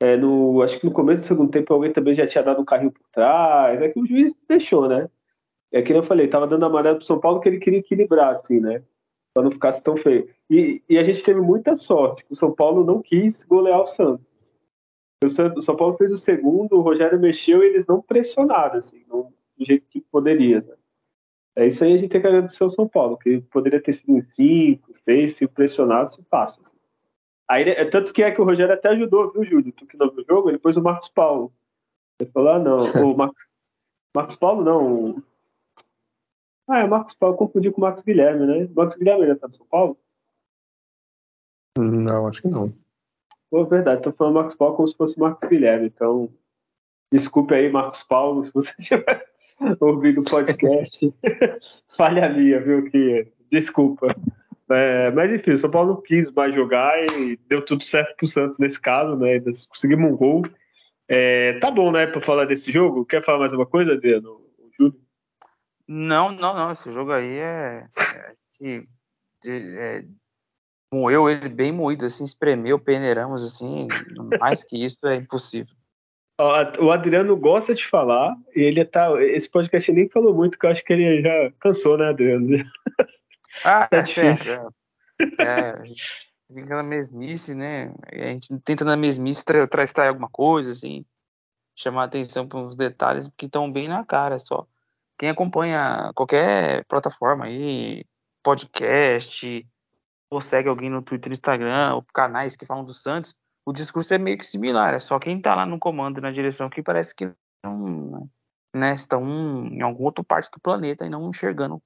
É, 0.02 0.16
no, 0.16 0.62
acho 0.62 0.80
que 0.80 0.86
no 0.86 0.92
começo 0.92 1.22
do 1.22 1.28
segundo 1.28 1.50
tempo 1.50 1.72
alguém 1.74 1.92
também 1.92 2.14
já 2.14 2.26
tinha 2.26 2.42
dado 2.42 2.62
um 2.62 2.64
carrinho 2.64 2.90
por 2.90 3.06
trás. 3.12 3.80
É 3.80 3.88
que 3.90 4.00
o 4.00 4.06
juiz 4.06 4.34
deixou, 4.48 4.88
né? 4.88 5.08
É 5.70 5.82
que 5.82 5.92
eu 5.92 6.02
falei, 6.02 6.26
tava 6.26 6.46
dando 6.46 6.64
amarelo 6.64 6.96
pro 6.96 7.06
São 7.06 7.20
Paulo 7.20 7.40
que 7.40 7.48
ele 7.48 7.60
queria 7.60 7.78
equilibrar, 7.78 8.32
assim, 8.32 8.58
né? 8.58 8.82
Pra 9.32 9.44
não 9.44 9.50
ficasse 9.50 9.84
tão 9.84 9.96
feio. 9.96 10.28
E, 10.48 10.82
e 10.88 10.98
a 10.98 11.04
gente 11.04 11.22
teve 11.22 11.40
muita 11.40 11.76
sorte, 11.76 12.24
o 12.28 12.34
São 12.34 12.52
Paulo 12.52 12.84
não 12.84 13.00
quis 13.02 13.44
golear 13.44 13.80
o 13.82 13.86
Santos. 13.86 14.26
O 15.22 15.62
São 15.62 15.76
Paulo 15.76 15.96
fez 15.98 16.10
o 16.10 16.16
segundo, 16.16 16.76
o 16.76 16.80
Rogério 16.80 17.20
mexeu 17.20 17.62
e 17.62 17.66
eles 17.66 17.86
não 17.86 18.00
pressionaram, 18.00 18.78
assim, 18.78 19.04
não, 19.06 19.30
do 19.56 19.64
jeito 19.64 19.86
que 19.90 20.00
poderia. 20.00 20.62
Né? 20.62 20.74
É 21.56 21.66
isso 21.66 21.82
aí 21.84 21.94
a 21.94 21.96
gente 21.98 22.10
tem 22.10 22.20
que 22.20 22.26
agradecer 22.26 22.62
ao 22.62 22.70
São 22.70 22.88
Paulo, 22.88 23.18
que 23.18 23.40
poderia 23.42 23.82
ter 23.82 23.92
sido 23.92 24.14
um 24.14 24.22
5, 24.22 24.88
6, 24.92 25.36
se 25.36 25.46
pressionasse, 25.48 26.22
fácil. 26.30 26.62
Assim. 26.64 26.76
Aí, 27.48 27.68
é, 27.68 27.84
tanto 27.84 28.12
que 28.12 28.22
é 28.22 28.30
que 28.30 28.40
o 28.40 28.44
Rogério 28.44 28.72
até 28.72 28.90
ajudou, 28.90 29.32
viu, 29.32 29.44
Júlio? 29.44 29.72
Tu 29.72 29.86
que 29.86 29.96
não 29.96 30.10
viu 30.10 30.22
o 30.22 30.26
jogo, 30.26 30.48
ele 30.48 30.58
pôs 30.58 30.76
o 30.76 30.82
Marcos 30.82 31.08
Paulo. 31.08 31.52
Ele 32.20 32.30
falou, 32.30 32.50
ah, 32.50 32.58
não, 32.58 33.10
o 33.10 33.16
Marcos, 33.16 33.46
Marcos 34.14 34.36
Paulo 34.36 34.62
não. 34.62 35.22
Ah, 36.68 36.80
é 36.80 36.84
o 36.84 36.88
Marcos 36.88 37.14
Paulo, 37.14 37.36
confundi 37.36 37.70
com 37.72 37.78
o 37.78 37.80
Marcos 37.80 38.04
Guilherme, 38.04 38.46
né? 38.46 38.64
O 38.66 38.74
Marcos 38.74 38.96
Guilherme 38.96 39.24
ainda 39.24 39.36
tá 39.36 39.48
no 39.48 39.54
São 39.54 39.66
Paulo? 39.66 39.98
Não, 41.76 42.28
acho 42.28 42.42
que 42.42 42.48
não. 42.48 42.72
Pô, 43.50 43.64
verdade, 43.64 44.02
tô 44.02 44.12
falando 44.12 44.34
Marcos 44.34 44.54
Paulo 44.54 44.76
como 44.76 44.88
se 44.88 44.96
fosse 44.96 45.18
Marcos 45.18 45.48
Guilherme, 45.48 45.88
então. 45.88 46.32
Desculpe 47.12 47.54
aí, 47.54 47.68
Marcos 47.68 48.04
Paulo, 48.04 48.44
se 48.44 48.52
você 48.52 48.72
tiver 48.80 49.28
ouvindo 49.80 50.20
o 50.20 50.24
podcast. 50.24 51.12
Falha 51.96 52.28
minha, 52.28 52.60
viu? 52.60 52.90
Que, 52.90 53.28
desculpa. 53.50 54.14
É, 54.70 55.10
mas 55.10 55.32
enfim, 55.32 55.52
o 55.52 55.58
São 55.58 55.70
Paulo 55.70 55.94
não 55.94 56.02
quis 56.02 56.30
mais 56.30 56.54
jogar 56.54 56.92
e 57.04 57.36
deu 57.48 57.64
tudo 57.64 57.82
certo 57.82 58.16
pro 58.16 58.28
Santos 58.28 58.58
nesse 58.58 58.80
caso, 58.80 59.16
né? 59.16 59.40
Conseguimos 59.68 60.12
um 60.12 60.16
gol. 60.16 60.42
É, 61.08 61.58
tá 61.58 61.72
bom, 61.72 61.90
né, 61.90 62.06
pra 62.06 62.20
falar 62.20 62.44
desse 62.44 62.70
jogo? 62.70 63.04
Quer 63.04 63.22
falar 63.24 63.40
mais 63.40 63.52
alguma 63.52 63.68
coisa, 63.68 63.94
Adriano? 63.94 64.40
Júlio? 64.78 65.00
Não, 65.88 66.30
não, 66.30 66.54
não. 66.54 66.70
Esse 66.70 66.92
jogo 66.92 67.10
aí 67.10 67.38
é. 67.38 67.86
é, 68.62 68.84
é 69.48 70.04
moeu 70.92 71.28
ele 71.28 71.48
bem 71.48 71.72
moído, 71.72 72.04
assim, 72.04 72.22
espremeu, 72.22 72.78
peneiramos, 72.78 73.42
assim. 73.42 73.88
Mais 74.38 74.62
que 74.62 74.84
isso 74.84 75.04
é 75.04 75.16
impossível. 75.16 75.74
O 76.80 76.90
Adriano 76.90 77.36
gosta 77.36 77.74
de 77.74 77.86
falar, 77.86 78.34
e 78.56 78.60
ele 78.62 78.82
tá. 78.84 79.10
Esse 79.22 79.50
podcast 79.50 79.92
nem 79.92 80.08
falou 80.08 80.34
muito, 80.34 80.58
que 80.58 80.64
eu 80.64 80.70
acho 80.70 80.82
que 80.82 80.92
ele 80.92 81.20
já 81.20 81.52
cansou, 81.60 81.98
né, 81.98 82.08
Adriano? 82.08 82.46
Ah, 83.64 83.88
é, 83.90 83.96
é 83.96 84.02
difícil. 84.02 84.70
É, 85.38 85.42
é, 85.42 85.70
a 85.72 85.84
gente 85.84 86.04
fica 86.46 86.76
na 86.76 86.82
mesmice, 86.84 87.54
né? 87.54 87.92
A 88.10 88.16
gente 88.16 88.58
tenta 88.60 88.84
na 88.84 88.96
mesmice 88.96 89.44
tra 89.44 89.66
alguma 90.08 90.28
coisa, 90.30 90.70
assim, 90.70 91.04
chamar 91.76 92.04
atenção 92.04 92.46
para 92.46 92.58
uns 92.58 92.76
detalhes 92.76 93.28
que 93.36 93.46
estão 93.46 93.70
bem 93.70 93.88
na 93.88 94.04
cara 94.04 94.38
só. 94.38 94.66
Quem 95.18 95.28
acompanha 95.28 96.12
qualquer 96.14 96.84
plataforma 96.86 97.46
aí, 97.46 98.04
podcast, 98.42 99.66
ou 100.30 100.40
segue 100.40 100.68
alguém 100.68 100.88
no 100.88 101.02
Twitter, 101.02 101.32
Instagram, 101.32 101.94
ou 101.94 102.04
canais 102.14 102.56
que 102.56 102.64
falam 102.64 102.84
do 102.84 102.94
Santos, 102.94 103.34
o 103.70 103.72
discurso 103.72 104.12
é 104.12 104.18
meio 104.18 104.36
que 104.36 104.44
similar, 104.44 104.94
é 104.94 104.98
só 104.98 105.18
quem 105.18 105.36
está 105.36 105.54
lá 105.54 105.64
no 105.64 105.78
comando, 105.78 106.20
na 106.20 106.32
direção, 106.32 106.68
que 106.68 106.82
parece 106.82 107.14
que 107.14 107.30
não 107.64 108.28
né, 108.74 108.92
estão 108.92 109.24
em 109.66 109.80
alguma 109.80 110.08
outra 110.08 110.24
parte 110.24 110.50
do 110.50 110.60
planeta 110.60 111.06
e 111.06 111.08
não 111.08 111.30
enxergando 111.30 111.80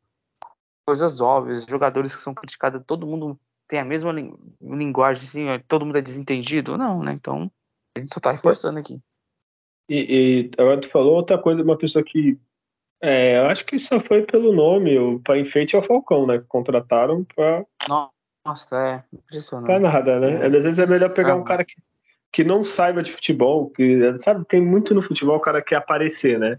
coisas 0.86 1.20
óbvias, 1.20 1.66
jogadores 1.68 2.14
que 2.14 2.22
são 2.22 2.34
criticados, 2.34 2.82
todo 2.86 3.06
mundo 3.06 3.38
tem 3.68 3.78
a 3.78 3.84
mesma 3.84 4.12
linguagem, 4.60 5.24
assim, 5.24 5.64
todo 5.68 5.84
mundo 5.84 5.98
é 5.98 6.02
desentendido, 6.02 6.76
não, 6.78 7.02
né? 7.02 7.12
Então, 7.12 7.50
a 7.96 8.00
gente 8.00 8.12
só 8.12 8.18
está 8.18 8.32
reforçando 8.32 8.78
aqui. 8.78 8.98
E, 9.88 10.48
e 10.48 10.50
agora 10.58 10.80
tu 10.80 10.88
falou 10.88 11.14
outra 11.14 11.38
coisa, 11.38 11.62
uma 11.62 11.76
pessoa 11.76 12.02
que 12.02 12.38
é, 13.02 13.38
eu 13.38 13.46
acho 13.46 13.66
que 13.66 13.78
só 13.78 14.00
foi 14.00 14.22
pelo 14.22 14.54
nome, 14.54 14.98
o 14.98 15.20
para 15.20 15.38
enfeite 15.38 15.76
é 15.76 15.78
o 15.78 15.82
Falcão, 15.82 16.26
né? 16.26 16.38
Que 16.38 16.46
contrataram 16.46 17.24
para 17.24 17.66
nossa, 18.44 18.76
é 18.76 19.16
impressionante. 19.16 19.66
Pra 19.66 19.80
nada, 19.80 20.20
né? 20.20 20.42
É. 20.42 20.46
Às 20.46 20.64
vezes 20.64 20.78
é 20.78 20.86
melhor 20.86 21.10
pegar 21.10 21.34
um 21.34 21.44
cara 21.44 21.64
que, 21.64 21.74
que 22.30 22.44
não 22.44 22.64
saiba 22.64 23.02
de 23.02 23.12
futebol, 23.12 23.70
que 23.70 24.18
sabe, 24.18 24.44
tem 24.44 24.60
muito 24.60 24.94
no 24.94 25.02
futebol 25.02 25.36
o 25.36 25.40
cara 25.40 25.62
que 25.62 25.68
quer 25.70 25.76
aparecer, 25.76 26.38
né? 26.38 26.58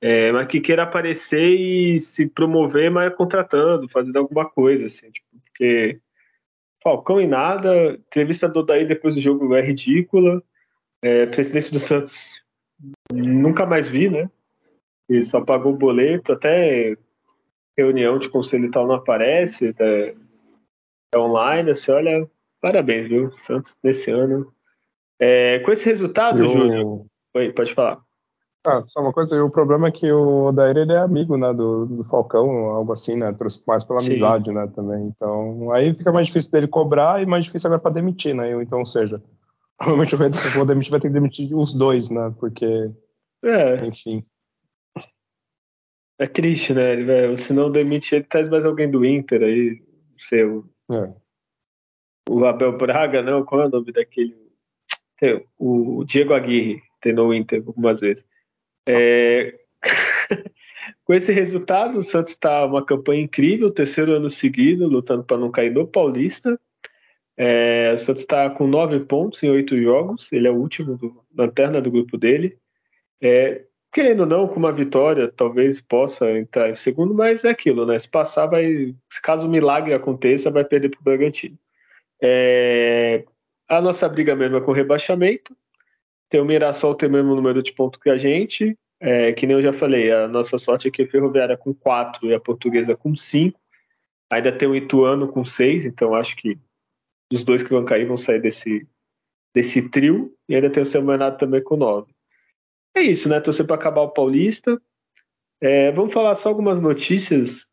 É, 0.00 0.32
mas 0.32 0.48
que 0.48 0.60
queira 0.60 0.82
aparecer 0.84 1.50
e 1.50 2.00
se 2.00 2.26
promover, 2.26 2.90
mas 2.90 3.14
contratando, 3.14 3.88
fazendo 3.88 4.16
alguma 4.16 4.48
coisa, 4.48 4.86
assim, 4.86 5.10
tipo, 5.10 5.28
porque 5.44 6.00
Falcão 6.82 7.20
e 7.20 7.26
nada, 7.26 7.92
entrevista 7.92 8.48
do 8.48 8.62
Daí 8.62 8.86
depois 8.86 9.14
do 9.14 9.20
jogo 9.20 9.54
é 9.54 9.60
ridícula, 9.60 10.42
é, 11.02 11.26
presidente 11.26 11.70
do 11.70 11.78
Santos 11.78 12.32
nunca 13.12 13.66
mais 13.66 13.86
vi, 13.86 14.08
né? 14.08 14.30
Ele 15.08 15.22
só 15.22 15.40
pagou 15.42 15.74
o 15.74 15.76
boleto, 15.76 16.32
até 16.32 16.96
reunião 17.76 18.18
de 18.18 18.28
conselho 18.28 18.66
e 18.66 18.70
tal 18.70 18.86
não 18.86 18.94
aparece, 18.94 19.74
é, 19.78 19.82
é 19.84 20.14
online, 21.16 21.70
assim, 21.70 21.92
olha, 21.92 22.28
parabéns, 22.60 23.08
viu? 23.08 23.36
Santos 23.36 23.76
nesse 23.82 24.10
ano. 24.10 24.52
É, 25.18 25.58
com 25.60 25.72
esse 25.72 25.84
resultado, 25.84 26.42
eu... 26.42 26.48
Júlio. 26.48 27.06
Oi, 27.34 27.52
pode 27.52 27.74
falar. 27.74 28.00
Ah, 28.66 28.82
só 28.84 29.00
uma 29.00 29.12
coisa, 29.12 29.42
o 29.42 29.50
problema 29.50 29.88
é 29.88 29.90
que 29.90 30.10
o 30.12 30.44
Odair 30.44 30.76
ele 30.76 30.92
é 30.92 30.98
amigo, 30.98 31.36
né, 31.38 31.50
do, 31.52 31.86
do 31.86 32.04
Falcão, 32.04 32.66
algo 32.66 32.92
assim, 32.92 33.16
né, 33.16 33.32
trouxe 33.32 33.62
mais 33.66 33.82
pela 33.82 34.00
Sim. 34.00 34.10
amizade, 34.10 34.52
né, 34.52 34.66
também, 34.74 35.06
então, 35.06 35.72
aí 35.72 35.94
fica 35.94 36.12
mais 36.12 36.26
difícil 36.26 36.50
dele 36.50 36.68
cobrar 36.68 37.22
e 37.22 37.26
mais 37.26 37.46
difícil 37.46 37.68
agora 37.68 37.80
para 37.80 37.92
demitir, 37.92 38.34
né, 38.34 38.50
então, 38.62 38.80
ou 38.80 38.86
seja, 38.86 39.22
provavelmente 39.78 40.14
o 40.14 40.50
vou 40.50 40.66
demitir 40.66 40.90
vai 40.90 41.00
ter 41.00 41.08
que 41.08 41.14
demitir 41.14 41.56
os 41.56 41.72
dois, 41.72 42.10
né, 42.10 42.34
porque, 42.38 42.90
é. 43.42 43.86
enfim. 43.86 44.22
É 46.18 46.26
triste, 46.26 46.74
né, 46.74 47.34
se 47.38 47.54
não 47.54 47.70
demite 47.70 48.14
ele, 48.14 48.24
traz 48.24 48.46
mais 48.46 48.66
alguém 48.66 48.90
do 48.90 49.06
Inter 49.06 49.42
aí, 49.42 49.82
seu 50.18 50.66
é. 50.90 51.14
O 52.28 52.44
Abel 52.44 52.76
Braga, 52.76 53.22
não, 53.22 53.44
qual 53.44 53.62
é 53.62 53.66
o 53.66 53.70
nome 53.70 53.92
daquele? 53.92 54.36
O 55.58 56.04
Diego 56.04 56.32
Aguirre 56.32 56.82
treinou 57.00 57.28
o 57.28 57.34
Inter 57.34 57.62
algumas 57.66 58.00
vezes. 58.00 58.24
É... 58.88 59.58
Com 61.04 61.14
esse 61.14 61.32
resultado, 61.32 61.98
o 61.98 62.02
Santos 62.02 62.32
está 62.32 62.64
uma 62.64 62.84
campanha 62.84 63.22
incrível, 63.22 63.70
terceiro 63.70 64.12
ano 64.12 64.30
seguido, 64.30 64.86
lutando 64.86 65.24
para 65.24 65.36
não 65.36 65.50
cair 65.50 65.72
no 65.72 65.86
Paulista. 65.86 66.58
É, 67.36 67.92
o 67.94 67.98
Santos 67.98 68.22
está 68.22 68.50
com 68.50 68.66
nove 68.66 69.00
pontos 69.00 69.42
em 69.42 69.50
oito 69.50 69.80
jogos, 69.80 70.30
ele 70.32 70.46
é 70.46 70.50
o 70.50 70.56
último 70.56 70.96
do, 70.96 71.24
lanterna 71.34 71.80
do 71.80 71.90
grupo 71.90 72.18
dele. 72.18 72.58
É, 73.20 73.64
querendo 73.92 74.20
ou 74.20 74.26
não, 74.26 74.48
com 74.48 74.56
uma 74.56 74.72
vitória, 74.72 75.30
talvez 75.30 75.80
possa 75.80 76.30
entrar 76.38 76.70
em 76.70 76.74
segundo, 76.74 77.12
mas 77.14 77.44
é 77.44 77.50
aquilo, 77.50 77.84
né? 77.84 77.98
Se 77.98 78.08
passar, 78.08 78.46
vai. 78.46 78.94
Caso 79.22 79.46
o 79.46 79.50
milagre 79.50 79.92
aconteça, 79.92 80.50
vai 80.50 80.64
perder 80.64 80.90
para 80.90 81.00
o 81.00 81.04
Bragantino. 81.04 81.58
É, 82.22 83.24
a 83.68 83.80
nossa 83.80 84.08
briga 84.08 84.36
mesmo 84.36 84.56
é 84.56 84.60
com 84.60 84.72
rebaixamento. 84.72 85.56
Tem 86.28 86.40
o 86.40 86.44
Mirassol 86.44 86.94
tem 86.94 87.08
o 87.08 87.12
mesmo 87.12 87.34
número 87.34 87.62
de 87.62 87.72
pontos 87.72 88.00
que 88.00 88.10
a 88.10 88.16
gente. 88.16 88.76
É, 89.02 89.32
que 89.32 89.46
nem 89.46 89.56
eu 89.56 89.62
já 89.62 89.72
falei, 89.72 90.12
a 90.12 90.28
nossa 90.28 90.58
sorte 90.58 90.86
é 90.86 90.90
que 90.90 91.02
a 91.02 91.08
Ferroviária 91.08 91.56
com 91.56 91.72
4 91.72 92.26
e 92.26 92.34
a 92.34 92.40
Portuguesa 92.40 92.96
com 92.96 93.16
5. 93.16 93.58
Ainda 94.30 94.52
tem 94.52 94.68
o 94.68 94.76
Ituano 94.76 95.26
com 95.26 95.44
6, 95.44 95.86
então 95.86 96.14
acho 96.14 96.36
que 96.36 96.58
os 97.32 97.42
dois 97.42 97.62
que 97.62 97.70
vão 97.70 97.84
cair 97.84 98.06
vão 98.06 98.18
sair 98.18 98.40
desse, 98.40 98.86
desse 99.54 99.88
trio. 99.88 100.32
E 100.48 100.54
ainda 100.54 100.70
tem 100.70 100.82
o 100.82 100.86
São 100.86 101.04
Bernardo 101.04 101.38
também 101.38 101.62
com 101.62 101.76
9. 101.76 102.12
É 102.94 103.02
isso, 103.02 103.28
né? 103.28 103.40
Torcer 103.40 103.66
para 103.66 103.76
acabar 103.76 104.02
o 104.02 104.10
Paulista. 104.10 104.80
É, 105.60 105.92
vamos 105.92 106.12
falar 106.12 106.36
só 106.36 106.48
algumas 106.48 106.80
notícias. 106.80 107.66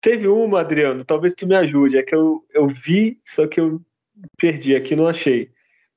Teve 0.00 0.28
uma, 0.28 0.60
Adriano, 0.60 1.04
talvez 1.04 1.34
tu 1.34 1.46
me 1.46 1.54
ajude. 1.54 1.98
É 1.98 2.02
que 2.02 2.14
eu, 2.14 2.44
eu 2.52 2.66
vi, 2.68 3.20
só 3.24 3.46
que 3.46 3.60
eu 3.60 3.80
perdi 4.36 4.74
aqui, 4.74 4.96
não 4.96 5.08
achei. 5.08 5.50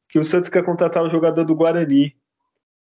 Que 0.09 0.19
o 0.19 0.23
Santos 0.23 0.49
quer 0.49 0.63
contratar 0.63 1.03
um 1.03 1.09
jogador 1.09 1.43
do 1.43 1.55
Guarani. 1.55 2.15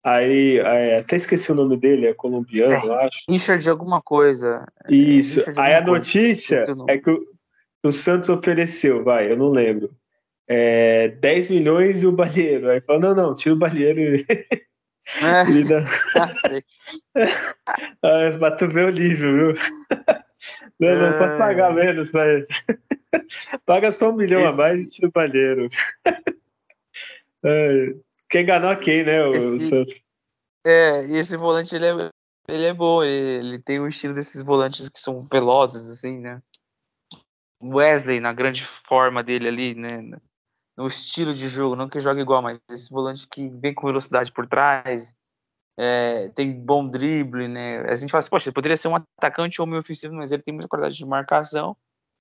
Aí, 0.03 0.59
até 0.97 1.17
esqueci 1.17 1.51
o 1.51 1.55
nome 1.55 1.75
dele, 1.75 2.07
é 2.07 2.13
colombiano, 2.13 2.73
é, 2.73 2.85
eu 2.85 2.93
acho. 2.93 3.17
Richard 3.29 3.61
de 3.61 3.69
alguma 3.69 4.01
coisa. 4.01 4.65
Isso. 4.87 5.43
Aí 5.57 5.73
a 5.73 5.81
notícia 5.81 6.65
é 6.87 6.97
que 6.97 7.09
o, 7.09 7.25
o, 7.83 7.91
Santos 7.91 8.29
ofereceu, 8.29 9.03
vai, 9.03 9.29
eu 9.29 9.35
não 9.35 9.49
lembro. 9.49 9.91
É, 10.47 11.09
10 11.09 11.49
milhões 11.49 12.03
e 12.03 12.07
o 12.07 12.11
Balheiro. 12.13 12.69
Aí 12.69 12.79
falou, 12.79 13.01
não, 13.01 13.15
não, 13.15 13.35
tira 13.35 13.53
o 13.53 13.57
Balheiro 13.57 14.23
É. 15.15 15.43
ah, 18.03 18.37
pra 18.37 18.51
tu 18.57 18.67
ver 18.67 18.87
o 18.87 18.91
nível, 18.91 19.53
viu? 19.53 19.55
Não, 20.79 20.95
não 20.95 21.07
é. 21.07 21.17
pode 21.17 21.37
pagar 21.39 21.73
menos, 21.73 22.11
mas. 22.11 22.45
Paga 23.65 23.91
só 23.91 24.11
um 24.11 24.15
milhão 24.15 24.41
Esse... 24.41 24.49
a 24.49 24.51
mais 24.51 24.79
e 24.79 24.85
tira 24.85 25.07
o 25.07 25.11
Balheiro. 25.11 25.67
É. 27.43 27.95
Quem 28.29 28.43
enganou 28.43 28.77
quem, 28.77 29.03
né? 29.03 29.23
O 29.23 29.33
esse, 29.33 29.69
Santos. 29.69 29.99
É, 30.63 31.03
e 31.07 31.17
esse 31.17 31.35
volante 31.35 31.75
ele 31.75 31.87
é, 31.87 32.11
ele 32.47 32.65
é 32.65 32.73
bom, 32.73 33.03
ele, 33.03 33.47
ele, 33.47 33.59
tem 33.59 33.79
o 33.79 33.87
estilo 33.87 34.13
desses 34.13 34.43
volantes 34.43 34.87
que 34.89 35.01
são 35.01 35.27
velozes, 35.29 35.87
assim, 35.87 36.19
né? 36.19 36.39
Wesley, 37.61 38.19
na 38.19 38.31
grande 38.31 38.63
forma 38.63 39.23
dele 39.23 39.47
ali, 39.47 39.73
né? 39.73 40.19
No 40.77 40.85
estilo 40.87 41.33
de 41.33 41.47
jogo, 41.47 41.75
não 41.75 41.89
que 41.89 41.99
joga 41.99 42.21
igual, 42.21 42.41
mas 42.41 42.59
esse 42.69 42.89
volante 42.91 43.27
que 43.27 43.49
vem 43.49 43.73
com 43.73 43.87
velocidade 43.87 44.31
por 44.31 44.47
trás, 44.47 45.15
é, 45.77 46.29
tem 46.29 46.51
bom 46.51 46.87
drible, 46.87 47.47
né? 47.47 47.79
A 47.81 47.95
gente 47.95 48.11
fala 48.11 48.19
assim, 48.19 48.29
poxa, 48.29 48.49
ele 48.49 48.53
poderia 48.53 48.77
ser 48.77 48.87
um 48.87 48.95
atacante 48.95 49.59
ou 49.59 49.67
meio 49.67 49.81
ofensivo, 49.81 50.13
mas 50.13 50.31
ele 50.31 50.43
tem 50.43 50.53
muita 50.53 50.67
qualidade 50.67 50.95
de 50.95 51.05
marcação. 51.05 51.75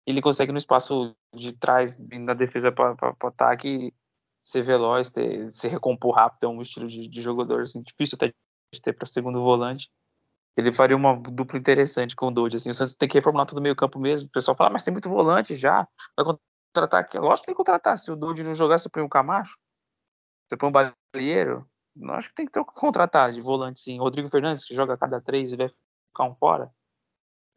Ele 0.07 0.23
consegue 0.23 0.53
no 0.53 0.59
espaço 0.59 1.15
de 1.35 1.53
trás, 1.53 1.95
vindo 1.99 2.27
da 2.27 2.35
defesa 2.35 2.71
para 2.71 2.95
o 3.23 3.27
ataque, 3.27 3.93
ser 4.45 4.63
veloz, 4.63 5.11
ter, 5.11 5.53
se 5.53 5.67
recompor 5.67 6.15
rápido, 6.15 6.45
é 6.45 6.49
um 6.49 6.63
estilo 6.63 6.87
de, 6.87 7.09
de 7.09 7.21
jogador 7.21 7.63
assim, 7.63 7.83
difícil 7.83 8.17
até 8.17 8.33
de 8.73 8.81
ter 8.81 8.93
para 8.93 9.07
segundo 9.07 9.43
volante. 9.43 9.91
Ele 10.57 10.73
faria 10.73 10.97
uma 10.97 11.17
dupla 11.17 11.59
interessante 11.59 12.17
com 12.17 12.29
o 12.29 12.31
Dodge. 12.31 12.57
Assim, 12.57 12.71
o 12.71 12.75
Santos 12.75 12.95
tem 12.95 13.09
que 13.09 13.19
reformular 13.19 13.47
todo 13.47 13.59
o 13.59 13.63
meio 13.63 13.77
campo 13.77 13.99
mesmo. 13.99 14.27
O 14.29 14.31
pessoal 14.31 14.57
fala, 14.57 14.71
ah, 14.71 14.73
mas 14.73 14.83
tem 14.83 14.93
muito 14.93 15.09
volante 15.09 15.55
já. 15.55 15.87
Vai 16.17 16.25
contratar 16.77 17.01
aqui. 17.01 17.19
Lógico 17.19 17.41
que 17.41 17.47
tem 17.47 17.55
que 17.55 17.57
contratar. 17.57 17.99
Se 17.99 18.11
o 18.11 18.17
Dodge 18.17 18.45
não 18.45 18.55
jogar, 18.55 18.79
você 18.79 18.89
põe 18.89 19.03
um 19.03 19.09
Camacho. 19.09 19.57
Você 20.47 20.57
põe 20.57 20.69
um 20.69 20.73
Balieiro. 20.73 21.67
Acho 22.11 22.29
que 22.29 22.35
tem 22.35 22.47
que 22.47 22.65
contratar 22.65 23.33
de 23.33 23.41
volante, 23.41 23.81
sim. 23.81 23.99
Rodrigo 23.99 24.29
Fernandes, 24.29 24.65
que 24.65 24.75
joga 24.75 24.95
a 24.95 24.99
cada 24.99 25.21
três 25.21 25.53
e 25.53 25.57
vai 25.57 25.69
ficar 25.69 26.25
um 26.25 26.35
fora. 26.35 26.71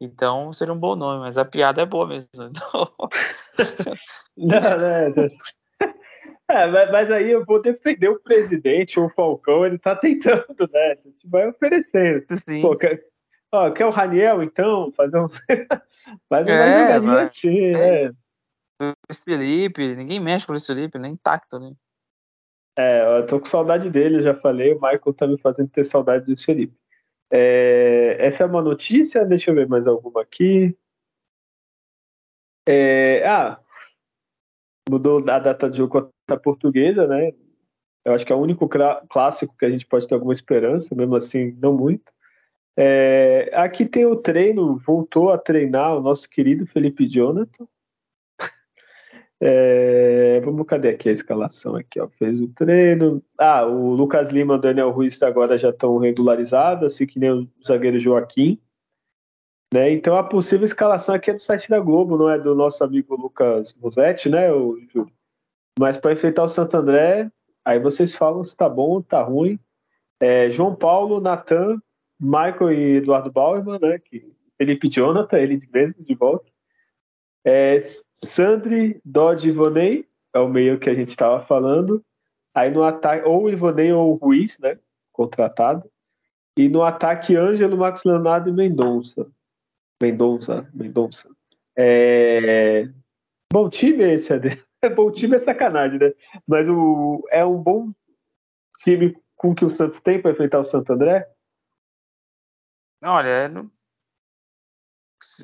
Então 0.00 0.50
seria 0.54 0.72
um 0.72 0.78
bom 0.78 0.96
nome, 0.96 1.20
mas 1.20 1.36
a 1.36 1.44
piada 1.44 1.82
é 1.82 1.86
boa 1.86 2.06
mesmo. 2.06 2.28
Então... 4.36 4.58
não, 4.58 4.60
não, 4.60 5.10
não. 5.16 5.28
É, 6.48 6.66
mas, 6.90 7.12
aí 7.12 7.30
eu 7.30 7.44
vou 7.44 7.62
defender 7.62 8.08
o 8.08 8.18
presidente, 8.18 8.98
o 8.98 9.08
Falcão, 9.10 9.64
ele 9.64 9.78
tá 9.78 9.94
tentando, 9.94 10.68
né? 10.72 10.92
A 10.92 10.94
gente 11.00 11.28
vai 11.28 11.46
oferecendo. 11.46 12.24
Sim. 12.36 12.60
Pô, 12.60 12.76
quer, 12.76 13.04
ó, 13.52 13.70
quer 13.70 13.86
o 13.86 13.90
Raniel, 13.90 14.42
então? 14.42 14.90
Fazer 14.96 15.20
um. 15.20 15.28
Faz 16.28 16.46
uma 16.46 16.56
é, 16.56 17.00
jogadinha 17.00 17.22
assim, 17.22 17.74
é. 17.76 18.10
É. 19.10 19.12
Luiz 19.12 19.24
Felipe, 19.24 19.94
ninguém 19.96 20.20
mexe 20.20 20.46
com 20.46 20.52
o 20.52 20.54
Luiz 20.54 20.66
Felipe, 20.66 20.98
nem 20.98 21.12
intacto, 21.12 21.58
né? 21.58 21.72
É, 22.78 23.18
eu 23.18 23.26
tô 23.26 23.40
com 23.40 23.46
saudade 23.46 23.90
dele, 23.90 24.22
já 24.22 24.34
falei, 24.34 24.72
o 24.72 24.80
Michael 24.80 25.14
tá 25.14 25.26
me 25.26 25.38
fazendo 25.38 25.68
ter 25.68 25.84
saudade 25.84 26.24
do 26.24 26.28
Luiz 26.28 26.42
Felipe. 26.42 26.76
É, 27.30 28.16
essa 28.18 28.44
é 28.44 28.46
uma 28.46 28.62
notícia, 28.62 29.24
deixa 29.24 29.50
eu 29.50 29.54
ver 29.54 29.68
mais 29.68 29.86
alguma 29.86 30.22
aqui. 30.22 30.76
É, 32.68 33.26
ah, 33.26 33.60
mudou 34.88 35.18
a 35.28 35.38
data 35.38 35.68
de 35.68 35.78
jogo 35.78 36.10
da 36.28 36.36
portuguesa, 36.36 37.06
né? 37.06 37.32
Eu 38.04 38.14
acho 38.14 38.24
que 38.24 38.32
é 38.32 38.36
o 38.36 38.40
único 38.40 38.68
clássico 39.08 39.54
que 39.56 39.64
a 39.64 39.70
gente 39.70 39.86
pode 39.86 40.06
ter 40.06 40.14
alguma 40.14 40.32
esperança, 40.32 40.94
mesmo 40.94 41.16
assim, 41.16 41.52
não 41.60 41.72
muito. 41.76 42.10
É, 42.76 43.50
aqui 43.54 43.84
tem 43.84 44.06
o 44.06 44.16
treino, 44.16 44.78
voltou 44.78 45.30
a 45.30 45.38
treinar 45.38 45.96
o 45.96 46.00
nosso 46.00 46.28
querido 46.28 46.66
Felipe 46.66 47.06
Jonathan. 47.06 47.66
É, 49.42 50.38
vamos, 50.40 50.66
cadê 50.66 50.90
aqui 50.90 51.08
a 51.08 51.12
escalação? 51.12 51.74
Aqui, 51.74 51.98
ó, 51.98 52.08
fez 52.08 52.40
o 52.40 52.48
treino. 52.48 53.22
Ah, 53.38 53.64
o 53.64 53.94
Lucas 53.94 54.28
Lima 54.28 54.54
e 54.54 54.56
o 54.58 54.60
Daniel 54.60 54.90
Ruiz 54.90 55.22
agora 55.22 55.56
já 55.56 55.70
estão 55.70 55.96
regularizados, 55.96 56.92
assim 56.92 57.06
que 57.06 57.18
nem 57.18 57.30
o 57.30 57.48
zagueiro 57.66 57.98
Joaquim. 57.98 58.60
Né? 59.72 59.92
Então 59.92 60.16
a 60.16 60.24
possível 60.24 60.64
escalação 60.64 61.14
aqui 61.14 61.30
é 61.30 61.34
do 61.34 61.40
site 61.40 61.70
da 61.70 61.78
Globo, 61.78 62.18
não 62.18 62.28
é 62.28 62.38
do 62.38 62.54
nosso 62.54 62.82
amigo 62.84 63.16
Lucas 63.16 63.72
Musetti, 63.74 64.28
né, 64.28 64.48
Júlio? 64.48 65.10
Mas 65.78 65.96
para 65.96 66.12
enfrentar 66.12 66.42
o 66.42 66.48
Santo 66.48 66.76
André, 66.76 67.30
aí 67.64 67.78
vocês 67.78 68.14
falam 68.14 68.44
se 68.44 68.56
tá 68.56 68.68
bom 68.68 68.90
ou 68.90 69.02
tá 69.02 69.22
ruim. 69.22 69.58
É, 70.20 70.50
João 70.50 70.74
Paulo, 70.74 71.20
Natan, 71.20 71.80
Michael 72.20 72.72
e 72.72 72.96
Eduardo 72.96 73.32
Bauerman, 73.32 73.78
né? 73.80 73.98
Que 73.98 74.30
Felipe 74.58 74.90
Jonathan, 74.90 75.38
ele 75.38 75.66
mesmo 75.72 76.04
de 76.04 76.14
volta. 76.14 76.52
É, 77.42 77.78
Sandri, 78.22 79.00
Dodge 79.04 79.48
e 79.48 79.52
Ivonei, 79.52 80.08
é 80.34 80.38
o 80.38 80.48
meio 80.48 80.78
que 80.78 80.90
a 80.90 80.94
gente 80.94 81.08
estava 81.08 81.44
falando. 81.44 82.04
Aí 82.54 82.70
no 82.70 82.82
ataque, 82.82 83.26
ou 83.26 83.48
Ivonei 83.48 83.92
ou 83.92 84.14
Ruiz, 84.14 84.58
né? 84.58 84.78
Contratado. 85.12 85.90
E 86.56 86.68
no 86.68 86.82
ataque, 86.82 87.36
Ângelo, 87.36 87.76
Max 87.76 88.04
Leonardo 88.04 88.50
e 88.50 88.52
Mendonça. 88.52 89.26
Mendonça, 90.02 90.68
Mendonça. 90.74 91.28
É... 91.76 92.88
Bom 93.52 93.68
time 93.70 94.04
esse, 94.12 94.32
Adê. 94.32 94.62
bom 94.94 95.10
time 95.10 95.36
é 95.36 95.38
sacanagem, 95.38 95.98
né? 95.98 96.12
Mas 96.46 96.68
o, 96.68 97.26
é 97.30 97.44
um 97.44 97.56
bom 97.56 97.92
time 98.78 99.16
com 99.36 99.54
que 99.54 99.64
o 99.64 99.70
Santos 99.70 100.00
tem 100.00 100.20
para 100.20 100.32
enfrentar 100.32 100.60
o 100.60 100.64
Santo 100.64 100.92
André? 100.92 101.26
Olha, 103.02 103.28
é 103.28 103.48
não, 103.48 103.70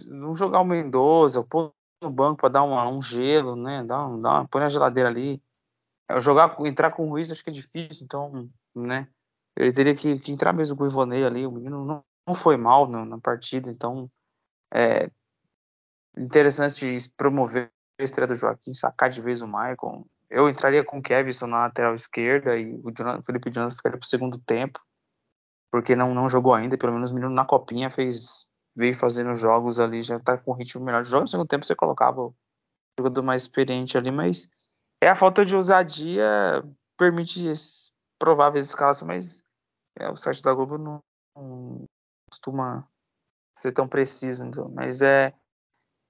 não 0.07 0.35
jogar 0.35 0.61
o 0.61 0.64
Mendoza, 0.64 1.43
pôr 1.43 1.72
no 2.01 2.11
banco 2.11 2.41
para 2.41 2.49
dar 2.51 2.63
uma, 2.63 2.89
um 2.89 3.01
gelo, 3.03 3.57
né? 3.57 3.85
Dá, 3.85 4.07
um, 4.07 4.21
dá 4.21 4.31
uma, 4.31 4.49
põe 4.49 4.61
na 4.61 4.69
geladeira 4.69 5.09
ali. 5.09 5.43
Jogar, 6.19 6.57
entrar 6.61 6.93
com 6.93 7.07
o 7.07 7.11
Ruiz 7.11 7.31
acho 7.31 7.43
que 7.43 7.51
é 7.51 7.53
difícil, 7.53 8.05
então, 8.05 8.49
né? 8.75 9.09
Ele 9.57 9.73
teria 9.73 9.95
que, 9.95 10.19
que 10.19 10.31
entrar 10.31 10.53
mesmo 10.53 10.77
com 10.77 10.85
o 10.85 10.87
Ivonei 10.87 11.25
ali. 11.25 11.47
O 11.47 11.51
menino 11.51 11.85
não, 11.85 12.05
não 12.27 12.35
foi 12.35 12.57
mal 12.57 12.87
na, 12.87 13.05
na 13.05 13.19
partida, 13.19 13.71
então 13.71 14.11
é 14.73 15.11
interessante 16.17 17.11
promover 17.17 17.71
a 17.99 18.05
estreia 18.05 18.29
do 18.29 18.35
Joaquim, 18.35 18.75
sacar 18.75 19.11
de 19.11 19.21
vez 19.21 19.41
o 19.41 19.47
Michael. 19.47 20.07
Eu 20.29 20.49
entraria 20.49 20.85
com 20.85 20.99
o 20.99 21.03
Kevson 21.03 21.47
na 21.47 21.65
lateral 21.65 21.95
esquerda 21.95 22.59
e 22.59 22.75
o 22.75 23.23
Felipe 23.23 23.51
Jonathan 23.51 23.77
ficaria 23.77 23.99
pro 23.99 24.09
segundo 24.09 24.39
tempo, 24.39 24.81
porque 25.71 25.95
não, 25.95 26.15
não 26.15 26.29
jogou 26.29 26.53
ainda, 26.53 26.77
pelo 26.77 26.93
menos 26.93 27.11
o 27.11 27.15
menino 27.15 27.33
na 27.33 27.45
copinha 27.45 27.91
fez 27.91 28.47
veio 28.77 28.95
fazendo 28.95 29.35
jogos 29.35 29.81
ali, 29.81 30.03
já 30.03 30.20
tá 30.20 30.37
com 30.37 30.53
ritmo 30.53 30.85
melhor 30.85 31.03
de 31.03 31.11
jogo. 31.11 31.22
No 31.22 31.29
segundo 31.29 31.49
tempo 31.49 31.64
você 31.64 31.74
colocava 31.74 32.20
o 32.20 32.35
jogador 32.99 33.22
mais 33.22 33.43
experiente 33.43 33.97
ali, 33.97 34.11
mas 34.11 34.49
é 35.03 35.09
a 35.09 35.16
falta 35.16 35.45
de 35.45 35.57
ousadia 35.57 36.62
permite 36.99 37.51
prováveis 38.18 38.66
escalações, 38.66 39.07
mas 39.07 39.45
é, 39.99 40.11
o 40.11 40.16
site 40.16 40.43
da 40.43 40.53
Globo 40.53 40.77
não, 40.79 41.01
não 41.37 41.85
costuma 42.31 42.87
ser 43.57 43.72
tão 43.72 43.89
preciso, 43.89 44.45
então, 44.45 44.68
mas 44.68 45.01
é 45.01 45.33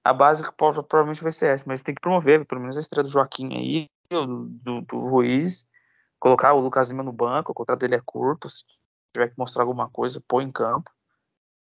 a 0.05 0.13
base 0.13 0.43
provavelmente 0.55 1.23
vai 1.23 1.31
ser 1.31 1.53
essa, 1.53 1.65
mas 1.67 1.81
tem 1.81 1.95
que 1.95 2.01
promover 2.01 2.45
pelo 2.45 2.61
menos 2.61 2.77
a 2.77 2.79
estreia 2.79 3.03
do 3.03 3.09
Joaquim 3.09 3.55
aí, 3.55 3.87
do, 4.09 4.45
do, 4.45 4.81
do 4.81 4.99
Ruiz, 4.99 5.65
colocar 6.19 6.53
o 6.53 6.59
Lucas 6.61 6.89
Lima 6.89 7.03
no 7.03 7.11
banco, 7.11 7.51
o 7.51 7.55
contrato 7.55 7.79
dele 7.79 7.95
é 7.95 8.01
curto, 8.05 8.47
tiver 9.13 9.29
que 9.29 9.37
mostrar 9.37 9.63
alguma 9.63 9.89
coisa, 9.89 10.23
põe 10.25 10.45
em 10.45 10.51
campo. 10.51 10.89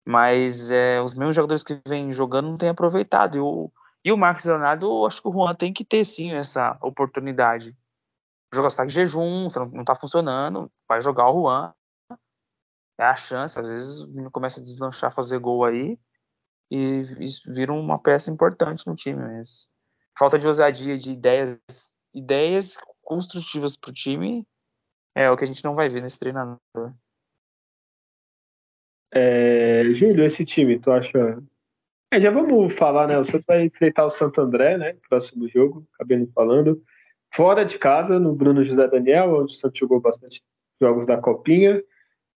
Mas 0.07 0.70
é, 0.70 1.00
os 1.02 1.14
mesmos 1.14 1.34
jogadores 1.34 1.64
que 1.64 1.80
vêm 1.86 2.12
jogando 2.12 2.48
não 2.48 2.57
têm 2.57 2.68
aproveitado. 2.68 3.36
E 3.36 3.40
o, 3.40 3.72
e 4.04 4.12
o 4.12 4.16
Marcos 4.16 4.44
Leonardo, 4.44 5.04
acho 5.04 5.20
que 5.20 5.28
o 5.28 5.32
Juan 5.32 5.52
tem 5.54 5.72
que 5.72 5.84
ter 5.84 6.04
sim 6.04 6.32
essa 6.32 6.78
oportunidade. 6.80 7.76
Jogar 8.54 8.70
em 8.84 8.88
jejum, 8.88 9.48
não, 9.54 9.66
não 9.66 9.84
tá 9.84 9.96
funcionando, 9.96 10.70
vai 10.88 11.00
jogar 11.00 11.28
o 11.28 11.42
Juan. 11.42 11.74
É 12.98 13.04
a 13.04 13.16
chance, 13.16 13.59
às 13.59 13.66
vezes 13.66 14.02
o 14.02 14.09
menino 14.09 14.30
começa 14.30 14.61
a 14.61 14.62
deslanchar, 14.62 15.12
fazer 15.12 15.38
gol 15.40 15.64
aí 15.64 15.98
e, 16.70 17.02
e 17.18 17.52
vira 17.52 17.72
uma 17.72 17.98
peça 17.98 18.30
importante 18.30 18.86
no 18.86 18.94
time. 18.94 19.20
Mas 19.20 19.68
falta 20.16 20.38
de 20.38 20.46
ousadia, 20.46 20.96
de 20.96 21.11
ideias, 21.11 21.59
ideias 22.14 22.78
construtivas 23.02 23.76
para 23.76 23.90
o 23.90 23.94
time 23.94 24.46
é 25.16 25.28
o 25.30 25.36
que 25.36 25.44
a 25.44 25.46
gente 25.46 25.64
não 25.64 25.74
vai 25.74 25.88
ver 25.88 26.00
nesse 26.00 26.18
treinador. 26.18 26.59
É, 29.19 29.85
Júlio, 29.95 30.25
esse 30.25 30.45
time, 30.45 30.79
tu 30.79 30.91
acha 30.91 31.39
é, 32.12 32.21
já 32.21 32.31
vamos 32.31 32.73
falar, 32.75 33.09
né? 33.09 33.19
O 33.19 33.25
Santos 33.25 33.45
vai 33.47 33.64
enfrentar 33.64 34.05
o 34.05 34.11
Santo 34.11 34.41
André, 34.41 34.79
né? 34.79 34.97
Próximo 35.09 35.49
jogo, 35.49 35.87
acabei 35.95 36.27
falando. 36.35 36.81
Fora 37.35 37.64
de 37.64 37.79
casa, 37.79 38.19
no 38.19 38.33
Bruno 38.35 38.62
José 38.62 38.87
Daniel, 38.89 39.35
onde 39.35 39.53
o 39.53 39.57
Santos 39.57 39.79
jogou 39.79 40.01
bastante 40.01 40.43
jogos 40.81 41.05
da 41.07 41.17
Copinha. 41.17 41.83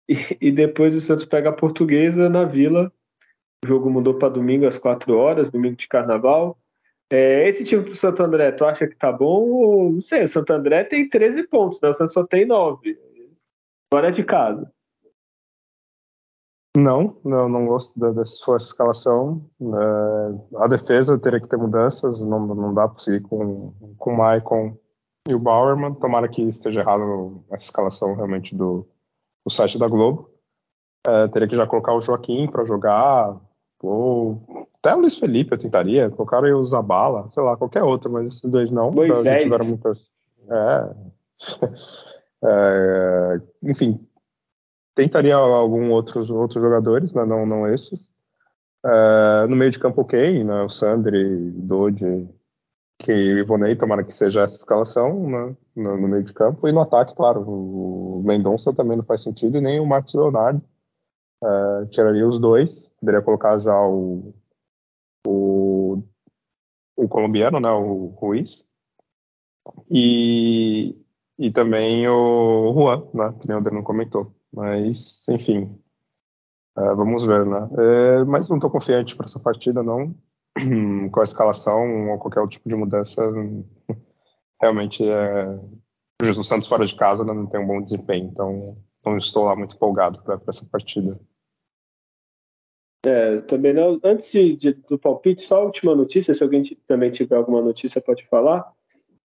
E, 0.08 0.14
e 0.40 0.50
depois 0.50 0.94
o 0.94 1.00
Santos 1.00 1.26
pega 1.26 1.50
a 1.50 1.52
Portuguesa 1.52 2.28
na 2.28 2.44
Vila. 2.44 2.90
O 3.64 3.68
jogo 3.68 3.90
mudou 3.90 4.14
para 4.14 4.30
domingo 4.30 4.66
às 4.66 4.78
4 4.78 5.14
horas, 5.16 5.50
domingo 5.50 5.76
de 5.76 5.86
carnaval. 5.86 6.58
É, 7.12 7.46
esse 7.46 7.64
time 7.64 7.82
pro 7.82 7.94
Santo 7.94 8.22
André, 8.22 8.52
tu 8.52 8.64
acha 8.64 8.86
que 8.86 8.96
tá 8.96 9.12
bom? 9.12 9.42
Ou, 9.50 9.92
não 9.92 10.00
sei, 10.00 10.24
o 10.24 10.28
Santo 10.28 10.52
André 10.52 10.84
tem 10.84 11.08
13 11.08 11.46
pontos, 11.46 11.80
né? 11.80 11.88
O 11.90 11.94
Santos 11.94 12.14
só 12.14 12.24
tem 12.24 12.46
9. 12.46 12.98
Fora 13.92 14.10
de 14.10 14.24
casa. 14.24 14.72
Não, 16.76 17.16
não, 17.24 17.48
não 17.48 17.66
gosto 17.66 17.98
da, 17.98 18.10
dessa 18.12 18.56
escalação. 18.56 19.44
É, 19.60 20.62
a 20.64 20.68
defesa 20.68 21.18
teria 21.18 21.40
que 21.40 21.48
ter 21.48 21.56
mudanças, 21.56 22.20
não, 22.20 22.46
não 22.46 22.74
dá 22.74 22.86
para 22.86 22.98
seguir 23.00 23.22
com, 23.22 23.72
com 23.96 24.12
o 24.12 24.16
Maicon 24.16 24.76
e 25.28 25.34
o 25.34 25.38
Bauerman. 25.38 25.94
Tomara 25.94 26.28
que 26.28 26.42
esteja 26.42 26.80
errado 26.80 27.42
essa 27.50 27.64
escalação 27.64 28.14
realmente 28.14 28.54
do, 28.54 28.86
do 29.44 29.52
site 29.52 29.78
da 29.78 29.88
Globo. 29.88 30.30
É, 31.06 31.28
teria 31.28 31.48
que 31.48 31.56
já 31.56 31.66
colocar 31.66 31.94
o 31.94 32.00
Joaquim 32.00 32.48
para 32.50 32.64
jogar, 32.64 33.40
ou 33.82 34.42
até 34.78 34.94
o 34.94 35.00
Luiz 35.00 35.18
Felipe 35.18 35.52
eu 35.52 35.58
tentaria, 35.58 36.10
colocar 36.10 36.42
o 36.42 36.64
Zabala, 36.64 37.28
sei 37.32 37.42
lá, 37.42 37.56
qualquer 37.56 37.82
outro, 37.82 38.10
mas 38.10 38.32
esses 38.32 38.50
dois 38.50 38.70
não. 38.70 38.90
Moisés. 38.90 39.42
Tiveram 39.42 39.66
muitas. 39.66 40.06
É, 40.50 40.90
é, 42.44 43.40
enfim, 43.62 44.00
tentaria 44.98 45.36
algum 45.36 45.92
outros 45.92 46.28
outros 46.28 46.60
jogadores, 46.60 47.12
né, 47.12 47.24
não 47.24 47.46
não 47.46 47.72
esses. 47.72 48.10
Uh, 48.84 49.46
no 49.48 49.54
meio 49.54 49.70
de 49.70 49.78
campo, 49.78 50.00
ok, 50.00 50.42
né, 50.42 50.62
o 50.62 50.68
Sandri, 50.68 51.52
Dodi, 51.52 52.28
que 52.98 53.12
Ivonei, 53.12 53.76
tomara 53.76 54.02
que 54.02 54.12
seja 54.12 54.42
essa 54.42 54.56
escalação 54.56 55.28
né, 55.28 55.56
no, 55.76 55.96
no, 55.96 56.08
meio 56.08 56.24
de 56.24 56.32
campo. 56.32 56.66
E 56.66 56.72
no 56.72 56.80
ataque, 56.80 57.14
claro, 57.14 57.42
o 57.42 58.22
Mendonça 58.24 58.74
também 58.74 58.96
não 58.96 59.04
faz 59.04 59.22
sentido, 59.22 59.58
e 59.58 59.60
nem 59.60 59.78
o 59.80 59.86
Marcos 59.86 60.14
Leonardo. 60.14 60.60
Uh, 61.42 61.86
tiraria 61.90 62.26
os 62.26 62.40
dois, 62.40 62.88
poderia 62.98 63.22
colocar 63.22 63.56
já 63.60 63.80
o, 63.80 64.34
o, 65.26 66.02
o 66.96 67.08
colombiano, 67.08 67.60
né, 67.60 67.70
o 67.70 68.06
Ruiz. 68.16 68.66
E, 69.90 70.96
e 71.38 71.50
também 71.52 72.08
o 72.08 72.72
Juan, 72.74 73.06
né, 73.14 73.34
que 73.40 73.46
nem 73.46 73.56
o 73.56 73.60
Adriano 73.60 73.84
comentou. 73.84 74.37
Mas, 74.52 75.26
enfim, 75.28 75.78
uh, 76.76 76.96
vamos 76.96 77.24
ver, 77.24 77.44
né? 77.44 77.68
É, 77.78 78.24
mas 78.24 78.48
não 78.48 78.56
estou 78.56 78.70
confiante 78.70 79.16
para 79.16 79.26
essa 79.26 79.38
partida, 79.38 79.82
não. 79.82 80.14
Com 81.12 81.20
a 81.20 81.24
escalação 81.24 82.10
ou 82.10 82.18
qualquer 82.18 82.40
outro 82.40 82.56
tipo 82.56 82.68
de 82.68 82.74
mudança, 82.74 83.22
realmente 84.60 85.04
é. 85.04 85.46
O 86.20 86.24
Jesus 86.24 86.48
Santos 86.48 86.66
fora 86.66 86.84
de 86.84 86.96
casa 86.96 87.24
não 87.24 87.46
tem 87.46 87.60
um 87.60 87.66
bom 87.66 87.80
desempenho, 87.80 88.28
então 88.28 88.76
não 89.04 89.18
estou 89.18 89.44
lá 89.44 89.54
muito 89.54 89.76
empolgado 89.76 90.20
para 90.22 90.40
essa 90.48 90.66
partida. 90.66 91.18
É, 93.06 93.40
também 93.42 93.72
não. 93.72 94.00
Antes 94.02 94.30
de, 94.32 94.72
do 94.88 94.98
palpite, 94.98 95.42
só 95.42 95.58
a 95.58 95.64
última 95.64 95.94
notícia, 95.94 96.34
se 96.34 96.42
alguém 96.42 96.62
também 96.86 97.10
tiver 97.10 97.36
alguma 97.36 97.62
notícia, 97.62 98.00
pode 98.00 98.26
falar. 98.26 98.70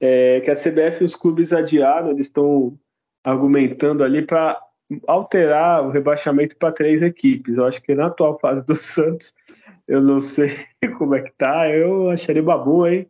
É 0.01 0.41
que 0.41 0.51
a 0.51 0.55
CBF 0.55 1.03
e 1.03 1.05
os 1.05 1.15
clubes 1.15 1.53
adiaram, 1.53 2.11
eles 2.11 2.27
estão 2.27 2.79
argumentando 3.25 4.03
ali 4.03 4.25
para 4.25 4.61
alterar 5.07 5.85
o 5.85 5.91
rebaixamento 5.91 6.57
para 6.57 6.73
três 6.73 7.03
equipes. 7.03 7.57
Eu 7.57 7.67
acho 7.67 7.83
que 7.83 7.95
na 7.95 8.07
atual 8.07 8.39
fase 8.39 8.65
do 8.65 8.75
Santos, 8.77 9.35
eu 9.87 10.01
não 10.01 10.21
sei 10.21 10.57
como 10.99 11.15
é 11.15 11.23
que 11.23 11.33
tá, 11.37 11.69
eu 11.71 12.11
acharia 12.11 12.43
boa, 12.43 12.93
hein? 12.93 13.09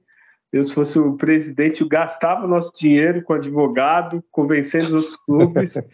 Eu, 0.51 0.65
se 0.65 0.73
fosse 0.73 0.99
o 0.99 1.17
presidente, 1.17 1.83
eu 1.83 1.89
gastava 1.89 2.47
nosso 2.47 2.73
dinheiro 2.73 3.23
com 3.23 3.35
advogado, 3.35 4.25
convencendo 4.31 4.87
os 4.87 4.95
outros 4.95 5.17
clubes. 5.17 5.75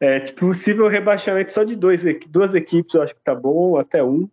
É, 0.00 0.20
tipo, 0.20 0.46
possível 0.46 0.86
rebaixamento 0.86 1.52
só 1.52 1.64
de 1.64 1.74
dois, 1.74 2.04
duas 2.28 2.54
equipes, 2.54 2.94
eu 2.94 3.02
acho 3.02 3.16
que 3.16 3.20
tá 3.20 3.34
bom, 3.34 3.76
até 3.76 4.00
um. 4.00 4.30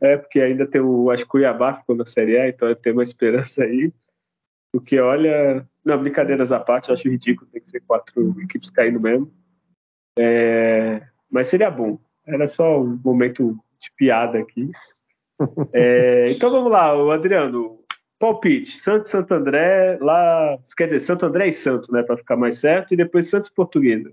é, 0.00 0.16
porque 0.16 0.40
ainda 0.40 0.66
tem 0.66 0.80
o, 0.80 1.08
acho 1.12 1.22
que 1.22 1.28
o 1.28 1.30
Cuiabá 1.30 1.74
ficou 1.74 1.94
na 1.94 2.04
Série 2.04 2.36
A, 2.36 2.48
então 2.48 2.74
tem 2.74 2.92
uma 2.92 3.04
esperança 3.04 3.62
aí. 3.62 3.92
Porque, 4.72 4.98
olha, 4.98 5.64
não, 5.84 6.00
brincadeiras 6.00 6.50
à 6.50 6.58
parte, 6.58 6.88
eu 6.88 6.94
acho 6.94 7.08
ridículo, 7.08 7.48
tem 7.52 7.62
que 7.62 7.70
ser 7.70 7.80
quatro 7.86 8.34
equipes 8.42 8.70
caindo 8.70 8.98
mesmo. 8.98 9.32
É, 10.18 11.02
mas 11.30 11.48
seria 11.48 11.70
bom. 11.70 11.98
Era 12.26 12.46
só 12.46 12.80
um 12.80 13.00
momento 13.02 13.56
de 13.80 13.90
piada 13.96 14.38
aqui. 14.38 14.70
É, 15.72 16.28
então 16.32 16.50
vamos 16.50 16.70
lá, 16.70 16.94
o 16.96 17.10
Adriano. 17.10 17.78
Palpite: 18.18 18.76
Santos 18.78 19.10
Santo 19.10 19.32
André, 19.32 19.96
lá. 20.00 20.58
Quer 20.76 20.86
dizer, 20.86 21.00
Santo 21.00 21.24
André 21.24 21.48
e 21.48 21.52
Santos, 21.52 21.88
né? 21.88 22.02
Para 22.02 22.16
ficar 22.16 22.36
mais 22.36 22.58
certo. 22.58 22.92
E 22.92 22.96
depois 22.96 23.30
Santos 23.30 23.48
Portuguesa. 23.48 24.12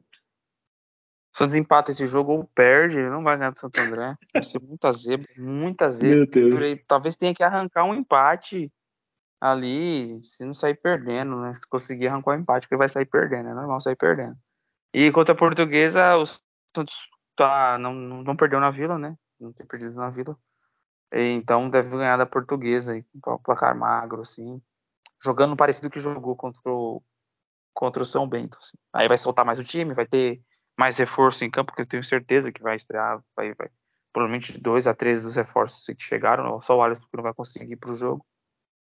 Santos 1.36 1.56
empata 1.56 1.92
esse 1.92 2.06
jogo 2.06 2.32
ou 2.32 2.50
perde, 2.56 2.98
ele 2.98 3.10
não 3.10 3.22
vai 3.22 3.38
ganhar 3.38 3.50
do 3.50 3.60
Santo 3.60 3.78
André. 3.82 4.16
Vai 4.34 4.44
ser 4.44 4.62
muita 4.62 4.90
zebra, 4.94 5.28
muita 5.38 5.90
zebra. 5.90 6.18
Meu 6.18 6.28
Deus. 6.28 6.80
Talvez 6.88 7.16
tenha 7.18 7.34
que 7.34 7.44
arrancar 7.44 7.84
um 7.84 7.94
empate 7.94 8.72
ali, 9.42 10.24
se 10.24 10.46
não 10.46 10.54
sair 10.54 10.76
perdendo, 10.76 11.36
né? 11.42 11.54
Se 11.54 11.68
conseguir 11.68 12.08
arrancar 12.08 12.32
um 12.32 12.40
empate, 12.40 12.68
porque 12.68 12.78
vai 12.78 12.88
sair 12.88 13.06
perdendo, 13.06 13.50
é 13.50 13.54
normal 13.54 13.82
sair 13.82 13.98
perdendo. 13.98 14.38
E 14.98 15.12
contra 15.12 15.34
a 15.34 15.38
portuguesa, 15.38 16.16
o 16.16 16.26
Santos 16.26 16.96
tá, 17.36 17.78
não, 17.78 17.94
não 17.94 18.34
perdeu 18.34 18.62
na 18.62 18.72
vila, 18.72 18.98
né? 18.98 19.18
Não 19.38 19.52
tem 19.52 19.66
perdido 19.66 19.94
na 19.94 20.10
vila. 20.10 20.38
Então 21.12 21.70
deve 21.70 21.90
ganhar 21.90 22.16
da 22.16 22.26
portuguesa 22.26 22.94
com 23.22 23.38
placar 23.40 23.78
magro, 23.78 24.22
assim. 24.22 24.62
Jogando 25.22 25.54
parecido 25.54 25.90
que 25.90 26.00
jogou 26.00 26.34
contra 26.38 26.62
o, 26.72 27.04
contra 27.74 28.04
o 28.04 28.06
São 28.06 28.26
Bento. 28.26 28.58
Assim. 28.58 28.78
Aí 28.94 29.10
vai 29.10 29.18
soltar 29.18 29.46
mais 29.46 29.60
o 29.60 29.66
time, 29.66 29.94
vai 29.94 30.06
ter 30.06 30.42
mais 30.80 30.98
reforço 30.98 31.44
em 31.44 31.52
campo, 31.52 31.74
porque 31.74 31.82
eu 31.82 31.88
tenho 31.88 32.04
certeza 32.06 32.50
que 32.50 32.64
vai 32.64 32.78
estrear, 32.78 33.22
vai, 33.36 33.54
vai 33.54 33.70
provavelmente 34.14 34.58
dois 34.58 34.88
a 34.88 34.94
três 34.94 35.22
dos 35.22 35.36
reforços 35.36 35.86
que 35.86 36.02
chegaram, 36.02 36.62
só 36.62 36.78
o 36.78 36.82
Alisson 36.82 37.04
que 37.04 37.18
não 37.18 37.24
vai 37.24 37.34
conseguir 37.34 37.76
para 37.76 37.92
o 37.92 37.96
jogo. 37.96 38.26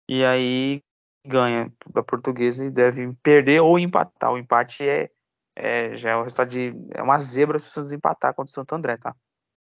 E 0.07 0.23
aí 0.23 0.81
ganha 1.25 1.69
da 1.93 2.01
portuguesa 2.01 2.65
e 2.65 2.71
deve 2.71 3.13
perder 3.21 3.59
ou 3.59 3.77
empatar. 3.77 4.31
O 4.31 4.37
empate 4.37 4.87
é 4.87 5.11
é, 5.59 5.95
já 5.95 6.11
é 6.11 6.15
um 6.15 6.21
resultado 6.21 6.49
de. 6.49 6.71
É 6.93 7.01
uma 7.01 7.17
zebra 7.17 7.57
se 7.57 7.67
o 7.67 7.71
Santos 7.71 7.91
empatar 7.91 8.33
contra 8.33 8.49
o 8.49 8.53
Santo 8.53 8.75
André, 8.75 8.95
tá? 8.97 9.15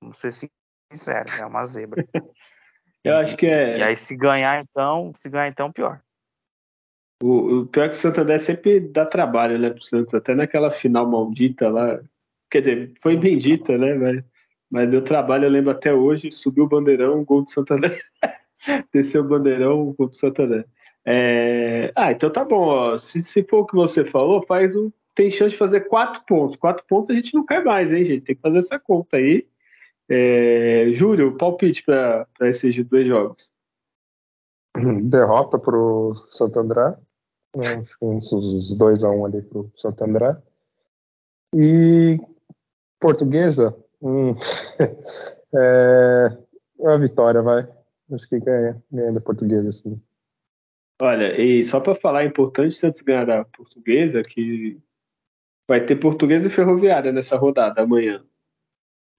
Vamos 0.01 0.17
ser 0.17 0.32
sincero, 0.32 1.30
é 1.39 1.45
uma 1.45 1.63
zebra. 1.65 2.03
Eu 3.03 3.15
acho 3.17 3.38
que 3.38 3.45
é. 3.45 3.78
E 3.78 3.84
aí, 3.84 3.95
se 3.95 4.15
ganhar, 4.15 4.59
então, 4.61 5.11
se 5.13 5.30
ganhar, 5.30 5.47
então, 5.47 5.71
pior. 5.71 6.01
O, 7.21 7.59
o 7.59 7.67
pior 7.67 7.86
é 7.86 7.89
que 7.89 7.95
o 7.95 7.99
Santo 7.99 8.21
André 8.21 8.38
sempre 8.39 8.80
dá 8.80 9.05
trabalho, 9.05 9.57
né, 9.57 9.69
pro 9.69 9.84
Santos, 9.84 10.13
até 10.13 10.34
naquela 10.34 10.71
final 10.71 11.09
maldita 11.09 11.69
lá. 11.69 12.01
Quer 12.49 12.59
dizer, 12.61 12.93
foi 13.01 13.15
bendita, 13.15 13.78
né? 13.78 13.93
Mas, 13.93 14.23
mas 14.69 14.89
deu 14.89 15.03
trabalho, 15.03 15.45
eu 15.45 15.49
lembro 15.49 15.71
até 15.71 15.93
hoje, 15.93 16.32
subiu 16.32 16.65
o 16.65 16.67
bandeirão, 16.67 17.23
gol 17.23 17.43
do 17.43 17.49
Santo 17.49 17.75
André. 17.75 18.01
Desceu 18.91 19.23
o 19.23 19.28
bandeirão, 19.28 19.93
gol 19.93 20.09
do 20.09 20.15
Santo 20.15 20.41
André. 20.41 20.65
É... 21.05 21.91
Ah, 21.95 22.11
então 22.11 22.30
tá 22.32 22.43
bom, 22.43 22.67
ó. 22.67 22.97
Se, 22.97 23.21
se 23.21 23.43
for 23.43 23.59
o 23.59 23.65
que 23.65 23.75
você 23.75 24.03
falou, 24.03 24.45
faz 24.45 24.75
um 24.75 24.91
tem 25.18 25.32
chance 25.32 25.49
de 25.49 25.57
fazer 25.57 25.88
quatro 25.88 26.24
pontos. 26.28 26.55
Quatro 26.55 26.86
pontos 26.86 27.09
a 27.09 27.13
gente 27.13 27.34
não 27.34 27.43
cai 27.43 27.63
mais, 27.63 27.91
hein, 27.91 28.05
gente? 28.05 28.24
Tem 28.24 28.36
que 28.36 28.41
fazer 28.41 28.59
essa 28.59 28.78
conta 28.78 29.18
aí. 29.18 29.47
É, 30.07 30.91
Júlio, 30.91 31.36
palpite 31.36 31.84
para 31.84 32.28
esses 32.41 32.86
dois 32.86 33.07
jogos. 33.07 33.51
Derrota 35.09 35.57
para 35.57 35.76
o 35.76 36.13
Santo 36.13 36.59
André. 36.59 36.95
Né, 37.55 37.84
uns 37.99 38.78
dois 38.78 39.03
a 39.03 39.09
um 39.09 39.26
ali 39.26 39.41
para 39.41 39.57
o 39.57 39.72
Santo 39.76 40.03
André. 40.03 40.38
E 41.55 42.20
portuguesa, 42.99 43.76
hum, 43.99 44.36
é, 45.55 46.38
é 46.80 46.88
a 46.93 46.97
vitória, 46.97 47.41
vai. 47.41 47.68
Acho 48.13 48.30
que 48.30 48.39
ganha, 48.39 48.80
ganha 48.91 49.13
da 49.13 49.20
portuguesa, 49.20 49.72
sim. 49.72 49.99
Olha, 51.01 51.41
e 51.41 51.63
só 51.63 51.80
para 51.80 51.95
falar, 51.95 52.24
é 52.24 52.28
importante 52.28 52.76
Santos 52.76 53.01
ganhar 53.01 53.26
da 53.26 53.45
portuguesa, 53.45 54.22
que 54.24 54.80
vai 55.68 55.84
ter 55.84 55.97
portuguesa 55.97 56.47
e 56.47 56.51
ferroviária 56.51 57.11
nessa 57.11 57.38
rodada 57.38 57.82
amanhã. 57.82 58.24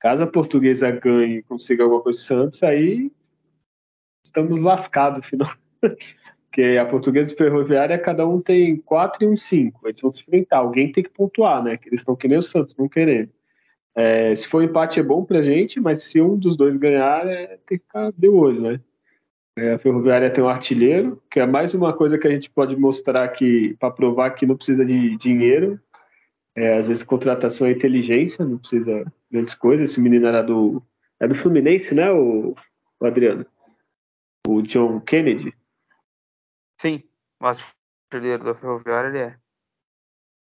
Caso 0.01 0.22
a 0.22 0.26
portuguesa 0.26 0.90
ganhe 0.90 1.38
e 1.38 1.42
consiga 1.42 1.82
alguma 1.82 2.01
coisa 2.01 2.20
Santos, 2.20 2.62
aí 2.62 3.11
estamos 4.24 4.61
lascados, 4.61 5.26
final. 5.26 5.51
Porque 6.51 6.78
a 6.78 6.86
portuguesa 6.86 7.32
e 7.32 7.36
ferroviária, 7.36 7.99
cada 7.99 8.26
um 8.26 8.40
tem 8.40 8.76
quatro 8.78 9.22
e 9.22 9.28
um 9.28 9.36
cinco. 9.36 9.86
Eles 9.86 10.01
vão 10.01 10.12
se 10.12 10.22
enfrentar. 10.22 10.59
Alguém 10.59 10.90
tem 10.90 11.05
que 11.05 11.11
pontuar, 11.11 11.62
né? 11.62 11.76
Que 11.76 11.88
eles 11.88 12.01
estão 12.01 12.16
que 12.16 12.26
nem 12.26 12.38
o 12.38 12.42
Santos, 12.42 12.74
não 12.76 12.88
querendo. 12.88 13.30
É, 13.94 14.34
se 14.34 14.49
for 14.49 14.62
empate 14.62 14.99
é 14.99 15.03
bom 15.03 15.24
pra 15.24 15.42
gente, 15.42 15.78
mas 15.78 16.05
se 16.05 16.20
um 16.20 16.38
dos 16.38 16.57
dois 16.57 16.76
ganhar, 16.76 17.26
é, 17.26 17.59
tem 17.66 17.78
que 17.78 17.84
ficar 17.84 18.12
de 18.12 18.28
olho, 18.28 18.61
né? 18.61 18.80
É, 19.57 19.74
a 19.74 19.78
Ferroviária 19.78 20.30
tem 20.30 20.42
um 20.42 20.49
artilheiro, 20.49 21.20
que 21.28 21.40
é 21.40 21.46
mais 21.46 21.74
uma 21.74 21.92
coisa 21.92 22.16
que 22.16 22.28
a 22.28 22.30
gente 22.30 22.49
pode 22.49 22.76
mostrar 22.76 23.24
aqui 23.24 23.76
para 23.80 23.90
provar 23.90 24.30
que 24.30 24.46
não 24.46 24.57
precisa 24.57 24.84
de 24.84 25.16
dinheiro. 25.16 25.80
É, 26.57 26.78
às 26.78 26.88
vezes 26.88 27.03
contratação 27.03 27.66
é 27.66 27.70
inteligência, 27.70 28.44
não 28.44 28.59
precisa 28.59 29.05
de 29.05 29.12
grandes 29.30 29.55
coisas. 29.55 29.90
Esse 29.90 30.01
menino 30.01 30.26
era 30.26 30.42
do. 30.42 30.82
É 31.20 31.26
do 31.26 31.34
Fluminense, 31.34 31.94
né, 31.94 32.11
o, 32.11 32.55
o 33.01 33.07
Adriano? 33.07 33.44
O 34.46 34.62
John 34.62 35.01
Kennedy? 35.01 35.53
Sim, 36.80 37.03
o 37.40 37.46
artilheiro 37.46 38.44
da 38.44 38.55
Ferroviária 38.55 39.09
ele 39.09 39.18
é. 39.18 39.36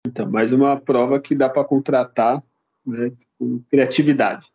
Então, 0.05 0.29
mais 0.29 0.51
uma 0.51 0.79
prova 0.79 1.19
que 1.19 1.35
dá 1.35 1.47
para 1.47 1.63
contratar 1.63 2.43
né, 2.85 3.11
com 3.37 3.63
criatividade. 3.69 4.51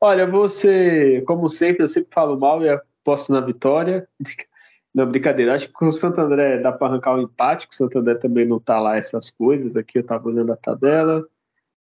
Olha, 0.00 0.26
você, 0.26 1.22
como 1.26 1.48
sempre, 1.48 1.82
eu 1.82 1.88
sempre 1.88 2.12
falo 2.12 2.38
mal 2.38 2.62
e 2.64 2.68
aposto 2.68 3.32
na 3.32 3.40
vitória. 3.40 4.08
Não, 4.94 5.06
brincadeira. 5.06 5.54
Acho 5.54 5.72
que 5.72 5.84
o 5.84 5.92
Santo 5.92 6.20
André 6.20 6.58
dá 6.58 6.72
para 6.72 6.88
arrancar 6.88 7.14
um 7.14 7.22
empate, 7.22 7.68
o 7.70 7.74
Santo 7.74 7.98
André 7.98 8.16
também 8.16 8.46
não 8.46 8.58
tá 8.58 8.80
lá 8.80 8.96
essas 8.96 9.30
coisas. 9.30 9.76
Aqui 9.76 9.98
eu 9.98 10.02
estava 10.02 10.28
olhando 10.28 10.52
a 10.52 10.56
tabela. 10.56 11.24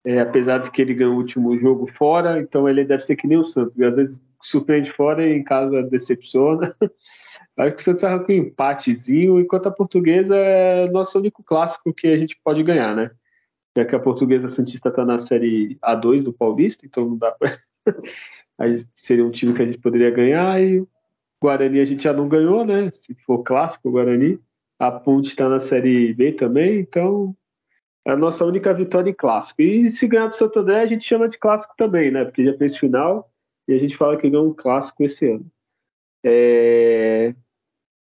É, 0.06 0.20
apesar 0.20 0.60
de 0.60 0.72
que 0.72 0.82
ele 0.82 0.93
ganhou 0.93 1.14
o 1.14 1.18
último 1.18 1.58
jogo 1.58 1.86
fora, 1.86 2.39
então 2.39 2.70
ele 2.70 2.86
deve 2.86 3.04
ser 3.04 3.16
que 3.16 3.28
nem 3.28 3.38
o 3.38 3.43
Santos. 3.43 3.80
Às 3.80 3.95
vezes 3.95 4.22
surpreende 4.41 4.91
fora 4.91 5.26
e 5.26 5.34
em 5.34 5.43
casa 5.43 5.84
decepciona. 5.84 6.76
Acho 7.58 7.76
que 7.76 7.82
o 7.82 7.84
Santos 7.84 8.04
arranca 8.04 8.32
um 8.32 8.36
empatezinho, 8.36 9.39
enquanto 9.39 9.68
a 9.68 9.72
portuguesa 9.72 10.36
é 10.36 10.89
nosso 10.89 11.20
único 11.20 11.43
clássico 11.43 11.93
que 11.93 12.08
a 12.08 12.18
gente 12.18 12.39
pode 12.43 12.64
ganhar, 12.64 12.95
né? 12.95 13.12
Já 13.78 13.86
que 13.86 13.95
a 13.95 14.00
portuguesa 14.00 14.47
Santista 14.47 14.89
está 14.89 15.06
na 15.06 15.20
série 15.20 15.78
A2 15.84 16.24
do 16.24 16.34
Paulista, 16.34 16.86
então 16.86 17.06
não 17.06 17.18
dá 17.18 17.32
para. 17.32 17.60
seria 18.95 19.26
um 19.26 19.32
time 19.32 19.54
que 19.54 19.62
a 19.62 19.66
gente 19.66 19.78
poderia 19.80 20.12
ganhar 20.12 20.62
e 20.62 20.86
Guarani 21.42 21.80
a 21.80 21.86
gente 21.86 22.04
já 22.04 22.14
não 22.14 22.28
ganhou, 22.28 22.66
né? 22.66 22.90
Se 22.90 23.14
for 23.26 23.44
clássico, 23.44 23.92
Guarani. 23.92 24.40
A 24.78 24.92
Ponte 24.92 25.28
está 25.30 25.50
na 25.50 25.60
Série 25.60 26.14
B 26.14 26.32
também, 26.32 26.80
então 26.80 27.36
é 28.06 28.12
a 28.12 28.16
nossa 28.16 28.46
única 28.46 28.74
vitória 28.74 29.10
em 29.10 29.14
clássico. 29.14 29.62
E 29.62 29.90
se 29.90 30.08
ganhar 30.08 30.28
do 30.28 30.36
Santo 30.36 30.60
André, 30.60 30.82
a 30.82 30.86
gente 30.86 31.04
chama 31.04 31.28
de 31.28 31.38
clássico 31.38 31.74
também, 31.78 32.12
né? 32.12 32.24
Porque 32.24 32.46
já 32.46 32.58
fez 32.58 32.78
final 32.78 33.30
e 33.68 33.74
a 33.74 33.78
gente 33.78 33.98
fala 33.98 34.18
que 34.18 34.30
ganhou 34.30 34.48
um 34.48 34.54
clássico 34.54 35.04
esse 35.04 35.30
ano. 35.30 35.46
É... 36.26 37.36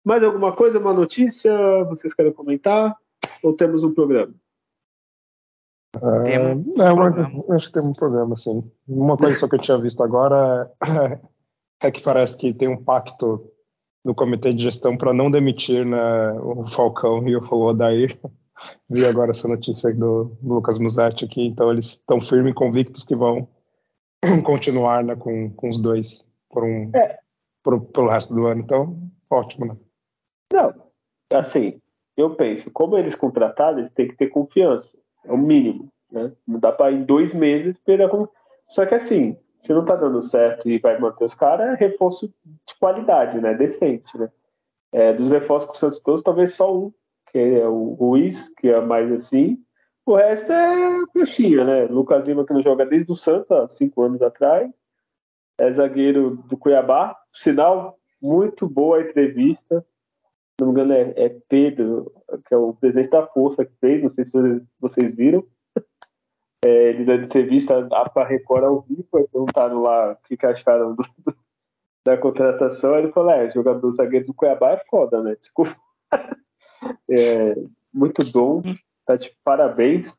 Mais 0.04 0.22
alguma 0.22 0.54
coisa, 0.54 0.78
uma 0.78 0.92
notícia? 0.92 1.52
Vocês 1.84 2.14
querem 2.14 2.32
comentar? 2.32 2.96
Ou 3.42 3.54
temos 3.54 3.82
um 3.82 3.92
programa? 3.92 4.34
Uh, 5.96 6.26
é, 6.26 6.92
uma, 6.92 7.54
acho 7.54 7.66
que 7.66 7.74
tem 7.74 7.82
um 7.82 7.92
programa, 7.92 8.34
sim. 8.34 8.64
Uma 8.88 9.16
coisa 9.16 9.38
só 9.38 9.48
que 9.48 9.56
eu 9.56 9.60
tinha 9.60 9.78
visto 9.78 10.02
agora 10.02 10.70
é, 11.82 11.90
que 11.90 12.00
parece 12.00 12.36
que 12.36 12.54
tem 12.54 12.68
um 12.68 12.82
pacto 12.82 13.50
no 14.04 14.14
comitê 14.14 14.52
de 14.52 14.62
gestão 14.62 14.96
para 14.96 15.12
não 15.12 15.30
demitir 15.30 15.84
né, 15.84 16.32
o 16.40 16.68
Falcão 16.68 17.26
e 17.28 17.36
o 17.36 17.52
Odair. 17.52 18.18
Vi 18.88 19.04
agora 19.04 19.32
essa 19.32 19.48
notícia 19.48 19.92
do, 19.92 20.36
do 20.40 20.54
Lucas 20.54 20.78
Musetti 20.78 21.24
aqui, 21.24 21.46
então 21.46 21.70
eles 21.70 21.86
estão 21.86 22.20
firmes 22.20 22.52
e 22.52 22.54
convictos 22.54 23.02
que 23.02 23.16
vão 23.16 23.48
continuar 24.44 25.02
né, 25.02 25.16
com, 25.16 25.50
com 25.50 25.68
os 25.68 25.80
dois 25.80 26.24
por 26.48 26.62
um, 26.62 26.90
é. 26.94 27.18
por, 27.62 27.80
pelo 27.86 28.08
resto 28.08 28.32
do 28.32 28.46
ano. 28.46 28.60
Então, 28.60 28.96
ótimo, 29.28 29.66
né? 29.66 29.76
Não, 30.52 30.72
assim, 31.32 31.80
eu 32.16 32.36
penso, 32.36 32.70
como 32.70 32.96
eles 32.96 33.16
contrataram, 33.16 33.78
eles 33.78 33.90
têm 33.90 34.06
que 34.06 34.16
ter 34.16 34.28
confiança, 34.28 34.88
é 35.24 35.32
o 35.32 35.38
mínimo, 35.38 35.88
né? 36.10 36.32
Não 36.46 36.60
dá 36.60 36.70
para 36.70 36.92
em 36.92 37.02
dois 37.02 37.34
meses 37.34 37.76
esperar. 37.76 38.10
Só 38.68 38.86
que 38.86 38.94
assim, 38.94 39.36
se 39.62 39.72
não 39.72 39.84
tá 39.84 39.94
dando 39.94 40.20
certo 40.20 40.68
e 40.68 40.78
vai 40.78 40.98
manter 40.98 41.24
os 41.24 41.34
caras, 41.34 41.68
é 41.68 41.74
reforço 41.76 42.28
de 42.44 42.74
qualidade, 42.80 43.40
né? 43.40 43.54
Decente, 43.54 44.18
né? 44.18 44.28
É, 44.90 45.12
dos 45.12 45.30
reforços 45.30 45.68
com 45.68 45.74
o 45.74 45.78
Santos 45.78 46.00
todos, 46.00 46.22
talvez 46.22 46.52
só 46.54 46.76
um, 46.76 46.92
que 47.30 47.38
é 47.38 47.66
o 47.66 47.94
Ruiz, 47.94 48.48
que 48.58 48.68
é 48.68 48.80
mais 48.80 49.10
assim. 49.10 49.58
O 50.04 50.16
resto 50.16 50.52
é 50.52 51.06
coxinha, 51.12 51.64
né? 51.64 51.84
Lucas 51.84 52.26
Lima, 52.26 52.44
que 52.44 52.52
não 52.52 52.60
joga 52.60 52.84
desde 52.84 53.10
o 53.10 53.16
Santos, 53.16 53.50
há 53.52 53.68
cinco 53.68 54.02
anos 54.02 54.20
atrás. 54.20 54.68
É 55.58 55.70
zagueiro 55.70 56.42
do 56.48 56.56
Cuiabá. 56.56 57.16
Sinal, 57.32 57.96
muito 58.20 58.68
boa 58.68 58.98
a 58.98 59.02
entrevista. 59.02 59.86
Se 60.58 60.66
não 60.66 60.72
me 60.72 60.72
engano, 60.72 60.92
é, 60.92 61.14
é 61.16 61.36
Pedro, 61.48 62.12
que 62.46 62.52
é 62.52 62.56
o 62.56 62.74
presidente 62.74 63.10
da 63.10 63.26
Força 63.26 63.64
que 63.64 63.72
fez, 63.80 64.02
não 64.02 64.10
sei 64.10 64.24
se 64.24 64.32
vocês, 64.32 64.62
vocês 64.80 65.14
viram 65.14 65.46
é, 66.64 66.90
ele 66.90 67.04
dando 67.04 67.24
entrevista 67.24 67.86
para 68.12 68.26
Record 68.26 68.64
ao 68.64 68.80
vivo, 68.82 69.04
perguntaram 69.10 69.82
lá 69.82 70.12
o 70.12 70.28
que, 70.28 70.36
que 70.36 70.46
acharam 70.46 70.94
do, 70.94 71.02
do, 71.18 71.36
da 72.04 72.16
contratação, 72.16 72.98
ele 72.98 73.12
falou, 73.12 73.30
é, 73.30 73.50
jogador 73.50 73.90
zagueiro 73.92 74.26
do 74.26 74.34
Cuiabá 74.34 74.72
é 74.72 74.84
foda, 74.88 75.22
né? 75.22 75.36
Desculpa. 75.38 75.76
É, 77.08 77.54
muito 77.94 78.24
bom, 78.32 78.60
tá 79.06 79.14
de 79.14 79.32
parabéns. 79.44 80.18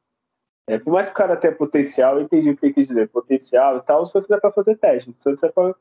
É, 0.65 0.79
por 0.79 0.93
mais 0.93 1.07
que 1.07 1.11
o 1.11 1.15
cara 1.15 1.35
tenha 1.35 1.53
potencial, 1.53 2.17
eu 2.17 2.23
entendi 2.23 2.51
o 2.51 2.55
que 2.55 2.67
ele 2.67 2.73
quis 2.73 2.87
dizer, 2.87 3.09
potencial 3.09 3.77
e 3.77 3.81
tal, 3.81 4.03
o 4.03 4.05
Santos 4.05 4.31
é 4.31 4.39
para 4.39 4.51
fazer 4.51 4.77
teste, 4.77 5.09
o 5.09 5.15
Santos 5.17 5.43
é 5.43 5.49
para 5.49 5.75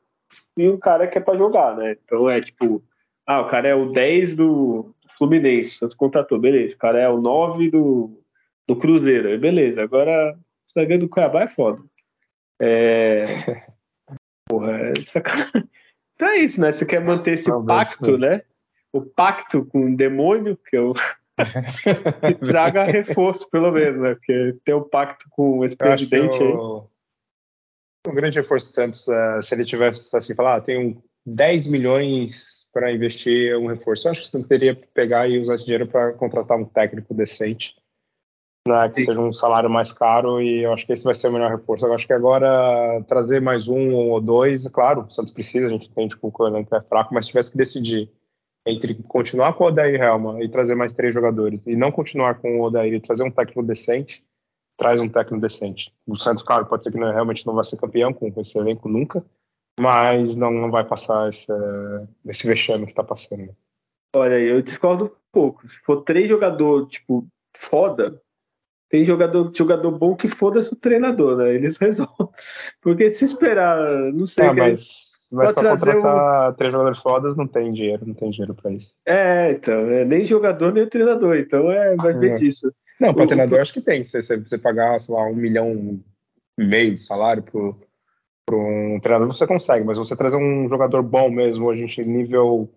vir 0.57 0.69
um 0.69 0.77
cara 0.77 1.07
que 1.07 1.17
é 1.17 1.21
para 1.21 1.37
jogar, 1.37 1.77
né? 1.77 1.95
Então 2.03 2.29
é 2.29 2.41
tipo, 2.41 2.83
ah, 3.25 3.41
o 3.41 3.47
cara 3.47 3.69
é 3.69 3.75
o 3.75 3.93
10 3.93 4.35
do 4.35 4.93
Fluminense, 5.17 5.75
o 5.75 5.77
Santos 5.77 5.95
contratou, 5.95 6.37
beleza, 6.37 6.75
o 6.75 6.79
cara 6.79 6.99
é 6.99 7.07
o 7.07 7.21
9 7.21 7.71
do, 7.71 8.21
do 8.67 8.75
Cruzeiro, 8.75 9.39
beleza, 9.39 9.81
agora 9.81 10.37
zagueiro 10.73 11.03
do 11.03 11.09
Cuiabá 11.09 11.43
é 11.43 11.47
foda. 11.47 11.81
É... 12.61 13.65
Porra, 14.49 14.71
é 14.71 14.93
sacanagem. 15.05 15.69
Então 16.15 16.27
é 16.29 16.37
isso, 16.39 16.61
né? 16.61 16.71
Você 16.71 16.85
quer 16.85 17.03
manter 17.03 17.33
esse 17.33 17.49
pacto, 17.65 18.17
né? 18.17 18.43
O 18.91 19.01
pacto 19.01 19.65
com 19.65 19.91
o 19.91 19.97
demônio, 19.97 20.57
que 20.57 20.77
eu. 20.77 20.93
que 22.21 22.45
traga 22.45 22.83
reforço, 22.83 23.49
pelo 23.49 23.71
menos, 23.71 23.99
né? 23.99 24.13
Porque 24.13 24.55
tem 24.63 24.75
um 24.75 24.87
pacto 24.87 25.25
com 25.31 25.65
esse 25.65 25.75
presidente 25.75 26.41
aí. 26.41 26.53
O... 26.53 26.87
Um 28.07 28.13
grande 28.13 28.37
reforço 28.37 28.67
do 28.67 28.73
Santos, 28.73 29.07
uh, 29.07 29.41
se 29.41 29.55
ele 29.55 29.65
tivesse 29.65 30.15
assim, 30.15 30.35
falar, 30.35 30.57
ah, 30.57 30.61
tenho 30.61 31.01
10 31.25 31.67
milhões 31.67 32.67
para 32.71 32.91
investir 32.91 33.57
um 33.57 33.67
reforço. 33.67 34.07
Eu 34.07 34.11
acho 34.11 34.21
que 34.21 34.29
você 34.29 34.43
teria 34.43 34.75
que 34.75 34.85
pegar 34.87 35.27
e 35.27 35.39
usar 35.39 35.55
esse 35.55 35.63
dinheiro 35.63 35.87
para 35.87 36.11
contratar 36.13 36.57
um 36.57 36.65
técnico 36.65 37.13
decente 37.13 37.73
né, 38.67 38.89
que 38.89 39.05
seja 39.05 39.19
um 39.19 39.33
salário 39.33 39.69
mais 39.69 39.91
caro 39.91 40.41
e 40.41 40.63
eu 40.63 40.73
acho 40.73 40.85
que 40.85 40.93
esse 40.93 41.03
vai 41.03 41.13
ser 41.13 41.27
o 41.27 41.31
melhor 41.31 41.51
reforço. 41.51 41.85
Eu 41.85 41.93
acho 41.93 42.07
que 42.07 42.13
agora 42.13 43.03
trazer 43.07 43.41
mais 43.41 43.67
um 43.67 43.93
ou 43.93 44.21
dois, 44.21 44.67
claro, 44.69 45.01
o 45.01 45.11
Santos 45.11 45.33
precisa, 45.33 45.67
a 45.67 45.69
gente 45.69 45.89
entende 45.89 46.17
que 46.17 46.25
o 46.25 46.47
elenco 46.47 46.73
é 46.75 46.81
fraco, 46.81 47.13
mas 47.13 47.25
se 47.25 47.31
tivesse 47.31 47.51
que 47.51 47.57
decidir 47.57 48.09
entre 48.65 48.95
continuar 49.03 49.53
com 49.53 49.65
o 49.65 49.67
Odair 49.67 50.01
Helma 50.01 50.41
e 50.41 50.47
trazer 50.47 50.75
mais 50.75 50.93
três 50.93 51.13
jogadores 51.13 51.67
e 51.67 51.75
não 51.75 51.91
continuar 51.91 52.35
com 52.35 52.59
o 52.59 52.63
Odair 52.63 52.93
e 52.93 53.01
trazer 53.01 53.23
um 53.23 53.31
técnico 53.31 53.63
decente, 53.63 54.23
traz 54.77 55.01
um 55.01 55.09
técnico 55.09 55.41
decente. 55.41 55.93
O 56.07 56.17
Santos, 56.17 56.43
claro, 56.43 56.65
pode 56.65 56.83
ser 56.83 56.91
que 56.91 56.97
não, 56.97 57.11
realmente 57.11 57.45
não 57.45 57.53
vai 57.53 57.65
ser 57.65 57.75
campeão 57.75 58.13
com 58.13 58.31
esse 58.37 58.57
elenco 58.57 58.87
nunca, 58.87 59.23
mas 59.77 60.35
não, 60.37 60.51
não 60.51 60.71
vai 60.71 60.85
passar 60.85 61.29
esse, 61.29 61.51
esse 62.25 62.47
vexame 62.47 62.85
que 62.85 62.93
está 62.93 63.03
passando. 63.03 63.53
Olha, 64.15 64.39
eu 64.39 64.61
discordo 64.61 65.05
um 65.05 65.11
pouco. 65.31 65.67
Se 65.67 65.79
for 65.79 66.03
três 66.03 66.29
jogadores, 66.29 66.87
tipo, 66.87 67.27
foda, 67.57 68.21
tem 68.93 69.03
jogador, 69.03 69.51
jogador 69.55 69.89
bom 69.89 70.15
que 70.15 70.27
foda-se 70.27 70.71
o 70.71 70.75
treinador, 70.75 71.35
né? 71.35 71.55
Eles 71.55 71.77
resolvem. 71.81 72.29
Porque 72.79 73.09
se 73.09 73.25
esperar, 73.25 73.75
não 74.13 74.27
sei. 74.27 74.45
Ah, 74.45 74.53
mas, 74.53 74.87
mas 75.31 75.51
pra 75.51 75.63
contratar 75.63 76.51
um... 76.51 76.53
três 76.53 76.71
jogadores 76.71 76.99
fodas 76.99 77.35
não 77.35 77.47
tem 77.47 77.73
dinheiro, 77.73 78.05
não 78.05 78.13
tem 78.13 78.29
dinheiro 78.29 78.53
pra 78.53 78.69
isso. 78.71 78.93
É, 79.03 79.53
então, 79.53 79.89
é, 79.89 80.05
nem 80.05 80.23
jogador 80.25 80.71
nem 80.71 80.85
treinador, 80.85 81.37
então 81.37 81.71
é, 81.71 81.95
vai 81.95 82.13
ver 82.13 82.33
é. 82.33 82.35
disso. 82.35 82.71
Não, 83.01 83.15
pra 83.15 83.23
o, 83.23 83.27
treinador 83.27 83.57
o... 83.57 83.61
acho 83.63 83.73
que 83.73 83.81
tem. 83.81 84.03
Se 84.03 84.21
você 84.21 84.59
pagar, 84.59 85.01
sei 85.01 85.15
lá, 85.15 85.25
um 85.25 85.33
milhão 85.33 85.99
e 86.59 86.63
meio 86.63 86.93
de 86.93 87.01
salário 87.01 87.41
pro, 87.41 87.75
pro 88.45 88.59
um 88.59 88.99
treinador, 88.99 89.35
você 89.35 89.47
consegue, 89.47 89.83
mas 89.83 89.97
você 89.97 90.15
trazer 90.15 90.35
um 90.35 90.69
jogador 90.69 91.01
bom 91.01 91.31
mesmo, 91.31 91.65
hoje 91.65 91.99
em 91.99 92.05
nível 92.05 92.69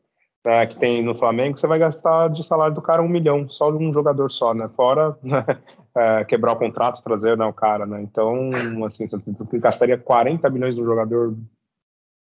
né, 0.47 0.65
que 0.65 0.79
tem 0.79 1.03
no 1.03 1.13
Flamengo, 1.13 1.59
você 1.59 1.67
vai 1.67 1.77
gastar 1.77 2.29
de 2.29 2.47
salário 2.47 2.73
do 2.73 2.81
cara 2.81 3.03
um 3.03 3.09
milhão, 3.09 3.49
só 3.49 3.69
de 3.69 3.79
um 3.79 3.93
jogador 3.93 4.31
só, 4.31 4.55
né? 4.55 4.71
Fora 4.77 5.19
né, 5.21 5.45
é, 5.93 6.25
quebrar 6.25 6.53
o 6.53 6.57
contrato, 6.57 7.03
trazer 7.03 7.37
né, 7.37 7.45
o 7.45 7.53
cara, 7.53 7.85
né? 7.85 8.01
Então, 8.01 8.51
assim, 8.87 9.09
você 9.09 9.59
gastaria 9.59 9.99
40 9.99 10.49
milhões 10.49 10.77
no 10.77 10.85
jogador, 10.85 11.37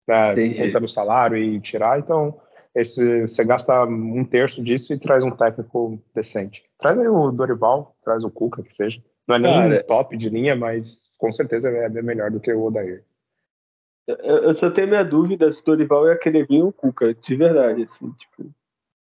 né, 0.06 0.34
contando 0.58 0.84
o 0.84 0.88
salário 0.88 1.38
e 1.38 1.58
tirar, 1.58 1.98
então 1.98 2.38
esse, 2.74 3.22
você 3.22 3.44
gasta 3.44 3.84
um 3.84 4.24
terço 4.26 4.62
disso 4.62 4.92
e 4.92 4.98
traz 4.98 5.24
um 5.24 5.30
técnico 5.30 5.98
decente. 6.14 6.62
Traz 6.78 6.98
aí 6.98 7.08
o 7.08 7.30
Dorival, 7.30 7.96
traz 8.04 8.24
o 8.24 8.30
Cuca, 8.30 8.62
que 8.62 8.74
seja. 8.74 9.02
Não 9.26 9.36
é 9.36 9.38
nem 9.38 9.54
Cara, 9.54 9.84
top 9.84 10.16
de 10.18 10.28
linha, 10.28 10.54
mas 10.54 11.08
com 11.16 11.32
certeza 11.32 11.70
é 11.70 11.88
bem 11.88 12.02
melhor 12.02 12.30
do 12.30 12.40
que 12.40 12.52
o 12.52 12.64
Odair. 12.64 13.04
Eu 14.06 14.52
só 14.54 14.70
tenho 14.70 14.88
minha 14.88 15.04
dúvida 15.04 15.50
se 15.52 15.60
o 15.60 15.64
Dorival 15.64 16.08
ia 16.08 16.18
querer 16.18 16.46
vir 16.46 16.62
o 16.62 16.72
Cuca, 16.72 17.14
de 17.14 17.36
verdade, 17.36 17.82
assim, 17.82 18.10
tipo. 18.12 18.50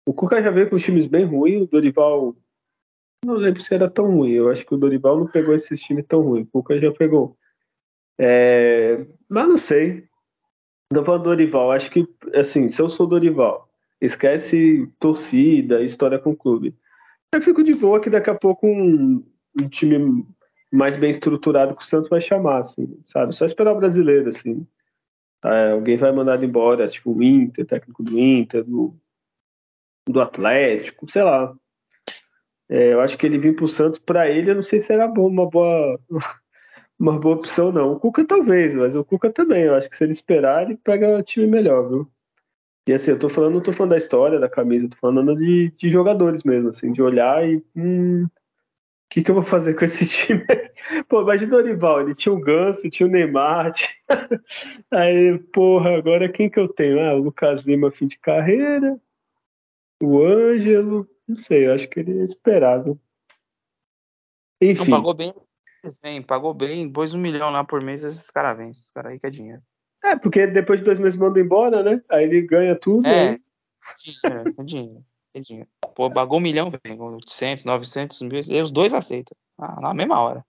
O 0.04 0.12
Cuca 0.12 0.42
já 0.42 0.50
veio 0.50 0.68
com 0.68 0.78
times 0.78 1.06
bem 1.06 1.24
ruins, 1.24 1.62
o 1.62 1.66
Dorival. 1.66 2.36
Não 3.24 3.34
lembro 3.34 3.62
se 3.62 3.72
era 3.72 3.88
tão 3.88 4.10
ruim. 4.10 4.32
Eu 4.32 4.50
acho 4.50 4.66
que 4.66 4.74
o 4.74 4.78
Dorival 4.78 5.18
não 5.18 5.26
pegou 5.26 5.54
esses 5.54 5.80
times 5.80 6.04
tão 6.06 6.20
ruins. 6.22 6.46
O 6.48 6.50
Cuca 6.60 6.78
já 6.78 6.92
pegou. 6.92 7.36
É... 8.18 9.06
Mas 9.28 9.48
não 9.48 9.56
sei. 9.56 10.08
Não 10.92 11.02
do 11.02 11.18
Dorival, 11.18 11.72
acho 11.72 11.90
que, 11.90 12.06
assim, 12.34 12.68
se 12.68 12.82
eu 12.82 12.86
sou 12.86 13.06
Dorival, 13.06 13.66
esquece 13.98 14.86
torcida, 14.98 15.82
história 15.82 16.18
com 16.18 16.32
o 16.32 16.36
clube. 16.36 16.76
Eu 17.34 17.40
fico 17.40 17.64
de 17.64 17.72
boa 17.72 17.98
que 17.98 18.10
daqui 18.10 18.28
a 18.28 18.34
pouco 18.34 18.66
um, 18.66 19.24
um 19.58 19.68
time 19.70 20.26
mais 20.70 20.94
bem 20.96 21.10
estruturado 21.10 21.74
que 21.74 21.82
o 21.82 21.86
Santos 21.86 22.10
vai 22.10 22.20
chamar, 22.20 22.58
assim, 22.58 22.98
sabe? 23.06 23.34
Só 23.34 23.46
esperar 23.46 23.72
o 23.72 23.78
brasileiro, 23.78 24.28
assim. 24.28 24.66
É, 25.44 25.72
alguém 25.72 25.96
vai 25.96 26.12
mandar 26.12 26.42
embora, 26.42 26.88
tipo 26.88 27.12
o 27.12 27.22
Inter, 27.22 27.66
técnico 27.66 28.02
do 28.02 28.18
Inter, 28.18 28.64
do, 28.64 28.94
do 30.08 30.20
Atlético, 30.20 31.10
sei 31.10 31.22
lá. 31.22 31.54
É, 32.68 32.92
eu 32.92 33.00
acho 33.00 33.18
que 33.18 33.26
ele 33.26 33.38
vir 33.38 33.54
pro 33.54 33.68
Santos, 33.68 33.98
para 33.98 34.28
ele, 34.28 34.50
eu 34.50 34.54
não 34.54 34.62
sei 34.62 34.78
se 34.78 34.92
era 34.92 35.06
bom, 35.06 35.28
uma 35.28 35.48
boa, 35.48 36.00
uma 36.98 37.18
boa 37.18 37.36
opção, 37.36 37.72
não. 37.72 37.92
O 37.92 38.00
Cuca 38.00 38.24
talvez, 38.24 38.74
mas 38.74 38.94
o 38.94 39.04
Cuca 39.04 39.30
também. 39.30 39.64
Eu 39.64 39.74
acho 39.74 39.90
que 39.90 39.96
se 39.96 40.04
ele 40.04 40.12
esperar, 40.12 40.62
ele 40.62 40.76
pega 40.76 41.08
um 41.08 41.22
time 41.22 41.46
melhor, 41.46 41.88
viu? 41.88 42.10
E 42.88 42.92
assim, 42.92 43.12
eu 43.12 43.18
tô 43.18 43.28
falando, 43.28 43.54
não 43.54 43.60
tô 43.60 43.72
falando 43.72 43.90
da 43.90 43.96
história 43.96 44.40
da 44.40 44.48
camisa, 44.48 44.88
tô 44.88 44.96
falando 44.96 45.36
de, 45.36 45.70
de 45.76 45.88
jogadores 45.88 46.42
mesmo, 46.44 46.70
assim, 46.70 46.92
de 46.92 47.02
olhar 47.02 47.46
e. 47.46 47.64
Hum, 47.76 48.24
o 48.24 48.28
que, 49.12 49.22
que 49.22 49.30
eu 49.30 49.34
vou 49.34 49.44
fazer 49.44 49.74
com 49.74 49.84
esse 49.84 50.06
time? 50.08 50.42
Pô, 51.06 51.20
imagina 51.20 51.54
o 51.54 51.62
Dorival, 51.62 52.00
ele 52.00 52.14
tinha 52.14 52.32
o 52.32 52.40
Ganso, 52.40 52.88
tinha 52.88 53.06
o 53.06 53.10
Neymar, 53.10 53.70
tinha... 53.72 53.90
aí, 54.90 55.38
porra, 55.52 55.98
agora 55.98 56.32
quem 56.32 56.48
que 56.48 56.58
eu 56.58 56.66
tenho? 56.66 56.98
Ah, 56.98 57.14
o 57.14 57.18
Lucas 57.18 57.62
Lima, 57.62 57.90
fim 57.90 58.06
de 58.06 58.18
carreira, 58.18 58.98
o 60.02 60.24
Ângelo, 60.24 61.06
não 61.28 61.36
sei, 61.36 61.66
eu 61.66 61.74
acho 61.74 61.88
que 61.88 62.00
ele 62.00 62.20
é 62.20 62.24
esperado. 62.24 62.98
Enfim. 64.60 64.90
Não 64.90 64.98
pagou 64.98 65.14
bem, 65.14 65.34
eles 65.84 66.00
vêm, 66.00 66.22
pagou 66.22 66.54
bem, 66.54 66.90
pôs 66.90 67.12
um 67.12 67.18
milhão 67.18 67.50
lá 67.50 67.62
por 67.64 67.82
mês, 67.82 68.02
esses 68.02 68.30
caras 68.30 68.56
vêm, 68.56 68.70
esses 68.70 68.90
caras 68.92 69.12
aí 69.12 69.20
que 69.20 69.26
é 69.26 69.30
dinheiro. 69.30 69.62
É, 70.02 70.16
porque 70.16 70.46
depois 70.46 70.80
de 70.80 70.86
dois 70.86 70.98
meses 70.98 71.18
manda 71.18 71.38
embora, 71.38 71.82
né? 71.82 72.02
Aí 72.08 72.24
ele 72.24 72.42
ganha 72.42 72.74
tudo. 72.74 73.06
É, 73.06 73.30
aí... 73.30 73.40
dinheiro, 74.02 74.54
é 74.58 74.64
dinheiro, 74.64 75.04
é 75.34 75.40
dinheiro. 75.40 75.68
Pô, 75.94 76.10
pagou 76.10 76.38
um 76.38 76.42
milhão, 76.42 76.70
vem, 76.84 77.00
800, 77.00 77.64
900 77.64 78.22
mil, 78.22 78.40
e 78.48 78.60
os 78.60 78.70
dois 78.70 78.94
aceitam, 78.94 79.36
ah, 79.58 79.80
na 79.80 79.94
mesma 79.94 80.20
hora. 80.20 80.44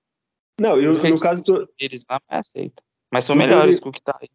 Não, 0.59 0.79
eu, 0.79 0.93
no 0.93 1.19
caso 1.19 1.43
do... 1.43 1.69
Eles 1.79 2.05
não 2.09 2.19
aceitam, 2.29 2.83
mas 3.11 3.25
são 3.25 3.35
melhores 3.35 3.79
que 3.79 3.87
o 3.87 3.91
que 3.91 4.01
tá 4.01 4.17
aí. 4.21 4.29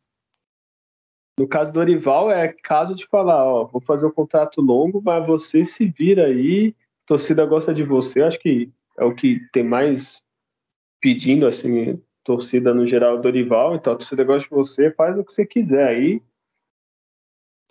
No 1.39 1.47
caso 1.47 1.73
do 1.73 1.79
Orival, 1.79 2.33
é 2.33 2.53
caso 2.65 2.95
de 2.95 3.07
falar, 3.07 3.45
ó, 3.45 3.65
vou 3.65 3.81
fazer 3.81 4.07
um 4.07 4.11
contrato 4.11 4.61
longo, 4.61 5.01
mas 5.01 5.25
você 5.25 5.65
se 5.65 5.87
vira 5.87 6.27
aí, 6.27 6.75
torcida 7.07 7.47
gosta 7.47 7.73
de 7.73 7.85
você, 7.85 8.23
acho 8.23 8.39
que 8.41 8.73
é 8.99 9.05
o 9.05 9.15
que 9.15 9.41
tem 9.53 9.63
mais 9.63 10.21
pedindo, 11.01 11.47
assim, 11.47 12.03
torcida 12.25 12.75
no 12.75 12.87
geral 12.87 13.21
do 13.21 13.29
Orival, 13.29 13.77
então 13.77 13.93
a 13.93 13.97
torcida 13.97 14.25
gosta 14.25 14.49
de 14.49 14.55
você, 14.55 14.91
faz 14.91 15.17
o 15.17 15.25
que 15.25 15.33
você 15.33 15.47
quiser 15.47 15.87
aí, 15.87 16.21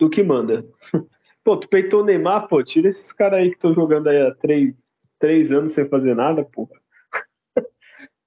do 0.00 0.08
que 0.08 0.22
manda. 0.22 0.66
Pô, 1.44 1.56
tu 1.56 1.68
peitou 1.68 2.02
o 2.02 2.04
Neymar, 2.04 2.48
pô, 2.48 2.62
tira 2.62 2.88
esses 2.88 3.12
caras 3.12 3.40
aí 3.40 3.50
que 3.50 3.56
estão 3.56 3.74
jogando 3.74 4.08
aí 4.08 4.20
há 4.26 4.34
três, 4.34 4.74
três 5.18 5.50
anos 5.50 5.72
sem 5.72 5.88
fazer 5.88 6.14
nada, 6.14 6.44
pô. 6.44 6.68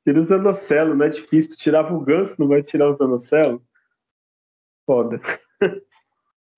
tira 0.04 0.20
o 0.20 0.24
Zanocelo, 0.24 0.96
não 0.96 1.06
é 1.06 1.10
difícil. 1.10 1.52
Tu 1.52 1.58
tirava 1.58 1.94
o 1.94 2.02
Ganso, 2.02 2.36
não 2.40 2.48
vai 2.48 2.64
tirar 2.64 2.90
o 2.90 2.94
Zanocelo? 2.94 3.62
Foda. 4.86 5.20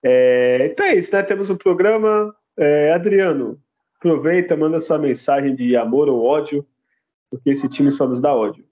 É, 0.06 0.66
então 0.66 0.84
é 0.84 0.96
isso, 0.96 1.10
né? 1.10 1.22
Temos 1.22 1.48
um 1.48 1.56
programa. 1.56 2.36
É, 2.58 2.92
Adriano, 2.92 3.58
aproveita, 3.96 4.54
manda 4.54 4.78
sua 4.78 4.98
mensagem 4.98 5.56
de 5.56 5.74
amor 5.76 6.10
ou 6.10 6.22
ódio, 6.22 6.66
porque 7.30 7.48
esse 7.48 7.66
time 7.70 7.90
só 7.90 8.06
nos 8.06 8.20
dá 8.20 8.34
ódio. 8.34 8.68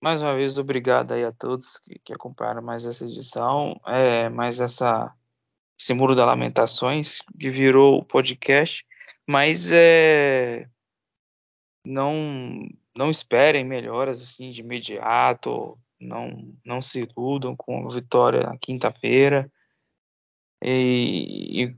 Mais 0.00 0.20
uma 0.20 0.34
vez, 0.34 0.58
obrigado 0.58 1.12
aí 1.12 1.24
a 1.24 1.32
todos 1.32 1.78
que, 1.78 1.98
que 1.98 2.12
acompanharam 2.12 2.62
mais 2.62 2.86
essa 2.86 3.04
edição, 3.04 3.80
é, 3.86 4.28
mais 4.28 4.60
essa 4.60 5.12
esse 5.78 5.94
muro 5.94 6.14
da 6.14 6.24
lamentações 6.24 7.20
que 7.38 7.50
virou 7.50 7.98
o 7.98 8.04
podcast, 8.04 8.84
mas 9.26 9.70
é, 9.72 10.68
não 11.84 12.68
não 12.96 13.10
esperem 13.10 13.64
melhoras 13.64 14.20
assim 14.20 14.50
de 14.50 14.60
imediato, 14.60 15.78
não, 16.00 16.52
não 16.64 16.82
se 16.82 17.00
iludam 17.00 17.54
com 17.54 17.88
a 17.88 17.94
vitória 17.94 18.42
na 18.42 18.58
quinta-feira. 18.58 19.50
E, 20.62 21.62
e, 21.62 21.76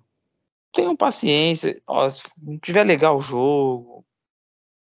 tenham 0.73 0.97
paciência. 0.97 1.81
Ó, 1.87 2.09
se 2.09 2.23
não 2.39 2.59
tiver 2.59 2.85
legal 2.85 3.19
o 3.19 3.23
jogo, 3.23 4.05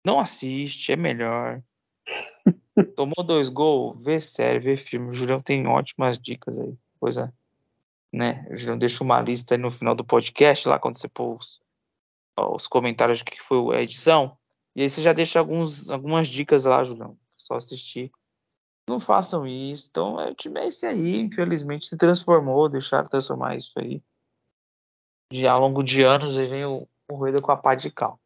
não 0.05 0.19
assiste, 0.19 0.91
é 0.91 0.95
melhor. 0.95 1.63
Tomou 2.95 3.25
dois 3.25 3.49
gols, 3.49 4.03
vê 4.03 4.21
série, 4.21 4.59
vê 4.59 4.77
filme. 4.77 5.09
O 5.09 5.13
Julião 5.13 5.41
tem 5.41 5.65
ótimas 5.65 6.19
dicas 6.19 6.57
aí. 6.59 6.77
Pois 6.99 7.17
é. 7.17 7.31
Né? 8.11 8.47
O 8.49 8.57
Julião 8.57 8.77
deixa 8.77 9.03
uma 9.03 9.21
lista 9.21 9.55
aí 9.55 9.57
no 9.57 9.71
final 9.71 9.93
do 9.93 10.03
podcast, 10.03 10.67
lá 10.67 10.79
quando 10.79 10.97
você 10.97 11.07
pôs 11.07 11.59
os 12.37 12.67
comentários 12.67 13.19
do 13.19 13.25
que 13.25 13.41
foi 13.41 13.75
a 13.75 13.81
edição. 13.81 14.37
E 14.75 14.83
aí 14.83 14.89
você 14.89 15.01
já 15.01 15.11
deixa 15.11 15.39
alguns, 15.39 15.89
algumas 15.89 16.27
dicas 16.27 16.65
lá, 16.65 16.83
Julião. 16.83 17.17
Só 17.35 17.55
assistir 17.55 18.11
não 18.87 18.99
façam 18.99 19.45
isso. 19.45 19.87
Então, 19.89 20.19
é, 20.19 20.31
o 20.31 20.35
time 20.35 20.59
é 20.61 20.67
esse 20.67 20.85
aí, 20.85 21.19
infelizmente, 21.19 21.85
se 21.85 21.97
transformou, 21.97 22.69
deixaram 22.69 23.09
transformar 23.09 23.57
isso 23.57 23.73
aí. 23.77 24.01
E 25.31 25.45
ao 25.45 25.59
longo 25.59 25.83
de 25.83 26.03
anos 26.03 26.37
aí 26.37 26.47
vem 26.47 26.65
o, 26.65 26.87
o 27.09 27.15
Rueda 27.15 27.41
com 27.41 27.51
a 27.51 27.57
pá 27.57 27.75
de 27.75 27.91
cal. 27.91 28.19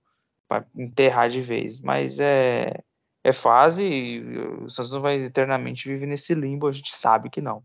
Vai 0.47 0.63
enterrar 0.75 1.29
de 1.29 1.41
vez. 1.41 1.79
Mas 1.79 2.19
é, 2.19 2.83
é 3.23 3.33
fase 3.33 3.83
e 3.83 4.37
o 4.63 4.69
Santos 4.69 4.91
não 4.91 5.01
vai 5.01 5.15
eternamente 5.23 5.87
viver 5.89 6.05
nesse 6.05 6.35
limbo, 6.35 6.67
a 6.67 6.71
gente 6.71 6.95
sabe 6.95 7.29
que 7.29 7.41
não. 7.41 7.63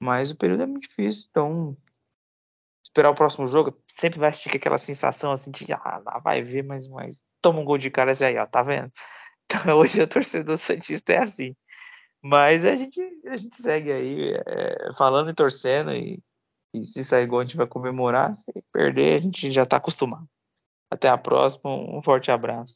Mas 0.00 0.30
o 0.30 0.36
período 0.36 0.62
é 0.62 0.66
muito 0.66 0.88
difícil, 0.88 1.26
então 1.30 1.76
esperar 2.84 3.10
o 3.10 3.14
próximo 3.14 3.46
jogo, 3.46 3.76
sempre 3.88 4.18
vai 4.18 4.28
assistir 4.28 4.54
aquela 4.54 4.78
sensação 4.78 5.32
assim 5.32 5.50
de 5.50 5.72
ah, 5.72 6.02
lá 6.04 6.18
vai 6.18 6.42
ver, 6.42 6.62
mas, 6.62 6.86
mas 6.86 7.16
toma 7.40 7.60
um 7.60 7.64
gol 7.64 7.78
de 7.78 7.90
cara 7.90 8.10
assim 8.12 8.24
aí, 8.24 8.36
ó, 8.38 8.46
tá 8.46 8.62
vendo? 8.62 8.90
Então 9.46 9.76
hoje 9.76 10.00
a 10.00 10.06
torcedor 10.06 10.56
Santista 10.56 11.12
é 11.12 11.18
assim. 11.18 11.54
Mas 12.22 12.64
a 12.64 12.74
gente, 12.74 12.98
a 13.26 13.36
gente 13.36 13.60
segue 13.60 13.92
aí 13.92 14.32
é, 14.46 14.92
falando 14.96 15.30
e 15.30 15.34
torcendo 15.34 15.92
e, 15.92 16.18
e, 16.72 16.86
se 16.86 17.04
sair 17.04 17.26
gol 17.26 17.40
a 17.40 17.44
gente 17.44 17.56
vai 17.56 17.66
comemorar. 17.66 18.34
Se 18.34 18.50
perder 18.72 19.14
a 19.14 19.22
gente 19.22 19.52
já 19.52 19.64
está 19.64 19.76
acostumado. 19.76 20.26
Até 20.90 21.08
a 21.08 21.18
próxima, 21.18 21.70
um 21.70 22.02
forte 22.02 22.30
abraço. 22.30 22.74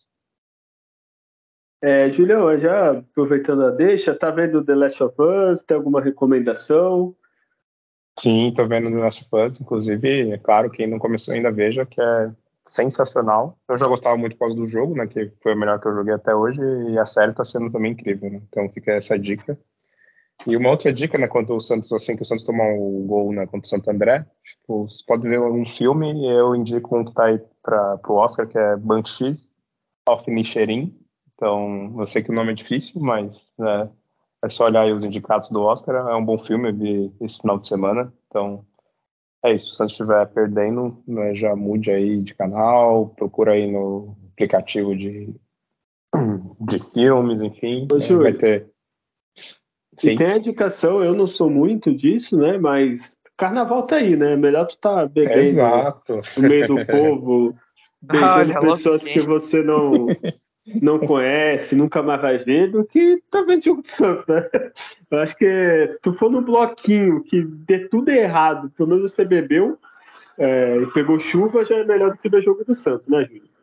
É, 1.81 2.11
Julião, 2.11 2.59
já 2.59 2.91
aproveitando 2.91 3.65
a 3.65 3.71
deixa, 3.71 4.15
tá 4.15 4.31
vendo 4.31 4.65
The 4.65 4.75
Last 4.75 5.03
of 5.03 5.15
Us? 5.21 5.63
Tem 5.63 5.77
alguma 5.77 6.01
recomendação? 6.01 7.15
Sim, 8.19 8.53
tô 8.55 8.67
vendo 8.67 8.91
The 8.91 9.01
Last 9.01 9.25
of 9.31 9.47
Us, 9.47 9.61
inclusive, 9.61 10.33
é 10.33 10.39
claro, 10.39 10.71
quem 10.71 10.89
não 10.89 10.99
começou 10.99 11.35
ainda 11.35 11.53
veja 11.53 11.87
que 11.87 12.01
é 12.01 12.33
sensacional. 12.67 13.57
Eu 13.69 13.79
já 13.79 13.87
gostava 13.87 14.17
muito 14.17 14.33
por 14.33 14.41
causa 14.41 14.57
do 14.57 14.67
jogo, 14.67 14.95
né? 14.97 15.07
Que 15.07 15.33
foi 15.41 15.55
o 15.55 15.57
melhor 15.57 15.81
que 15.81 15.87
eu 15.87 15.95
joguei 15.95 16.15
até 16.15 16.35
hoje, 16.35 16.61
e 16.91 16.99
a 16.99 17.07
série 17.07 17.33
tá 17.33 17.45
sendo 17.45 17.71
também 17.71 17.93
incrível, 17.93 18.29
né? 18.29 18.43
Então 18.49 18.69
fica 18.71 18.93
essa 18.93 19.17
dica. 19.17 19.57
E 20.47 20.57
uma 20.57 20.71
outra 20.71 20.93
dica, 20.93 21.19
né, 21.19 21.27
quando 21.27 21.55
o 21.55 21.61
Santos, 21.61 21.93
assim, 21.93 22.15
que 22.15 22.23
o 22.23 22.25
Santos 22.25 22.45
tomar 22.45 22.65
o 22.65 23.03
um 23.03 23.07
gol, 23.07 23.33
né, 23.33 23.47
contra 23.47 23.67
o 23.67 23.69
Santo 23.69 23.91
André, 23.91 24.25
tipo, 24.45 24.89
você 24.89 25.03
pode 25.05 25.29
ver 25.29 25.41
um 25.41 25.67
filme, 25.67 26.29
eu 26.29 26.55
indico 26.55 26.97
um 26.97 27.05
que 27.05 27.13
tá 27.13 27.27
aí 27.27 27.41
para 27.63 27.99
pro 27.99 28.15
Oscar, 28.15 28.47
que 28.47 28.57
é 28.57 28.77
Banshees 28.77 29.45
of 30.09 30.31
Nichiren. 30.31 30.93
Então, 31.39 31.95
eu 31.97 32.07
sei 32.07 32.21
que 32.21 32.33
o 32.33 32.35
nome 32.35 32.51
é 32.51 32.55
difícil, 32.55 33.01
mas 33.01 33.41
né, 33.57 33.89
é 34.43 34.49
só 34.49 34.65
olhar 34.65 34.83
aí 34.83 34.93
os 34.93 35.05
indicados 35.05 35.49
do 35.51 35.63
Oscar, 35.63 36.09
é 36.09 36.15
um 36.17 36.25
bom 36.25 36.37
filme, 36.37 36.71
eu 36.71 36.75
vi 36.75 37.13
esse 37.21 37.39
final 37.39 37.61
de 37.61 37.69
semana, 37.69 38.13
então 38.27 38.65
é 39.45 39.55
isso, 39.55 39.71
se 39.71 39.77
você 39.77 39.85
estiver 39.85 40.27
perdendo, 40.27 41.01
né, 41.07 41.37
já 41.37 41.55
mude 41.55 41.93
aí 41.93 42.21
de 42.25 42.35
canal, 42.35 43.11
procura 43.11 43.53
aí 43.53 43.71
no 43.71 44.17
aplicativo 44.33 44.97
de, 44.97 45.33
de 46.61 46.93
filmes, 46.93 47.41
enfim, 47.41 47.87
Ô, 47.93 48.19
vai 48.19 48.33
ter. 48.33 48.69
Sim. 49.97 50.11
E 50.11 50.17
tem 50.17 50.33
a 50.33 50.37
indicação, 50.39 51.05
eu 51.05 51.15
não 51.15 51.29
sou 51.29 51.49
muito 51.49 51.95
disso, 51.95 52.37
né? 52.37 52.57
Mas 52.57 53.19
carnaval 53.37 53.85
tá 53.85 53.97
aí, 53.97 54.15
né? 54.15 54.37
Melhor 54.37 54.67
tu 54.67 54.79
tá 54.79 55.07
bebendo 55.07 55.41
Exato. 55.41 56.21
no 56.37 56.49
meio 56.49 56.69
do 56.69 56.87
povo, 56.87 57.57
beijando 58.01 58.53
Olha, 58.53 58.61
pessoas 58.61 59.03
que 59.03 59.21
você 59.21 59.61
não 59.61 60.07
não 60.81 60.99
conhece, 60.99 61.75
nunca 61.75 62.03
mais 62.03 62.21
vai 62.21 62.39
ver, 62.39 62.71
do 62.71 62.85
que 62.85 63.23
vendo 63.45 63.65
jogo 63.65 63.83
do 63.83 63.89
Santos, 63.89 64.27
né? 64.27 64.49
Eu 65.11 65.19
acho 65.21 65.37
que 65.37 65.89
se 65.91 66.01
tu 66.01 66.13
for 66.13 66.31
no 66.31 66.43
bloquinho 66.43 67.23
que 67.23 67.43
dê 67.43 67.89
tudo 67.89 68.11
errado, 68.11 68.71
pelo 68.77 68.89
menos 68.89 69.11
você 69.11 69.25
bebeu 69.25 69.79
é, 70.39 70.77
e 70.77 70.87
pegou 70.93 71.19
chuva, 71.19 71.65
já 71.65 71.77
é 71.77 71.85
melhor 71.85 72.11
do 72.11 72.19
que 72.19 72.29
ver 72.29 72.43
jogo 72.43 72.65
do 72.65 72.75
Santos, 72.75 73.09
né, 73.09 73.25
Júlio? 73.25 73.58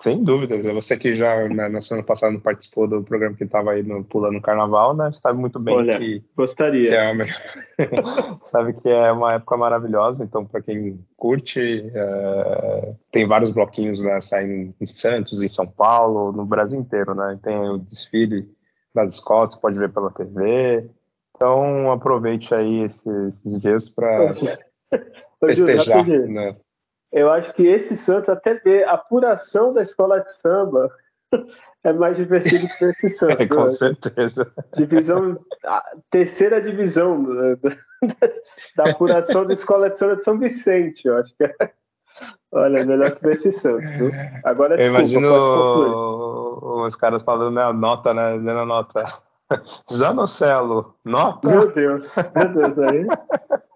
Sem 0.00 0.22
dúvidas. 0.22 0.64
É 0.64 0.72
você 0.72 0.96
que 0.96 1.14
já 1.14 1.48
né, 1.48 1.68
na 1.68 1.82
semana 1.82 2.06
passada 2.06 2.38
participou 2.38 2.86
do 2.86 3.02
programa 3.02 3.34
que 3.34 3.42
estava 3.42 3.72
aí 3.72 3.82
no 3.82 4.04
Pulando 4.04 4.40
Carnaval, 4.40 4.96
né? 4.96 5.10
Sabe 5.20 5.40
muito 5.40 5.58
bem 5.58 5.74
Olha, 5.74 5.98
que. 5.98 6.22
Gostaria. 6.36 6.90
Que 6.90 6.94
é 6.94 7.10
uma... 7.10 7.24
sabe 8.50 8.74
que 8.74 8.88
é 8.88 9.10
uma 9.10 9.34
época 9.34 9.56
maravilhosa. 9.56 10.22
Então, 10.22 10.46
para 10.46 10.62
quem 10.62 11.04
curte, 11.16 11.90
é... 11.92 12.94
tem 13.10 13.26
vários 13.26 13.50
bloquinhos 13.50 14.00
né, 14.00 14.20
saindo 14.20 14.72
em 14.80 14.86
Santos, 14.86 15.42
em 15.42 15.48
São 15.48 15.66
Paulo, 15.66 16.30
no 16.30 16.46
Brasil 16.46 16.78
inteiro, 16.78 17.12
né? 17.14 17.36
Tem 17.42 17.58
o 17.58 17.78
desfile 17.78 18.48
das 18.94 19.14
escolas, 19.14 19.54
você 19.54 19.60
pode 19.60 19.78
ver 19.80 19.92
pela 19.92 20.12
TV. 20.12 20.88
Então, 21.34 21.90
aproveite 21.90 22.54
aí 22.54 22.84
esses, 22.84 23.28
esses 23.28 23.60
dias 23.60 23.88
para 23.88 24.30
festejar. 25.40 26.06
né? 26.06 26.56
Eu 27.12 27.30
acho 27.30 27.52
que 27.54 27.66
esse 27.66 27.96
Santos, 27.96 28.28
até 28.28 28.54
ver 28.54 28.84
a 28.84 28.92
apuração 28.92 29.72
da 29.72 29.82
escola 29.82 30.20
de 30.20 30.32
samba, 30.32 30.90
é 31.84 31.92
mais 31.92 32.16
divertido 32.16 32.66
que 32.78 32.84
esse 32.84 33.08
Santos. 33.16 33.40
É, 33.40 33.46
com 33.46 33.64
né? 33.64 33.70
certeza. 33.70 34.52
Divisão, 34.74 35.38
terceira 36.10 36.60
divisão 36.60 37.22
né, 37.22 37.56
da 38.76 38.90
apuração 38.90 39.46
da 39.46 39.52
escola 39.52 39.88
de 39.88 39.98
samba 39.98 40.16
de 40.16 40.22
São 40.22 40.38
Vicente, 40.38 41.06
eu 41.06 41.16
acho 41.16 41.34
que 41.36 41.44
é. 41.44 41.72
Olha, 42.50 42.84
melhor 42.84 43.12
que 43.12 43.28
esse 43.28 43.52
Santos, 43.52 43.90
viu? 43.92 44.10
Agora, 44.44 44.76
desculpa, 44.76 45.02
eu 45.02 45.06
imagino 45.06 46.84
os 46.84 46.96
caras 46.96 47.22
falando, 47.22 47.54
né, 47.54 47.72
nota, 47.72 48.12
né, 48.12 48.38
dando 48.38 48.64
nota. 48.64 49.20
Zanocelo, 49.90 50.94
nota? 51.04 51.48
Meu 51.48 51.72
Deus, 51.72 52.14
meu 52.34 52.48
Deus, 52.48 52.78
aí... 52.78 53.06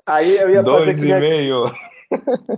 Aí 0.05 0.37
eu 0.37 0.51
ia 0.51 0.63
Dois 0.63 0.85
fazer 0.85 0.95
que 0.95 1.07
e 1.09 1.21
meio. 1.21 1.71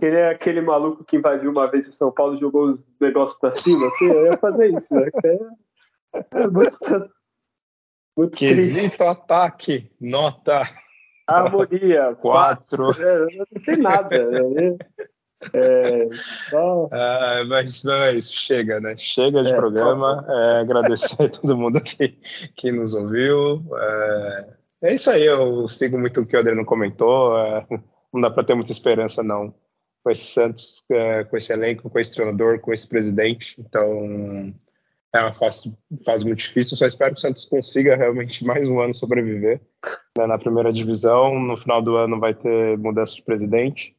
Ele 0.01 0.17
é 0.17 0.31
aquele 0.31 0.61
maluco 0.61 1.05
que 1.05 1.17
invadiu 1.17 1.51
uma 1.51 1.71
vez 1.71 1.89
em 1.89 1.93
São 1.93 2.11
Paulo 2.11 2.35
e 2.35 2.41
jogou 2.41 2.67
os 2.67 2.87
negócios 3.01 3.39
pra 3.39 3.53
cima, 3.53 3.89
assim, 3.89 4.07
eu 4.07 4.27
ia 4.27 4.39
fazer 4.39 4.75
isso, 4.75 4.95
né? 4.95 5.09
É, 5.25 6.43
é 6.43 6.47
muito, 6.47 7.11
muito 8.17 8.37
Quesito 8.37 9.03
ataque, 9.05 9.91
nota. 10.01 10.63
Harmonia, 11.27 12.15
quatro. 12.21 12.87
quatro. 12.87 13.03
É, 13.03 13.27
não 13.37 13.63
tem 13.65 13.77
nada. 13.79 14.31
Né? 14.31 14.77
É, 15.53 16.09
só... 16.51 16.89
ah, 16.91 17.45
mas 17.47 17.83
não 17.83 17.95
é 17.95 18.15
isso, 18.15 18.33
chega, 18.35 18.81
né? 18.81 18.95
Chega 18.97 19.43
de 19.43 19.51
é, 19.51 19.57
programa. 19.57 20.25
É, 20.29 20.61
agradecer 20.61 21.23
a 21.23 21.29
todo 21.29 21.57
mundo 21.57 21.81
que, 21.81 22.19
que 22.57 22.73
nos 22.73 22.95
ouviu. 22.95 23.63
É, 23.77 24.47
é, 24.83 24.95
isso 24.95 25.11
aí, 25.11 25.25
eu 25.25 25.67
sigo 25.69 25.99
muito 25.99 26.21
o 26.21 26.27
que 26.27 26.37
o 26.37 26.41
Adriano 26.41 26.65
comentou. 26.65 27.35
Não 28.15 28.21
dá 28.21 28.31
para 28.31 28.45
ter 28.45 28.55
muita 28.55 28.71
esperança, 28.71 29.25
não, 29.25 29.53
com 30.05 30.11
esse 30.11 30.27
Santos, 30.27 30.85
é, 30.89 31.25
com 31.25 31.37
esse 31.37 31.53
elenco, 31.53 31.91
com 31.91 31.99
esse 31.99 32.13
treinador, 32.13 32.61
com 32.61 32.73
esse 32.73 32.89
presidente. 32.89 33.57
Então, 33.59 34.55
é 35.13 35.21
uma 35.21 35.35
fase, 35.35 35.77
fase 36.05 36.25
muito 36.25 36.39
difícil. 36.39 36.77
Só 36.77 36.87
espero 36.87 37.13
que 37.13 37.19
o 37.19 37.21
Santos 37.21 37.45
consiga 37.45 37.97
realmente 37.97 38.45
mais 38.45 38.69
um 38.69 38.81
ano 38.81 38.95
sobreviver 38.95 39.61
né, 40.17 40.27
na 40.27 40.39
primeira 40.39 40.73
divisão. 40.73 41.39
No 41.41 41.57
final 41.57 41.83
do 41.83 41.97
ano 41.97 42.21
vai 42.21 42.35
ter 42.35 42.79
mudança 42.79 43.17
de 43.17 43.23
presidente. 43.23 43.97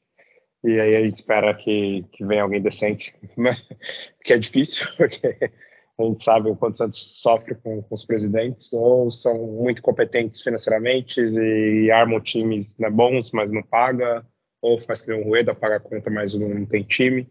E 0.63 0.79
aí 0.79 0.95
a 0.95 1.01
gente 1.05 1.15
espera 1.15 1.53
que, 1.53 2.05
que 2.13 2.25
venha 2.25 2.43
alguém 2.43 2.61
decente, 2.61 3.13
que 4.23 4.33
é 4.33 4.37
difícil, 4.37 4.87
porque 4.97 5.51
a 5.97 6.03
gente 6.03 6.23
sabe 6.23 6.49
o 6.49 6.55
quanto 6.55 6.73
o 6.73 6.77
Santos 6.77 7.21
sofre 7.21 7.55
com, 7.55 7.81
com, 7.81 7.95
os 7.95 8.05
presidentes, 8.05 8.71
ou 8.73 9.09
são 9.09 9.37
muito 9.37 9.81
competentes 9.81 10.41
financeiramente 10.41 11.21
e 11.21 11.89
armam 11.89 12.19
times 12.19 12.77
né, 12.77 12.89
bons, 12.89 13.31
mas 13.31 13.49
não 13.51 13.63
paga, 13.63 14.25
ou 14.61 14.79
faz 14.81 15.01
que 15.01 15.13
um 15.13 15.23
Rueda, 15.23 15.55
paga 15.55 15.77
a 15.77 15.79
conta, 15.79 16.09
mas 16.09 16.33
não 16.33 16.65
tem 16.65 16.83
time. 16.83 17.29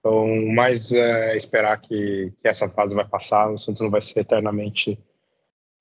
Então, 0.00 0.26
mais 0.54 0.92
é, 0.92 1.36
esperar 1.36 1.78
que, 1.80 2.32
que, 2.40 2.48
essa 2.48 2.68
fase 2.70 2.94
vai 2.94 3.04
passar, 3.06 3.50
o 3.50 3.58
Santos 3.58 3.82
não 3.82 3.90
vai 3.90 4.00
ser 4.00 4.20
eternamente 4.20 4.98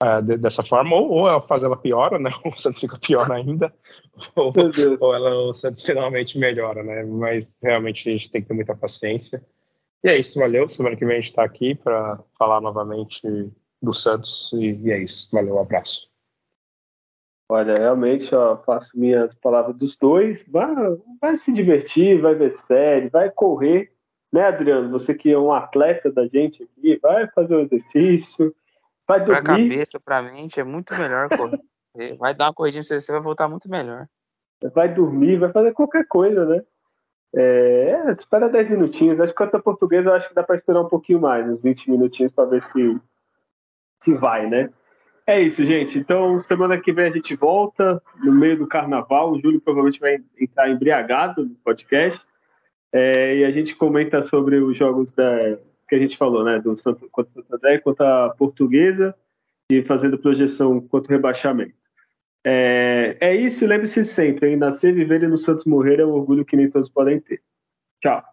é, 0.04 0.22
de, 0.22 0.38
dessa 0.38 0.64
forma, 0.64 0.96
ou, 0.96 1.10
ou 1.10 1.28
a 1.28 1.42
fase 1.42 1.64
ela 1.64 1.78
piora, 1.78 2.20
né? 2.20 2.32
O 2.44 2.60
Santos 2.60 2.82
fica 2.82 2.98
pior 3.00 3.32
ainda, 3.32 3.74
ou, 4.36 4.52
ou 5.00 5.16
ela, 5.16 5.50
o 5.50 5.54
Santos 5.54 5.84
finalmente 5.84 6.38
melhora, 6.38 6.84
né? 6.84 7.04
Mas 7.04 7.60
realmente 7.62 8.10
a 8.10 8.12
gente 8.12 8.32
tem 8.32 8.42
que 8.42 8.48
ter 8.48 8.54
muita 8.54 8.76
paciência. 8.76 9.46
E 10.06 10.08
é 10.08 10.20
isso, 10.20 10.38
valeu. 10.38 10.70
Semana 10.70 10.96
que 10.96 11.04
vem 11.04 11.18
a 11.18 11.20
gente 11.20 11.32
está 11.32 11.44
aqui 11.44 11.74
para 11.74 12.20
falar 12.38 12.62
novamente 12.62 13.52
do 13.82 13.92
Santos. 13.92 14.52
E, 14.54 14.76
e, 14.84 14.92
é 14.92 15.00
isso. 15.00 15.28
Valeu, 15.34 15.56
um 15.56 15.60
abraço. 15.60 16.08
Olha, 17.50 17.74
realmente, 17.74 18.34
ó, 18.36 18.56
faço 18.58 18.92
minhas 18.94 19.34
palavras 19.34 19.76
dos 19.76 19.98
dois. 19.98 20.48
Vai, 20.48 20.76
vai 21.20 21.36
se 21.38 21.52
divertir, 21.52 22.22
vai 22.22 22.36
ver 22.36 22.52
série, 22.52 23.10
vai 23.10 23.32
correr. 23.32 23.92
Né, 24.32 24.44
Adriano? 24.44 24.92
Você 24.92 25.16
que 25.16 25.32
é 25.32 25.40
um 25.40 25.52
atleta 25.52 26.12
da 26.12 26.28
gente 26.28 26.62
aqui, 26.62 27.00
vai 27.02 27.28
fazer 27.30 27.56
o 27.56 27.58
um 27.58 27.62
exercício, 27.62 28.56
vai 29.08 29.26
dormir. 29.26 29.42
Pra 29.42 29.58
cabeça, 29.58 30.00
pra 30.00 30.22
mente, 30.22 30.60
é 30.60 30.64
muito 30.64 30.94
melhor 30.94 31.30
correr. 31.30 32.16
Vai 32.20 32.36
dar 32.36 32.46
uma 32.46 32.54
corridinha, 32.54 32.84
você 32.84 33.12
vai 33.12 33.22
voltar 33.22 33.48
muito 33.48 33.68
melhor. 33.68 34.08
Vai 34.72 34.94
dormir, 34.94 35.40
vai 35.40 35.52
fazer 35.52 35.74
qualquer 35.74 36.06
coisa, 36.08 36.46
né? 36.46 36.62
É, 37.36 38.12
espera 38.18 38.48
10 38.48 38.70
minutinhos. 38.70 39.20
Acho 39.20 39.34
que 39.34 39.38
contra 39.38 39.60
a 39.60 39.64
portuguesa, 39.64 40.14
acho 40.14 40.30
que 40.30 40.36
dá 40.36 40.44
para 40.44 40.56
esperar 40.56 40.82
um 40.82 40.88
pouquinho 40.88 41.20
mais, 41.20 41.48
uns 41.48 41.62
20 41.62 41.92
minutinhos, 41.92 42.32
para 42.32 42.50
ver 42.50 42.64
se, 42.64 42.98
se 44.00 44.14
vai, 44.14 44.48
né? 44.48 44.70
É 45.28 45.42
isso, 45.42 45.66
gente. 45.66 45.98
Então, 45.98 46.42
semana 46.44 46.80
que 46.80 46.94
vem 46.94 47.08
a 47.08 47.12
gente 47.12 47.36
volta 47.36 48.02
no 48.24 48.32
meio 48.32 48.58
do 48.58 48.68
carnaval. 48.68 49.32
O 49.32 49.40
Júlio 49.42 49.60
provavelmente 49.60 50.00
vai 50.00 50.20
entrar 50.40 50.70
embriagado 50.70 51.44
no 51.44 51.56
podcast. 51.56 52.22
É, 52.94 53.38
e 53.38 53.44
a 53.44 53.52
gente 53.52 53.76
comenta 53.76 54.22
sobre 54.22 54.58
os 54.58 54.78
jogos 54.78 55.12
da, 55.12 55.58
que 55.90 55.96
a 55.96 56.00
gente 56.00 56.16
falou, 56.16 56.44
né? 56.44 56.60
Do 56.60 56.78
Santo, 56.78 57.08
contra 57.12 57.32
o 57.32 57.44
Santo 57.44 57.56
André, 57.56 57.80
contra 57.80 58.26
a 58.26 58.30
Portuguesa 58.30 59.16
e 59.70 59.82
fazendo 59.84 60.18
projeção 60.18 60.80
contra 60.80 61.12
o 61.12 61.16
rebaixamento. 61.16 61.74
É, 62.48 63.18
é 63.20 63.36
isso, 63.36 63.66
lembre-se 63.66 64.06
sempre, 64.06 64.52
em 64.52 64.56
nascer, 64.56 64.94
viver 64.94 65.24
e 65.24 65.28
no 65.28 65.36
Santos 65.36 65.66
morrer 65.66 66.00
é 66.00 66.06
um 66.06 66.12
orgulho 66.12 66.46
que 66.46 66.56
nem 66.56 66.70
todos 66.70 66.88
podem 66.88 67.20
ter. 67.20 67.42
Tchau. 68.00 68.24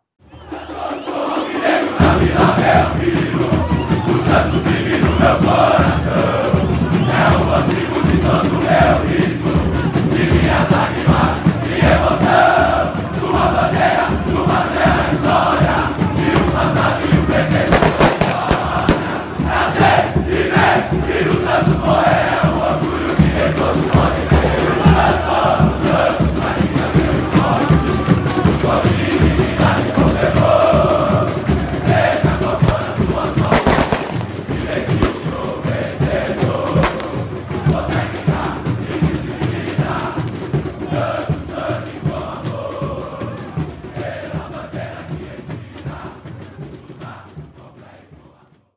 Santos, 5.22 5.81